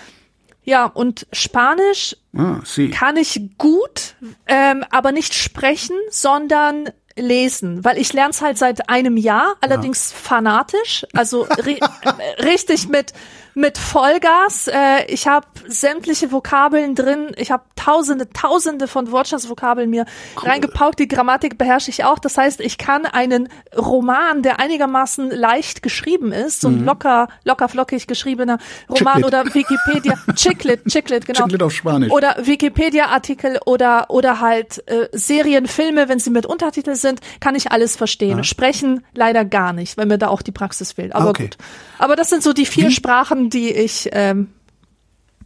[0.64, 2.60] Ja, und Spanisch Ah,
[2.92, 4.16] kann ich gut,
[4.46, 10.12] ähm, aber nicht sprechen, sondern lesen, weil ich lerne es halt seit einem Jahr, allerdings
[10.12, 11.78] fanatisch, also ri
[12.42, 13.12] richtig mit
[13.58, 14.68] mit Vollgas.
[14.68, 17.32] Äh, ich habe sämtliche Vokabeln drin.
[17.36, 20.06] Ich habe tausende, tausende von Wortschatzvokabeln mir
[20.36, 20.48] cool.
[20.48, 20.98] reingepaukt.
[21.00, 22.20] Die Grammatik beherrsche ich auch.
[22.20, 26.84] Das heißt, ich kann einen Roman, der einigermaßen leicht geschrieben ist, so ein mhm.
[26.84, 28.58] locker, locker flockig geschriebener
[28.88, 29.26] Roman Chicklit.
[29.26, 31.40] oder Wikipedia, Chicklit, Chicklit, genau.
[31.40, 32.12] Chicklit auf Spanisch.
[32.12, 37.72] Oder Wikipedia-Artikel oder, oder halt äh, Serien, Filme, wenn sie mit Untertitel sind, kann ich
[37.72, 38.38] alles verstehen.
[38.38, 38.44] Ja.
[38.44, 41.14] Sprechen leider gar nicht, weil mir da auch die Praxis fehlt.
[41.14, 41.44] Aber okay.
[41.44, 41.56] gut.
[41.98, 42.92] Aber das sind so die vier Wie?
[42.92, 44.48] Sprachen, die ich, ähm,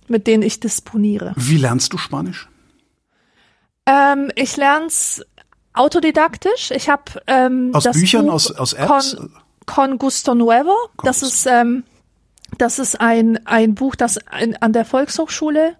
[0.09, 1.33] mit denen ich disponiere.
[1.37, 2.49] Wie lernst du Spanisch?
[3.87, 5.23] Ähm, ich lern's
[5.74, 6.70] autodidaktisch.
[6.70, 9.16] Ich habe ähm, aus das Büchern, Buch aus, aus Apps.
[9.16, 9.31] Con,
[9.66, 10.74] Con Gusto Nuevo.
[10.97, 11.85] Con das ist ähm,
[12.59, 15.77] das ist ein ein Buch, das in, an der Volkshochschule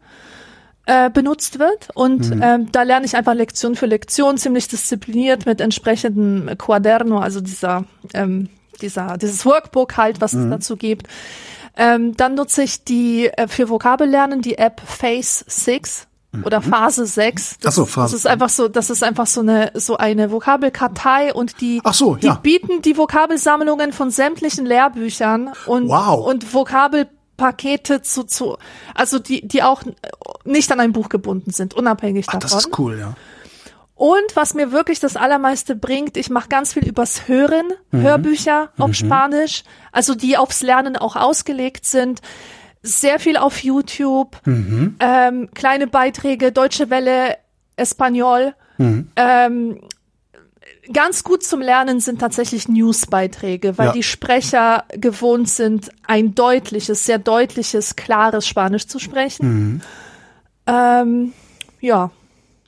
[0.87, 2.43] äh, benutzt wird und mhm.
[2.43, 7.85] ähm, da lerne ich einfach Lektion für Lektion ziemlich diszipliniert mit entsprechendem Quaderno, also dieser
[8.15, 8.49] ähm,
[8.81, 10.45] dieser dieses Workbook halt, was mhm.
[10.45, 11.07] es dazu gibt.
[11.77, 16.07] Ähm, dann nutze ich die äh, für Vokabellernen die App Face 6
[16.45, 16.65] oder mhm.
[16.65, 17.59] Phase 6.
[17.61, 18.13] Das, Ach so, Phase.
[18.13, 21.95] Das ist einfach so, das ist einfach so eine so eine Vokabelkartei und die Ach
[21.95, 22.35] so, die ja.
[22.35, 26.27] bieten die Vokabelsammlungen von sämtlichen Lehrbüchern und wow.
[26.27, 28.57] und Vokabelpakete zu zu
[28.95, 29.83] also die die auch
[30.45, 32.51] nicht an ein Buch gebunden sind, unabhängig Ach, davon.
[32.51, 33.15] Das ist cool, ja.
[34.03, 38.01] Und was mir wirklich das Allermeiste bringt, ich mache ganz viel übers Hören, mhm.
[38.01, 38.95] Hörbücher auf mhm.
[38.95, 39.63] Spanisch,
[39.93, 42.21] also die aufs Lernen auch ausgelegt sind.
[42.83, 44.97] Sehr viel auf YouTube, mhm.
[44.99, 47.37] ähm, kleine Beiträge, Deutsche Welle,
[47.77, 48.55] Espanol.
[48.79, 49.13] Mhm.
[49.15, 49.81] Ähm,
[50.93, 53.93] ganz gut zum Lernen sind tatsächlich Newsbeiträge, weil ja.
[53.93, 59.47] die Sprecher gewohnt sind, ein deutliches, sehr deutliches, klares Spanisch zu sprechen.
[59.47, 59.81] Mhm.
[60.67, 61.33] Ähm,
[61.81, 62.11] ja,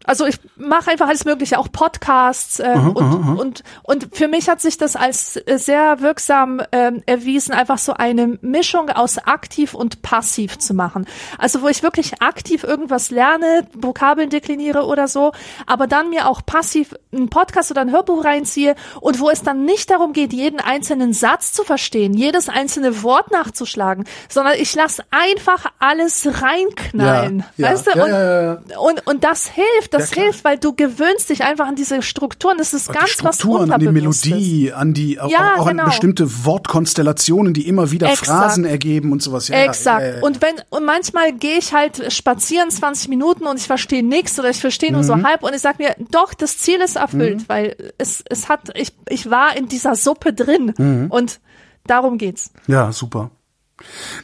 [0.05, 3.33] also ich mache einfach alles Mögliche, auch Podcasts äh, aha, und, aha.
[3.33, 7.95] und und für mich hat sich das als äh, sehr wirksam äh, erwiesen, einfach so
[7.95, 11.07] eine Mischung aus aktiv und passiv zu machen.
[11.39, 15.33] Also wo ich wirklich aktiv irgendwas lerne, Vokabeln dekliniere oder so,
[15.67, 19.65] aber dann mir auch passiv einen Podcast oder ein Hörbuch reinziehe und wo es dann
[19.65, 25.03] nicht darum geht, jeden einzelnen Satz zu verstehen, jedes einzelne Wort nachzuschlagen, sondern ich lasse
[25.11, 28.09] einfach alles reinknallen, ja, weißt ja, du?
[28.09, 31.77] Ja, und, und und das hilft das ja, hilft, weil du gewöhnst dich einfach an
[31.77, 32.59] diese Strukturen.
[32.59, 35.85] Das ist ganz was Strukturen, an die Melodie, an die auch, ja, auch genau.
[35.85, 38.27] an bestimmte Wortkonstellationen, die immer wieder Exakt.
[38.27, 39.49] Phrasen ergeben und sowas.
[39.49, 40.19] Ja, Exakt.
[40.19, 44.39] Äh, und wenn und manchmal gehe ich halt spazieren 20 Minuten und ich verstehe nichts
[44.39, 45.07] oder ich verstehe nur mhm.
[45.07, 47.45] so halb und ich sag mir, doch, das Ziel ist erfüllt, mhm.
[47.49, 51.07] weil es es hat ich ich war in dieser Suppe drin mhm.
[51.11, 51.41] und
[51.87, 52.53] darum geht's.
[52.67, 53.31] Ja, super.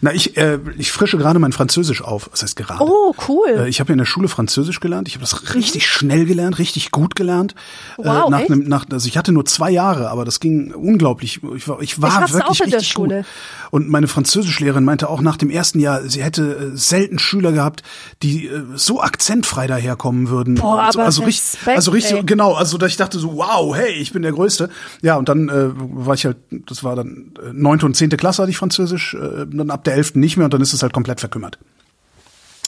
[0.00, 2.28] Na, ich, äh, ich frische gerade mein Französisch auf.
[2.32, 2.82] Was heißt gerade?
[2.82, 3.48] Oh, cool.
[3.48, 5.08] Äh, ich habe ja in der Schule Französisch gelernt.
[5.08, 7.54] Ich habe das richtig schnell gelernt, richtig gut gelernt.
[7.98, 8.50] Äh, wow, äh, nach echt?
[8.50, 11.40] einem, nach, also ich hatte nur zwei Jahre, aber das ging unglaublich.
[11.56, 13.16] Ich war, ich war ich wirklich auch in richtig der Schule.
[13.16, 13.26] gut.
[13.70, 17.82] Und meine Französischlehrerin meinte auch nach dem ersten Jahr, sie hätte äh, selten Schüler gehabt,
[18.22, 20.56] die äh, so akzentfrei daherkommen würden.
[20.56, 22.22] Boah, aber so, also richtig, Respekt, also richtig, ey.
[22.24, 22.54] genau.
[22.54, 24.70] Also dass ich dachte so, wow, hey, ich bin der Größte.
[25.02, 28.42] Ja, und dann äh, war ich halt, das war dann äh, neunte und zehnte Klasse
[28.42, 30.92] hatte ich Französisch, äh, dann ab der elften nicht mehr und dann ist es halt
[30.92, 31.58] komplett verkümmert.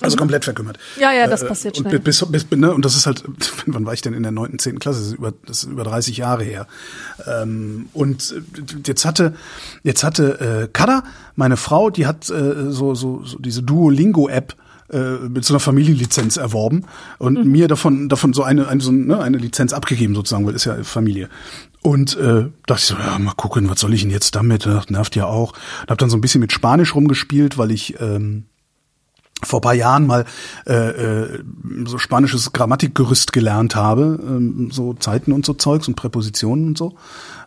[0.00, 0.78] Also komplett verkümmert.
[0.98, 2.00] Ja, ja, das Äh, passiert und schnell.
[2.00, 3.22] Bis, bis, ne, und das ist halt,
[3.66, 4.98] wann war ich denn in der neunten, zehnten Klasse?
[4.98, 6.66] Das ist über, das ist über 30 Jahre her.
[7.26, 9.34] Ähm, und äh, jetzt hatte,
[9.82, 11.04] jetzt hatte äh, Kada,
[11.36, 14.56] meine Frau, die hat äh, so, so, so diese Duolingo-App
[14.92, 16.84] äh, mit so einer Familienlizenz erworben
[17.18, 20.64] und mir davon davon so eine eine, so ne, eine Lizenz abgegeben sozusagen, weil ist
[20.64, 21.28] ja Familie.
[21.82, 24.66] Und äh, dachte ich so, ja, mal gucken, was soll ich denn jetzt damit?
[24.66, 25.52] Das nervt ja auch.
[25.82, 28.44] Und habe dann so ein bisschen mit Spanisch rumgespielt, weil ich ähm,
[29.44, 30.24] vor paar Jahren mal
[30.66, 31.42] äh, äh,
[31.86, 36.94] so spanisches Grammatikgerüst gelernt habe, ähm, so Zeiten und so Zeugs und Präpositionen und so.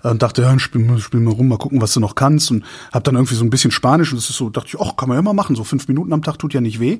[0.03, 2.51] Und dachte, ja, spiel, mal- spiel mal rum, mal gucken, was du noch kannst.
[2.51, 2.63] Und
[2.93, 5.09] habe dann irgendwie so ein bisschen Spanisch und das ist so, dachte ich, ach, kann
[5.09, 6.99] man ja mal machen, so fünf Minuten am Tag tut ja nicht weh.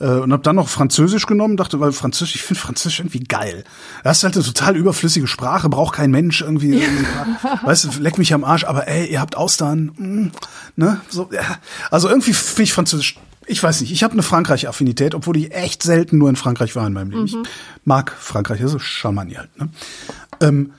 [0.00, 3.64] Äh, Und habe dann noch Französisch genommen, dachte, weil Französisch, ich finde Französisch irgendwie geil.
[4.02, 6.74] Das ist halt eine total überflüssige Sprache, braucht kein Mensch irgendwie.
[6.80, 7.04] irgendwie
[7.64, 10.30] weißt du, leck mich am Arsch, aber ey, ihr habt Austern, mm,
[10.76, 11.00] ne?
[11.10, 11.42] So, ja.
[11.90, 13.16] Also irgendwie finde ich Französisch
[13.48, 16.86] ich weiß nicht, ich habe eine Frankreich-Affinität, obwohl ich echt selten nur in Frankreich war
[16.86, 17.24] in meinem Leben.
[17.24, 17.36] Ich
[17.84, 19.58] mag Frankreich, also Charmani halt.
[19.58, 19.68] Ne?
[20.40, 20.72] Ähm,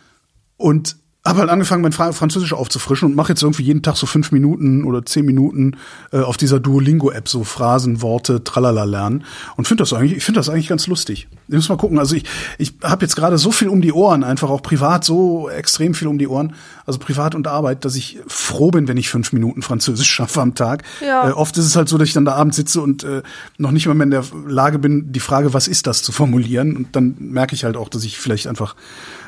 [0.58, 4.06] und habe halt angefangen, mein Fra Französisch aufzufrischen und mache jetzt irgendwie jeden Tag so
[4.06, 5.78] fünf Minuten oder zehn Minuten
[6.12, 9.26] äh, auf dieser Duolingo-App so Phrasen, Worte, tralala lernen
[9.58, 11.28] und finde das eigentlich, ich finde das eigentlich ganz lustig.
[11.50, 11.98] Ich muss mal gucken.
[11.98, 12.26] Also ich,
[12.60, 16.08] ich habe jetzt gerade so viel um die Ohren, einfach auch privat so extrem viel
[16.08, 16.54] um die Ohren,
[16.86, 20.54] also privat und Arbeit, dass ich froh bin, wenn ich fünf Minuten Französisch schaffe am
[20.54, 20.84] Tag.
[21.02, 21.30] Ja.
[21.30, 23.24] Äh, oft ist es halt so, dass ich dann da abends sitze und äh,
[23.58, 26.78] noch nicht mal mehr in der Lage bin, die Frage, was ist das, zu formulieren.
[26.78, 28.76] Und dann merke ich halt auch, dass ich vielleicht einfach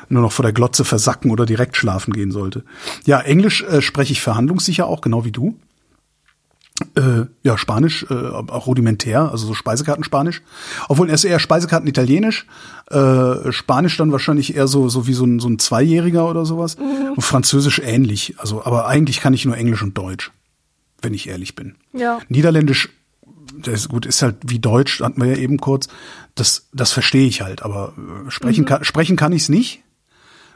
[0.08, 2.62] nur noch vor der Glotze versacken oder direkt schlafen gehen sollte.
[3.04, 5.56] Ja, Englisch äh, spreche ich verhandlungssicher auch, genau wie du.
[6.94, 10.42] Äh, ja, Spanisch, äh, auch rudimentär, also so Speisekarten-Spanisch.
[10.88, 12.46] Obwohl er ist eher Speisekarten-Italienisch.
[12.90, 16.78] Äh, Spanisch dann wahrscheinlich eher so, so wie so ein, so ein Zweijähriger oder sowas.
[16.78, 17.12] Mhm.
[17.12, 18.34] Und Französisch ähnlich.
[18.38, 20.32] Also, aber eigentlich kann ich nur Englisch und Deutsch,
[21.00, 21.76] wenn ich ehrlich bin.
[21.92, 22.20] Ja.
[22.28, 22.90] Niederländisch,
[23.58, 25.88] das ist gut, ist halt wie Deutsch, hatten wir ja eben kurz.
[26.34, 29.82] Das, das verstehe ich halt, aber äh, sprechen, kann, sprechen kann ich es nicht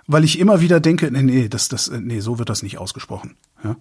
[0.06, 3.36] weil ich immer wieder denke, nee, nee, das, das, nee, so wird das nicht ausgesprochen.
[3.64, 3.76] Ja?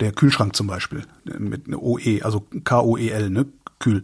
[0.00, 3.46] Der Kühlschrank zum Beispiel mit OE, also K-O-E-L, ne?
[3.78, 4.02] Kühl.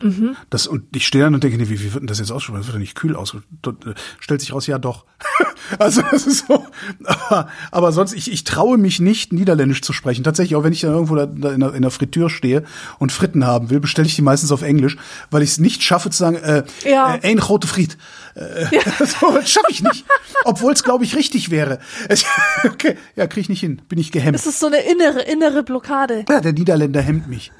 [0.50, 2.58] Das, und ich stehe dann und denke, nee, wie, wie wird denn das jetzt ausgesprochen?
[2.60, 3.94] Das wird doch nicht kühl ausgesprochen.
[4.20, 5.04] Stellt sich raus, ja doch.
[5.78, 6.64] also das ist so.
[7.04, 10.22] Aber, aber sonst, ich, ich traue mich nicht, Niederländisch zu sprechen.
[10.22, 12.62] Tatsächlich, auch wenn ich dann irgendwo da, da in, der, in der Fritür stehe
[13.00, 14.96] und Fritten haben will, bestelle ich die meistens auf Englisch,
[15.30, 17.16] weil ich es nicht schaffe zu sagen, äh, Ja.
[17.16, 17.98] äh, ein rote Fried.
[18.36, 18.66] Äh,
[19.04, 20.04] so, das schaffe ich nicht.
[20.44, 21.78] Obwohl es, glaube ich, richtig wäre.
[22.64, 23.82] Okay, ja, kriege ich nicht hin.
[23.88, 24.36] Bin ich gehemmt.
[24.36, 26.24] Es ist so eine innere, innere Blockade.
[26.28, 27.52] Ja, der Niederländer hemmt mich.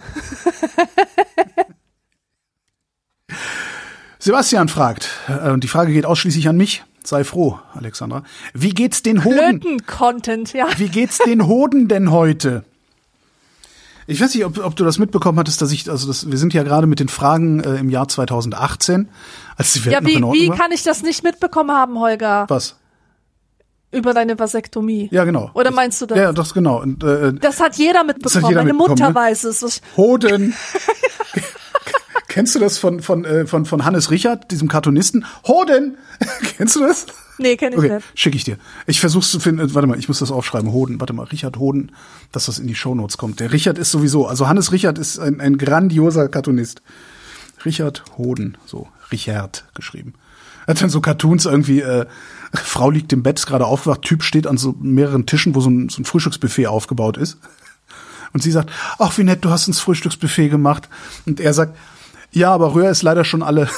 [4.25, 6.83] Sebastian fragt, äh, und die Frage geht ausschließlich an mich.
[7.05, 8.23] Sei froh, Alexandra.
[8.55, 9.61] Wie geht's den Hoden?
[9.61, 10.67] Blöden-Content, ja.
[10.79, 12.65] Wie geht's den Hoden denn heute?
[14.07, 16.55] Ich weiß nicht, ob, ob du das mitbekommen hattest, dass ich, also das, wir sind
[16.55, 19.11] ja gerade mit den Fragen äh, im Jahr 2018,
[19.59, 20.57] als die Welt Ja, noch wie, in Ordnung wie war.
[20.57, 22.47] kann ich das nicht mitbekommen haben, Holger?
[22.49, 22.77] Was?
[23.93, 25.09] Über deine Vasektomie.
[25.13, 25.51] Ja, genau.
[25.53, 26.17] Oder meinst du das?
[26.17, 26.81] Ja, das genau.
[26.81, 28.47] Und, äh, Das hat jeder mitbekommen.
[28.49, 29.15] jeder Meine mitbekommen, Mutter ne?
[29.15, 29.83] weiß es.
[29.99, 30.55] Hoden.
[32.35, 35.25] Kennst du das von, von, äh, von, von Hannes Richard, diesem Cartoonisten?
[35.47, 35.97] Hoden!
[36.57, 37.07] Kennst du das?
[37.39, 38.07] nee, kenne ich Okay, nicht.
[38.17, 38.59] schicke ich dir.
[38.89, 39.73] Ich versuch's zu finden.
[39.73, 40.73] Warte mal, ich muss das aufschreiben.
[40.73, 40.99] Hoden.
[40.99, 41.93] Warte mal, Richard Hoden,
[42.33, 43.39] dass das in die Shownotes kommt.
[43.39, 46.83] Der Richard ist sowieso, also Hannes Richard ist ein, ein grandioser Cartoonist.
[47.65, 50.15] Richard Hoden, so Richard geschrieben.
[50.67, 52.05] Er hat dann so Cartoons irgendwie, äh,
[52.53, 55.71] Frau liegt im Bett, ist gerade aufgewacht, Typ steht an so mehreren Tischen, wo so
[55.71, 57.39] ein, so ein Frühstücksbuffet aufgebaut ist.
[58.33, 60.89] Und sie sagt, ach wie nett, du hast uns Frühstücksbuffet gemacht.
[61.27, 61.79] Und er sagt,
[62.35, 63.69] ja, aber Röhr ist leider schon alle.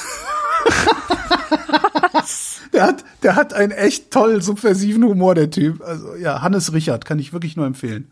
[2.73, 5.83] der hat, der hat einen echt toll subversiven Humor, der Typ.
[5.83, 8.11] Also ja, Hannes Richard kann ich wirklich nur empfehlen.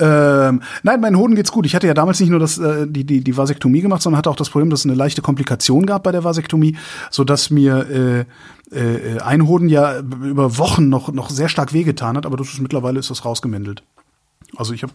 [0.00, 1.66] Ähm, nein, meinen Hoden geht's gut.
[1.66, 4.30] Ich hatte ja damals nicht nur das, äh, die, die, die Vasektomie gemacht, sondern hatte
[4.30, 6.76] auch das Problem, dass es eine leichte Komplikation gab bei der Vasektomie,
[7.10, 8.26] so dass mir
[8.72, 12.48] äh, äh, ein Hoden ja über Wochen noch, noch sehr stark wehgetan hat, aber das
[12.48, 13.84] ist, mittlerweile ist das rausgemendelt.
[14.56, 14.92] Also ich habe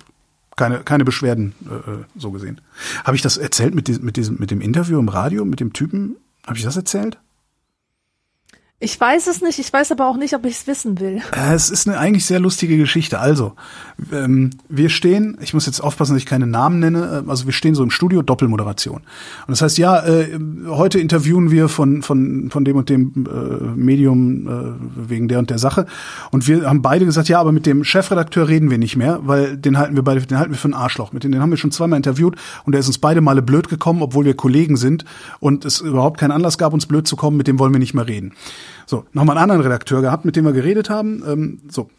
[0.57, 2.59] keine, keine Beschwerden äh, äh, so gesehen.
[3.05, 5.71] Habe ich das erzählt mit diesem, mit diesem, mit dem Interview im Radio, mit dem
[5.71, 6.17] Typen?
[6.45, 7.17] Habe ich das erzählt?
[8.79, 11.19] Ich weiß es nicht, ich weiß aber auch nicht, ob ich es wissen will.
[11.35, 13.19] Äh, Es ist eine eigentlich sehr lustige Geschichte.
[13.19, 13.53] Also,
[14.13, 17.53] ähm, wir stehen, ich muss jetzt aufpassen, dass ich keine Namen nenne, äh, also wir
[17.53, 18.97] stehen so im Studio, Doppelmoderation.
[18.97, 19.03] Und
[19.47, 20.37] das heißt, ja, äh,
[20.67, 25.49] heute interviewen wir von, von, von dem und dem äh, Medium äh, wegen der und
[25.49, 25.87] der Sache.
[26.29, 29.57] Und wir haben beide gesagt, ja, aber mit dem Chefredakteur reden wir nicht mehr, weil
[29.57, 31.13] den halten wir beide, den halten wir für einen Arschloch.
[31.13, 33.69] Mit dem den haben wir schon zweimal interviewt und der ist uns beide Male blöd
[33.69, 35.03] gekommen, obwohl wir Kollegen sind
[35.39, 37.95] und es überhaupt keinen Anlass gab, uns blöd zu kommen, mit dem wollen wir nicht
[37.95, 38.33] mehr reden.
[38.87, 41.21] So, nochmal einen anderen Redakteur gehabt, mit dem wir geredet haben.
[41.27, 41.89] Ähm, so,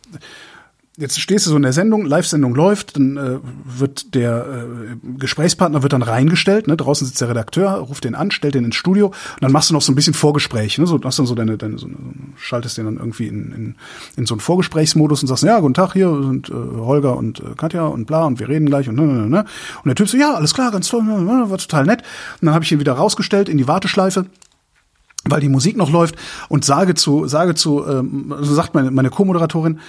[0.96, 5.82] jetzt stehst du so in der Sendung, Live-Sendung läuft, dann äh, wird der äh, Gesprächspartner
[5.82, 6.76] wird dann reingestellt, ne?
[6.76, 9.74] draußen sitzt der Redakteur, ruft den an, stellt den ins Studio und dann machst du
[9.74, 10.86] noch so ein bisschen Vorgespräch, ne?
[10.86, 11.88] so hast dann so deine, deine so,
[12.36, 13.74] schaltest den dann irgendwie in, in,
[14.16, 17.54] in so einen Vorgesprächsmodus und sagst, ja, guten Tag, hier sind äh, Holger und äh,
[17.56, 19.44] Katja und bla und wir reden gleich und ne, ne, ne, ne.
[19.84, 22.00] Und der Typ so, ja, alles klar, ganz toll, ne, ne, war total nett.
[22.40, 24.26] Und dann habe ich ihn wieder rausgestellt in die Warteschleife
[25.30, 26.16] weil die Musik noch läuft
[26.48, 29.80] und sage zu, sage zu, ähm, so sagt meine, meine Co-Moderatorin,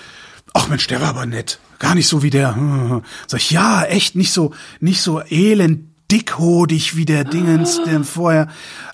[0.53, 3.01] ach Mensch, der war aber nett, gar nicht so wie der.
[3.27, 8.47] Sag ich, ja, echt nicht so, nicht so elend dickhodig wie der Dingens, der vorher.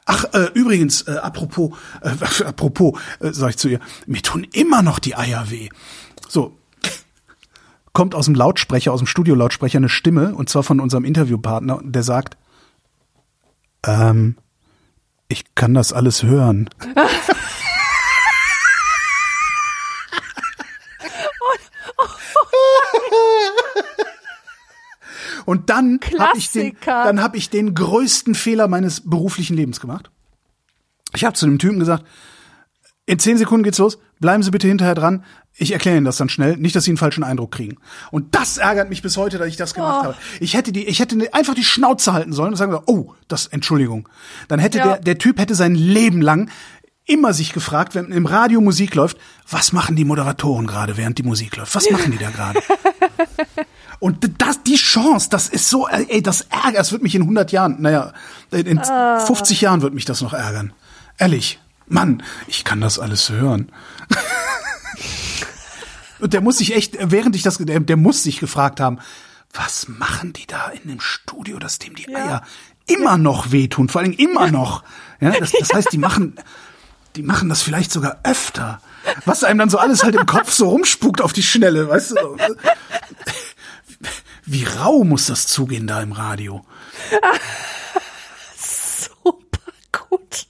[0.05, 2.09] Ach, äh, übrigens, äh, apropos, äh,
[2.43, 5.69] apropos, äh, sag ich zu ihr, mir tun immer noch die Eier weh.
[6.27, 6.57] So,
[7.93, 12.03] kommt aus dem Lautsprecher, aus dem Studiolautsprecher eine Stimme, und zwar von unserem Interviewpartner, der
[12.03, 12.38] sagt,
[13.88, 14.35] ähm,
[15.27, 16.69] ich kann das alles hören.
[25.45, 27.03] Und dann habe ich den, Klassiker.
[27.03, 30.10] dann habe ich den größten Fehler meines beruflichen Lebens gemacht.
[31.14, 32.03] Ich habe zu dem Typen gesagt,
[33.06, 35.23] in zehn Sekunden geht's los, bleiben Sie bitte hinterher dran.
[35.57, 37.77] Ich erkläre Ihnen das dann schnell, nicht, dass Sie einen falschen Eindruck kriegen.
[38.11, 40.03] Und das ärgert mich bis heute, dass ich das gemacht Oh.
[40.06, 40.15] habe.
[40.40, 43.48] Ich hätte die, ich hätte einfach die Schnauze halten sollen und sagen, sollen, oh, das,
[43.48, 44.10] Entschuldigung.
[44.48, 44.84] Dann hätte Ja.
[44.86, 46.49] der, der Typ hätte sein Leben lang
[47.06, 49.18] immer sich gefragt, wenn im Radio Musik läuft,
[49.48, 51.76] was machen die Moderatoren gerade, während die Musik läuft?
[51.76, 52.60] Was machen die da gerade?
[53.99, 57.52] Und das, die Chance, das ist so, ey, das ärgert, das wird mich in 100
[57.52, 58.11] Jahren, naja,
[58.52, 60.73] in 50 Jahren wird mich das noch ärgern.
[61.18, 61.60] Ehrlich.
[61.87, 63.71] Mann, ich kann das alles hören.
[66.19, 68.99] Und der muss sich echt, während ich das, der, der muss sich gefragt haben,
[69.53, 72.43] was machen die da in dem Studio, dass dem die Eier
[72.87, 74.83] immer noch wehtun, vor allem immer noch.
[75.19, 76.35] Ja, das, das heißt, die machen,
[77.15, 78.81] die machen das vielleicht sogar öfter.
[79.25, 82.37] Was einem dann so alles halt im Kopf so rumspukt auf die Schnelle, weißt du?
[84.45, 86.65] Wie rau muss das zugehen da im Radio?
[88.55, 90.47] Super gut.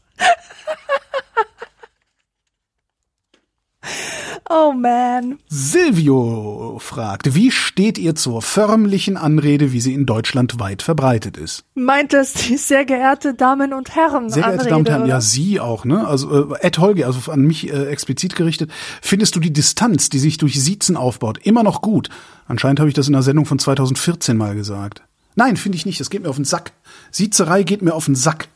[4.47, 5.39] Oh man.
[5.47, 11.63] Silvio fragt, wie steht ihr zur förmlichen Anrede, wie sie in Deutschland weit verbreitet ist?
[11.73, 14.29] Meint es die sehr geehrte Damen und Herren?
[14.29, 15.09] Sehr geehrte Anrede, Damen und Herren, oder?
[15.09, 16.07] ja, Sie auch, ne?
[16.07, 20.19] Also äh, Ed Holger, also an mich äh, explizit gerichtet, findest du die Distanz, die
[20.19, 22.09] sich durch Siezen aufbaut, immer noch gut?
[22.47, 25.01] Anscheinend habe ich das in der Sendung von 2014 mal gesagt.
[25.35, 26.71] Nein, finde ich nicht, das geht mir auf den Sack.
[27.09, 28.47] Siezerei geht mir auf den Sack.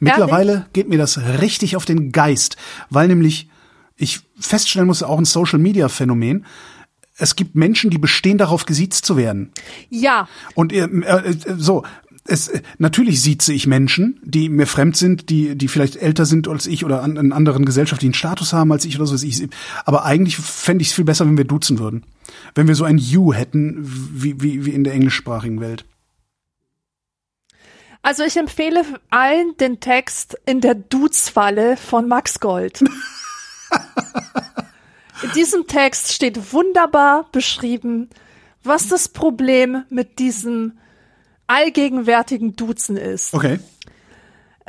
[0.00, 2.56] Mittlerweile geht mir das richtig auf den Geist,
[2.90, 3.48] weil nämlich
[3.96, 6.44] ich feststellen muss, auch ein Social Media Phänomen.
[7.16, 9.52] Es gibt Menschen, die bestehen darauf, gesiezt zu werden.
[9.88, 11.84] Ja, Und äh, äh, so,
[12.26, 16.48] es, äh, natürlich sieze ich Menschen, die mir fremd sind, die, die vielleicht älter sind
[16.48, 19.14] als ich oder an, einen anderen gesellschaftlichen Status haben als ich oder so.
[19.24, 19.46] Ich,
[19.84, 22.04] aber eigentlich fände ich es viel besser, wenn wir duzen würden.
[22.54, 25.84] Wenn wir so ein You hätten, wie, wie, wie in der englischsprachigen Welt.
[28.02, 32.84] also ich empfehle allen den Text in der Dudes-Falle von Max Gold.
[35.22, 38.08] in diesem Text steht wunderbar beschrieben,
[38.62, 40.72] was das Problem mit diesem
[41.46, 43.34] allgegenwärtigen Duzen ist.
[43.34, 43.60] Okay.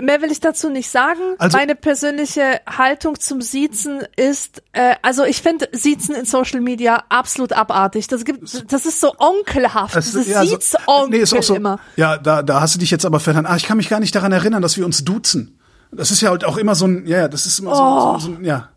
[0.01, 1.22] Mehr will ich dazu nicht sagen.
[1.38, 7.05] Also- Meine persönliche Haltung zum Siezen ist, äh, also ich finde Siezen in Social Media
[7.07, 8.07] absolut abartig.
[8.09, 9.95] Das gibt, das ist so onkelhaft.
[9.95, 11.80] Es- Dieses ja, so- Siezonkel nee, ist auch so, immer.
[11.95, 13.45] Ja, da, da hast du dich jetzt aber vertan.
[13.45, 15.59] Ah, ich kann mich gar nicht daran erinnern, dass wir uns duzen.
[15.93, 18.38] Das ist ja halt auch immer so ein, ja, das ist immer so, so, so
[18.38, 18.67] ein, ja.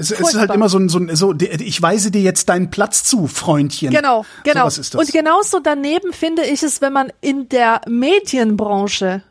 [0.00, 2.70] Es, es ist halt immer so ein, so ein, so, ich weise dir jetzt deinen
[2.70, 3.90] Platz zu, Freundchen.
[3.90, 4.68] Genau, genau.
[4.70, 4.98] So.
[4.98, 9.22] Und genauso daneben finde ich es, wenn man in der Medienbranche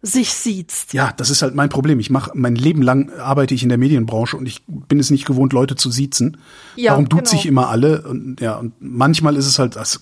[0.00, 0.72] sich sieht.
[0.92, 1.98] Ja, das ist halt mein Problem.
[1.98, 5.24] Ich mache mein Leben lang arbeite ich in der Medienbranche und ich bin es nicht
[5.26, 6.36] gewohnt, Leute zu siezen.
[6.76, 7.40] Ja, Darum duze genau.
[7.40, 10.00] ich immer alle und ja, und manchmal ist es halt das,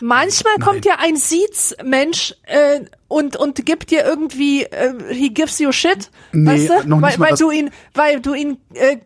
[0.00, 5.72] Manchmal kommt ja ein Siezmensch äh, und und gibt dir irgendwie äh, he gives you
[5.72, 6.88] shit, Nee, weißt du?
[6.88, 8.98] noch nicht weil, weil das- du ihn weil du ihn äh,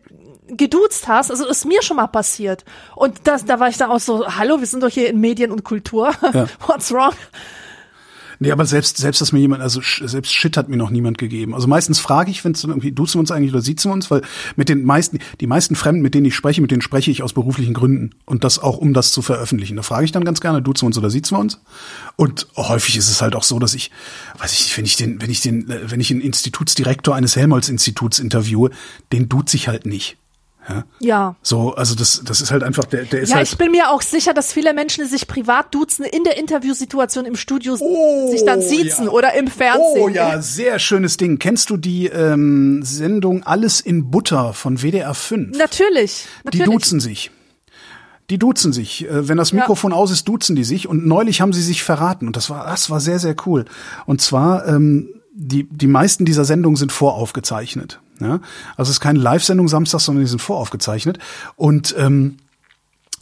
[0.49, 2.65] geduzt hast, also ist mir schon mal passiert.
[2.95, 5.51] Und das, da war ich dann auch so, hallo, wir sind doch hier in Medien
[5.51, 6.11] und Kultur.
[6.67, 7.13] What's wrong?
[8.39, 11.55] Nee, aber selbst, selbst, dass mir jemand, also selbst Shit hat mir noch niemand gegeben.
[11.55, 14.11] Also meistens frage ich, wenn es irgendwie, duzen wir uns eigentlich oder siezen wir uns,
[14.11, 14.21] weil
[14.55, 17.33] mit den meisten, die meisten Fremden, mit denen ich spreche, mit denen spreche ich aus
[17.33, 18.11] beruflichen Gründen.
[18.25, 19.75] Und das auch, um das zu veröffentlichen.
[19.75, 21.61] Da frage ich dann ganz gerne, duzen wir uns oder siezen wir uns?
[22.15, 23.91] Und häufig ist es halt auch so, dass ich,
[24.37, 27.35] weiß ich nicht, wenn ich den, wenn ich den, äh, wenn ich einen Institutsdirektor eines
[27.35, 28.69] Helmholtz-Instituts interviewe,
[29.11, 30.17] den duze ich halt nicht.
[30.69, 30.83] Ja.
[30.99, 31.35] Ja.
[31.41, 33.47] So, also das, das ist halt einfach, der, der ist Ja, halt.
[33.47, 37.35] ich bin mir auch sicher, dass viele Menschen sich privat duzen in der Interviewsituation im
[37.35, 39.11] Studio Oh, sich dann siezen ja.
[39.11, 39.83] oder im Fernsehen.
[40.03, 41.39] Oh ja, sehr schönes Ding.
[41.39, 45.57] Kennst du die ähm, Sendung Alles in Butter von WDR 5?
[45.57, 46.25] Natürlich.
[46.53, 46.65] Die natürlich.
[46.65, 47.31] duzen sich.
[48.29, 49.05] Die duzen sich.
[49.07, 49.59] Äh, Wenn das Ja.
[49.59, 50.87] Mikrofon aus ist, duzen die sich.
[50.89, 52.27] Und neulich haben sie sich verraten.
[52.27, 53.65] Und das war, das war sehr, sehr cool.
[54.05, 58.01] Und zwar, ähm, die, die meisten dieser Sendungen sind voraufgezeichnet.
[58.19, 58.39] Ja?
[58.75, 61.19] Also es ist keine Live-Sendung samstags, sondern die sind voraufgezeichnet.
[61.55, 62.37] Und ähm,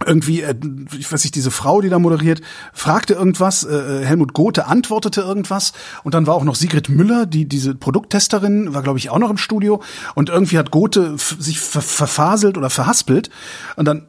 [0.05, 0.55] irgendwie, äh,
[0.97, 2.41] ich weiß nicht, diese Frau, die da moderiert,
[2.73, 5.71] fragte irgendwas, äh, Helmut Gothe antwortete irgendwas
[6.03, 9.29] und dann war auch noch Sigrid Müller, die diese Produkttesterin, war glaube ich auch noch
[9.29, 9.81] im Studio
[10.13, 13.29] und irgendwie hat Gothe sich ver verfaselt oder verhaspelt
[13.77, 14.07] und dann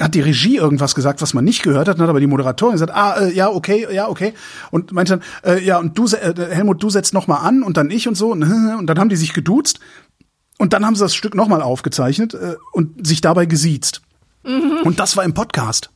[0.00, 2.72] hat die Regie irgendwas gesagt, was man nicht gehört hat, dann hat aber die Moderatorin
[2.72, 4.34] gesagt, ah, äh, ja, okay, ja, okay.
[4.70, 7.76] Und meinte dann, äh, ja, und du, äh, Helmut, du setzt noch mal an und
[7.76, 8.32] dann ich und so.
[8.32, 8.42] Und,
[8.78, 9.80] und dann haben die sich geduzt
[10.62, 14.00] und dann haben sie das Stück noch mal aufgezeichnet äh, und sich dabei gesiezt.
[14.44, 15.90] Und das war im Podcast.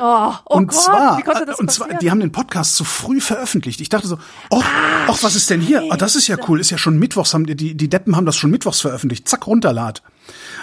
[0.00, 1.22] Oh, oh und Gott, zwar,
[1.60, 3.80] und zwar, die haben den Podcast zu früh veröffentlicht.
[3.80, 4.18] Ich dachte so,
[4.50, 4.60] oh,
[5.06, 5.84] ach, was ist denn hier?
[5.90, 8.34] Ah, das ist ja cool, ist ja schon Mittwochs, haben die, die Deppen haben das
[8.34, 9.28] schon Mittwochs veröffentlicht.
[9.28, 10.02] Zack, runterlad.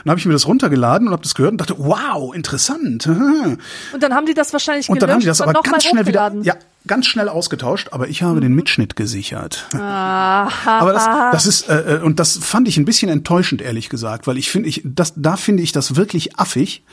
[0.04, 3.08] Dann habe ich mir das runtergeladen und habe das gehört und dachte, wow, interessant.
[3.94, 6.06] und dann haben die das wahrscheinlich Und dann haben die gelöscht das aber ganz schnell
[6.06, 6.56] wieder, ja,
[6.86, 7.90] ganz schnell ausgetauscht.
[7.92, 8.42] Aber ich habe Mhm.
[8.42, 9.68] den Mitschnitt gesichert.
[9.74, 13.90] Ah, Aber das, das ist äh, äh, und das fand ich ein bisschen enttäuschend, ehrlich
[13.90, 16.84] gesagt, weil ich finde, ich das da finde ich das wirklich affig,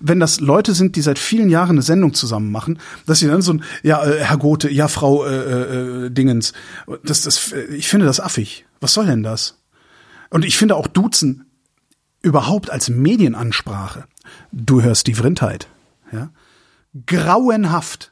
[0.00, 3.42] wenn das Leute sind, die seit vielen Jahren eine Sendung zusammen machen, dass sie dann
[3.42, 6.52] so ein ja äh, Herr Gothe, ja Frau äh, äh, Dingens,
[7.04, 8.66] das das äh, ich finde das affig.
[8.80, 9.58] Was soll denn das?
[10.30, 11.46] Und ich finde auch Duzen
[12.22, 14.04] überhaupt als Medienansprache.
[14.52, 15.66] Du hörst die Vrindheit,
[16.12, 16.30] ja?
[17.06, 18.09] Grauenhaft.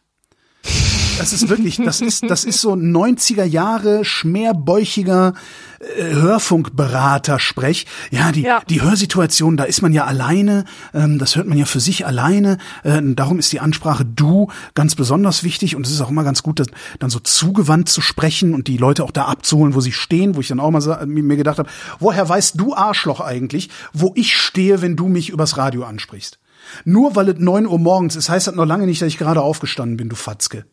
[1.19, 5.35] Das ist wirklich, das ist, das ist so 90er Jahre schmerbäuchiger
[5.81, 7.87] äh, Hörfunkberater-Sprech.
[8.11, 8.63] Ja, die, Ja.
[8.69, 10.65] die Hörsituation, da ist man ja alleine,
[10.95, 12.59] ähm, das hört man ja für sich alleine.
[12.85, 16.43] Äh, darum ist die Ansprache du ganz besonders wichtig und es ist auch immer ganz
[16.43, 16.69] gut, das,
[16.99, 20.41] dann so zugewandt zu sprechen und die Leute auch da abzuholen, wo sie stehen, wo
[20.41, 21.69] ich dann auch mal mir gedacht habe,
[21.99, 26.39] woher weißt du Arschloch eigentlich, wo ich stehe, wenn du mich übers Radio ansprichst?
[26.85, 29.41] Nur weil es neun Uhr morgens ist, heißt das noch lange nicht, dass ich gerade
[29.41, 30.65] aufgestanden bin, du Fatzke.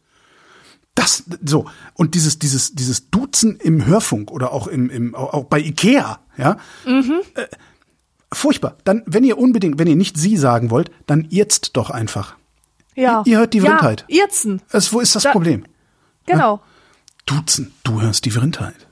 [0.96, 5.60] Das so und dieses dieses dieses Duzen im Hörfunk oder auch im im auch bei
[5.60, 6.58] Ikea, ja.
[6.86, 7.48] Äh,
[8.32, 8.78] furchtbar.
[8.86, 12.36] Dann wenn ihr unbedingt, wenn ihr nicht sie sagen wollt, dann jetzt doch einfach.
[12.96, 13.24] Ja.
[13.26, 14.06] Ihr hört die Vrindheit.
[14.08, 14.62] Ja, Irzen.
[14.72, 15.66] Es, wo ist das Da- Problem?
[16.28, 16.62] Genau.
[17.26, 18.88] Duzen, du hörst die Vrindheit.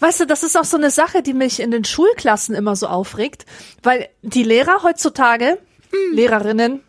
[0.00, 2.86] Weißt du, das ist auch so eine Sache, die mich in den Schulklassen immer so
[2.86, 3.46] aufregt,
[3.82, 5.58] weil die Lehrer heutzutage,
[5.90, 6.16] Hm.
[6.16, 6.80] Lehrerinnen,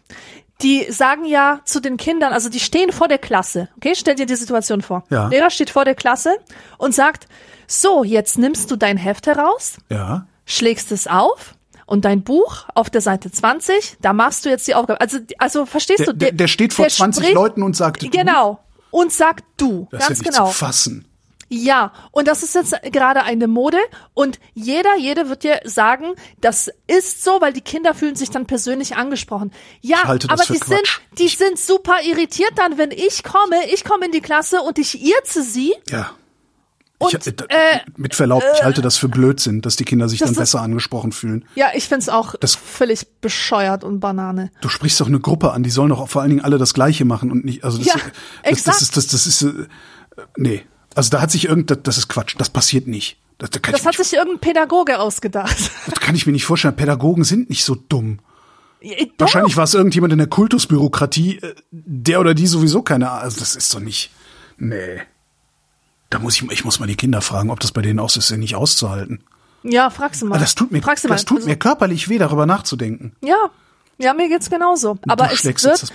[0.61, 3.93] die sagen ja zu den Kindern, also die stehen vor der Klasse, okay?
[3.95, 5.03] Stell dir die Situation vor.
[5.09, 5.27] Ja.
[5.27, 6.35] Lehrer steht vor der Klasse
[6.77, 7.27] und sagt,
[7.67, 10.27] so, jetzt nimmst du dein Heft heraus, Ja.
[10.45, 11.55] schlägst es auf
[11.87, 15.01] und dein Buch auf der Seite 20, da machst du jetzt die Aufgabe.
[15.01, 16.13] Also, also verstehst Der, du?
[16.13, 18.59] der, der steht vor 20 spricht- Leuten und sagt, Genau.
[18.91, 19.87] Und sagt du.
[19.91, 20.47] das ganz ist ja nicht genau.
[20.51, 21.05] zu fassen.
[21.57, 23.77] Ja, und das ist jetzt gerade eine Mode
[24.13, 26.07] und jeder, jede wird dir sagen,
[26.41, 29.51] das ist so, weil die Kinder fühlen sich dann persönlich angesprochen.
[29.81, 30.67] Ja, das aber die Quatsch.
[30.67, 34.77] sind, die sind super irritiert dann, wenn ich komme, ich komme in die Klasse und
[34.79, 36.11] ich irze sie Ja.
[36.97, 40.19] und ich, äh, äh, mit Verlaub, ich halte das für Blödsinn, dass die Kinder sich
[40.19, 41.45] Das dann ist- besser angesprochen fühlen.
[41.55, 44.51] ja, ich find's auch Das- völlig bescheuert und Banane.
[44.59, 47.05] Du sprichst doch eine Gruppe an, die sollen doch vor allen Dingen alle das Gleiche
[47.05, 48.03] machen und nicht, also das, Ja, das,
[48.43, 48.81] das exakt.
[48.81, 49.67] ist, das, das ist, äh,
[50.35, 50.65] nee.
[50.95, 53.17] Also da hat sich irgend, das, ist Quatsch, das passiert nicht.
[53.37, 55.55] Das, das, Das hat sich irgendein Pädagoge ausgedacht.
[55.87, 56.75] das kann ich mir nicht vorstellen.
[56.75, 58.19] Pädagogen sind nicht so dumm.
[58.81, 59.11] Ja, doch.
[59.19, 63.23] Wahrscheinlich war es irgendjemand in der Kultusbürokratie, äh, der oder die sowieso keine Ahnung.
[63.23, 64.11] Also das ist doch nicht.
[64.57, 65.01] Nee.
[66.09, 68.19] Da muss ich, ich muss mal die Kinder fragen, ob das bei denen auch so
[68.19, 69.23] ist, nicht auszuhalten.
[69.63, 70.35] Ja, fragst du mal.
[70.35, 73.15] Aber das tut mir, das tut Also, mir körperlich weh, darüber nachzudenken.
[73.21, 73.49] Ja,
[73.97, 74.97] ja, mir geht's genauso.
[75.07, 75.93] Aber du es wird,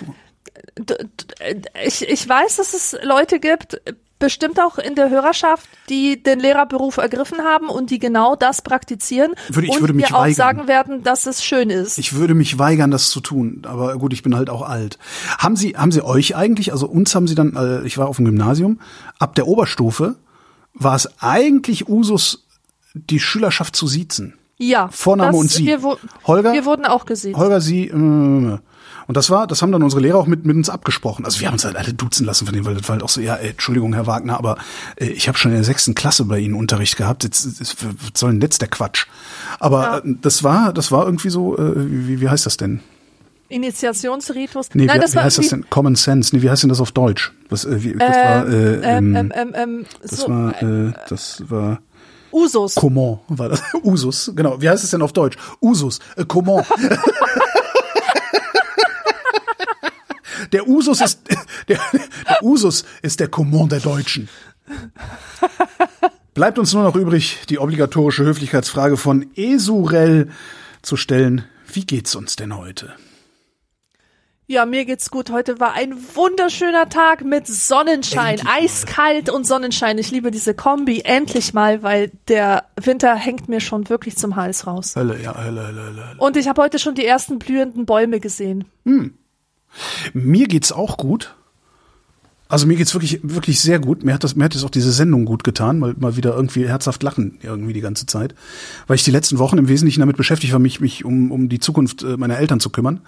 [1.85, 3.81] ich, ich weiß, dass es Leute gibt,
[4.21, 9.33] bestimmt auch in der Hörerschaft, die den Lehrerberuf ergriffen haben und die genau das praktizieren
[9.49, 10.35] Würde- ich und würde mich mir auch weigern.
[10.37, 11.99] sagen werden, dass es schön ist.
[11.99, 13.63] Ich würde mich weigern, das zu tun.
[13.67, 14.99] Aber gut, ich bin halt auch alt.
[15.39, 18.17] Haben Sie, haben Sie euch eigentlich, also uns haben Sie dann, äh, ich war auf
[18.17, 18.79] dem Gymnasium,
[19.19, 20.15] ab der Oberstufe
[20.75, 22.47] war es eigentlich Usus,
[22.95, 24.35] die Schülerschaft zu siezen.
[24.59, 24.89] ja.
[24.93, 25.67] Vorname das, und Sie.
[25.67, 25.81] Wir,
[26.27, 26.53] Holger?
[26.53, 27.37] wir wurden auch gesehen.
[27.37, 28.59] Holger, Sie, äh,
[29.11, 31.25] und das war, das haben dann unsere Lehrer auch mit, mit uns abgesprochen.
[31.25, 33.09] Also wir haben uns halt alle duzen lassen von denen, weil das war halt auch
[33.09, 34.57] so, ja, ey, Entschuldigung, Herr Wagner, aber
[34.95, 37.25] äh, ich habe schon in der sechsten Klasse bei Ihnen Unterricht gehabt.
[37.25, 39.07] Jetzt, jetzt was soll denn jetzt der Quatsch?
[39.59, 39.99] Aber Ja.
[39.99, 42.79] äh, das war, das war irgendwie so, äh, wie, wie heißt das denn?
[43.49, 44.69] Initiationsritus.
[44.75, 45.69] Nee, Nein, wie, das wie war heißt das denn?
[45.71, 46.37] Common Sense.
[46.37, 47.33] Nee, wie heißt denn das auf Deutsch?
[47.49, 50.93] Was, äh, wie, das war, äh, ähm, ähm, ähm, ähm, ähm, das so, war, äh,
[51.09, 51.81] das war
[52.33, 52.77] Usus.
[52.77, 53.61] Comment war das.
[53.83, 54.63] Usus, genau.
[54.63, 55.37] Wie heißt es denn auf Deutsch?
[55.61, 56.65] Usus, äh, Comment.
[60.53, 61.21] der Usus ist,
[61.69, 61.79] der,
[62.29, 64.29] der Usus ist der Comment der Deutschen.
[66.35, 70.31] Bleibt uns nur noch übrig, die obligatorische Höflichkeitsfrage von Esurel
[70.83, 71.45] zu stellen.
[71.73, 72.95] Wie geht's uns denn heute?
[74.51, 75.31] Ja, mir geht's gut.
[75.31, 79.97] Heute war ein wunderschöner Tag mit Sonnenschein, eiskalt und Sonnenschein.
[79.99, 84.67] Ich liebe diese Kombi endlich mal, weil der Winter hängt mir schon wirklich zum Hals
[84.67, 84.97] raus.
[84.97, 86.15] Hölle, ja, Hölle, Hölle, Hölle.
[86.19, 88.65] Und ich habe heute schon die ersten blühenden Bäume gesehen.
[90.13, 91.35] Mir geht's auch gut.
[92.51, 94.03] Also mir geht's wirklich, wirklich sehr gut.
[94.03, 96.67] Mir hat das, mir hat das auch diese Sendung gut getan, mal, mal wieder irgendwie
[96.67, 98.35] herzhaft lachen irgendwie die ganze Zeit,
[98.89, 101.61] weil ich die letzten Wochen im Wesentlichen damit beschäftigt war, mich, mich um, um die
[101.61, 103.03] Zukunft äh, meiner Eltern zu kümmern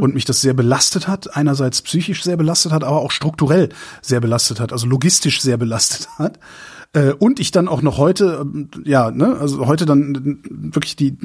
[0.00, 1.36] und mich das sehr belastet hat.
[1.36, 3.68] Einerseits psychisch sehr belastet hat, aber auch strukturell
[4.00, 6.38] sehr belastet hat, also logistisch sehr belastet hat.
[6.92, 10.96] Äh, Und ich dann auch noch heute, ähm, ja, ne, also heute dann äh, wirklich
[10.96, 11.16] die,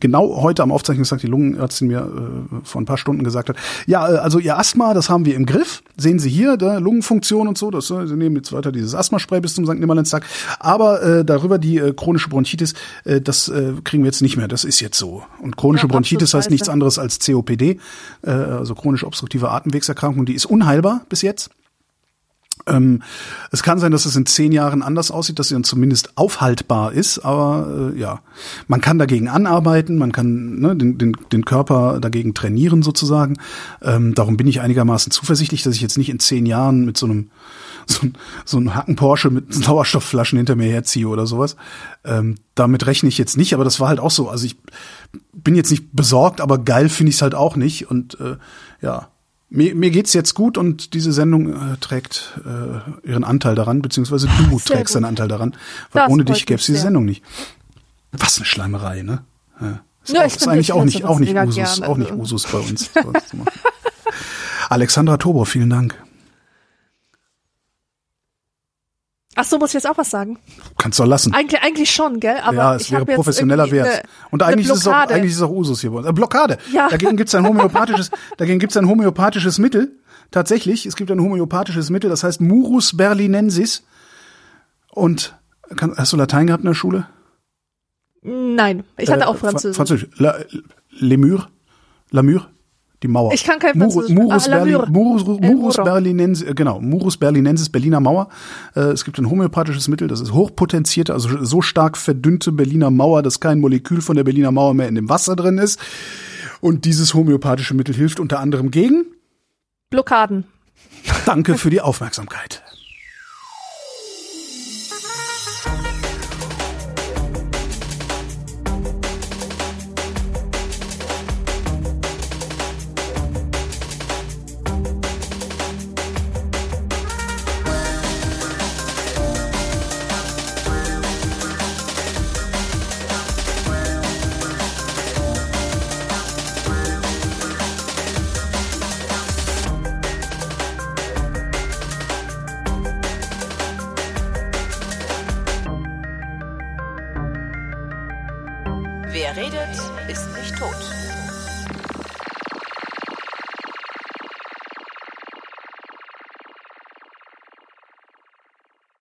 [0.00, 3.56] genau heute am Aufzeichnungstag die Lungenärztin mir äh, vor ein paar Stunden gesagt hat,
[3.86, 5.82] ja, äh, also ihr Asthma, das haben wir im Griff.
[5.96, 9.54] Sehen Sie hier, da Lungenfunktion und so, das, Sie nehmen jetzt weiter dieses Asthmaspray bis
[9.54, 9.74] zum St.
[9.74, 10.24] Nimmerleinstag.
[10.58, 12.74] Aber äh, darüber die äh, chronische Bronchitis,
[13.04, 14.48] äh, das äh, kriegen wir jetzt nicht mehr.
[14.48, 15.22] Das ist jetzt so.
[15.40, 17.78] Und chronische Ja, Bronchitis heißt nichts anderes als COPD,
[18.22, 20.24] äh, also chronisch obstruktive Atemwegserkrankung.
[20.26, 21.50] Die ist unheilbar bis jetzt.
[22.66, 23.02] Ähm,
[23.50, 26.92] es kann sein, dass es in zehn Jahren anders aussieht, dass sie dann zumindest aufhaltbar
[26.92, 28.20] ist, aber äh, ja,
[28.68, 33.38] man kann dagegen anarbeiten, man kann ne, den, den, den Körper dagegen trainieren sozusagen.
[33.82, 37.06] Ähm, darum bin ich einigermaßen zuversichtlich, dass ich jetzt nicht in zehn Jahren mit so
[37.06, 37.30] einem
[37.86, 38.06] so,
[38.44, 41.56] so einem Hacken Porsche mit Sauerstoffflaschen hinter mir herziehe oder sowas.
[42.04, 44.28] Ähm, damit rechne ich jetzt nicht, aber das war halt auch so.
[44.28, 44.56] Also ich
[45.32, 48.36] bin jetzt nicht besorgt, aber geil finde ich es halt auch nicht und äh,
[48.80, 49.08] ja,
[49.52, 54.28] Mir, mir geht's jetzt gut und diese Sendung äh, trägt äh, ihren Anteil daran, beziehungsweise
[54.28, 55.56] du Sehr trägst deinen Anteil daran,
[55.92, 56.78] weil Das ohne dich gäbe es diese.
[56.78, 57.24] Sendung nicht.
[58.12, 59.22] Was eine Schleimerei, ne?
[59.60, 59.80] Ja.
[60.04, 62.58] Ist, Ja, auch, ist eigentlich ich auch nicht, auch nicht Usus, auch nicht Usus bei
[62.58, 62.90] uns.
[64.68, 66.00] Alexandra Tobor, vielen Dank.
[69.40, 70.38] Ach so, muss ich jetzt auch was sagen?
[70.76, 71.32] Kannst du lassen.
[71.32, 72.36] Eigentlich, eigentlich schon, gell?
[72.42, 73.86] Aber ja, es ich wäre professioneller Wert.
[73.88, 76.06] eine- Und eine eigentlich ist, es auch, eigentlich ist es auch Usus hier bei uns.
[76.06, 76.58] Äh, Blockade.
[76.72, 76.88] Ja.
[76.88, 79.96] Dagegen gibt's ein homöopathisches, dagegen gibt's ein homöopathisches Mittel.
[80.30, 83.82] Tatsächlich, es gibt ein homöopathisches Mittel, das heißt Murus berlinensis.
[84.90, 85.34] Und
[85.76, 87.06] kann, hast du Latein gehabt in der Schule?
[88.22, 89.76] Nein, ich hatte Äh, auch Fra- Französisch.
[89.76, 90.08] Französisch.
[90.18, 90.34] La,
[90.90, 91.48] Lemur?
[92.10, 92.46] Lamur?
[93.02, 93.32] Die Mauer.
[93.32, 94.16] Ich kann kein Murus, Französisch.
[94.16, 94.86] Murus, Ah, Lamur.
[94.90, 95.76] Murus.
[95.76, 98.28] Berlinensis, äh, genau, Murus Berlinensis, Berliner Mauer.
[98.76, 103.22] Äh, es gibt ein homöopathisches Mittel, das ist hochpotenzierte, also so stark verdünnte Berliner Mauer,
[103.22, 105.80] dass kein Molekül von der Berliner Mauer mehr in dem Wasser drin ist.
[106.60, 109.06] Und dieses homöopathische Mittel hilft unter anderem gegen.
[109.88, 110.44] Blockaden.
[111.24, 112.62] Danke für die Aufmerksamkeit.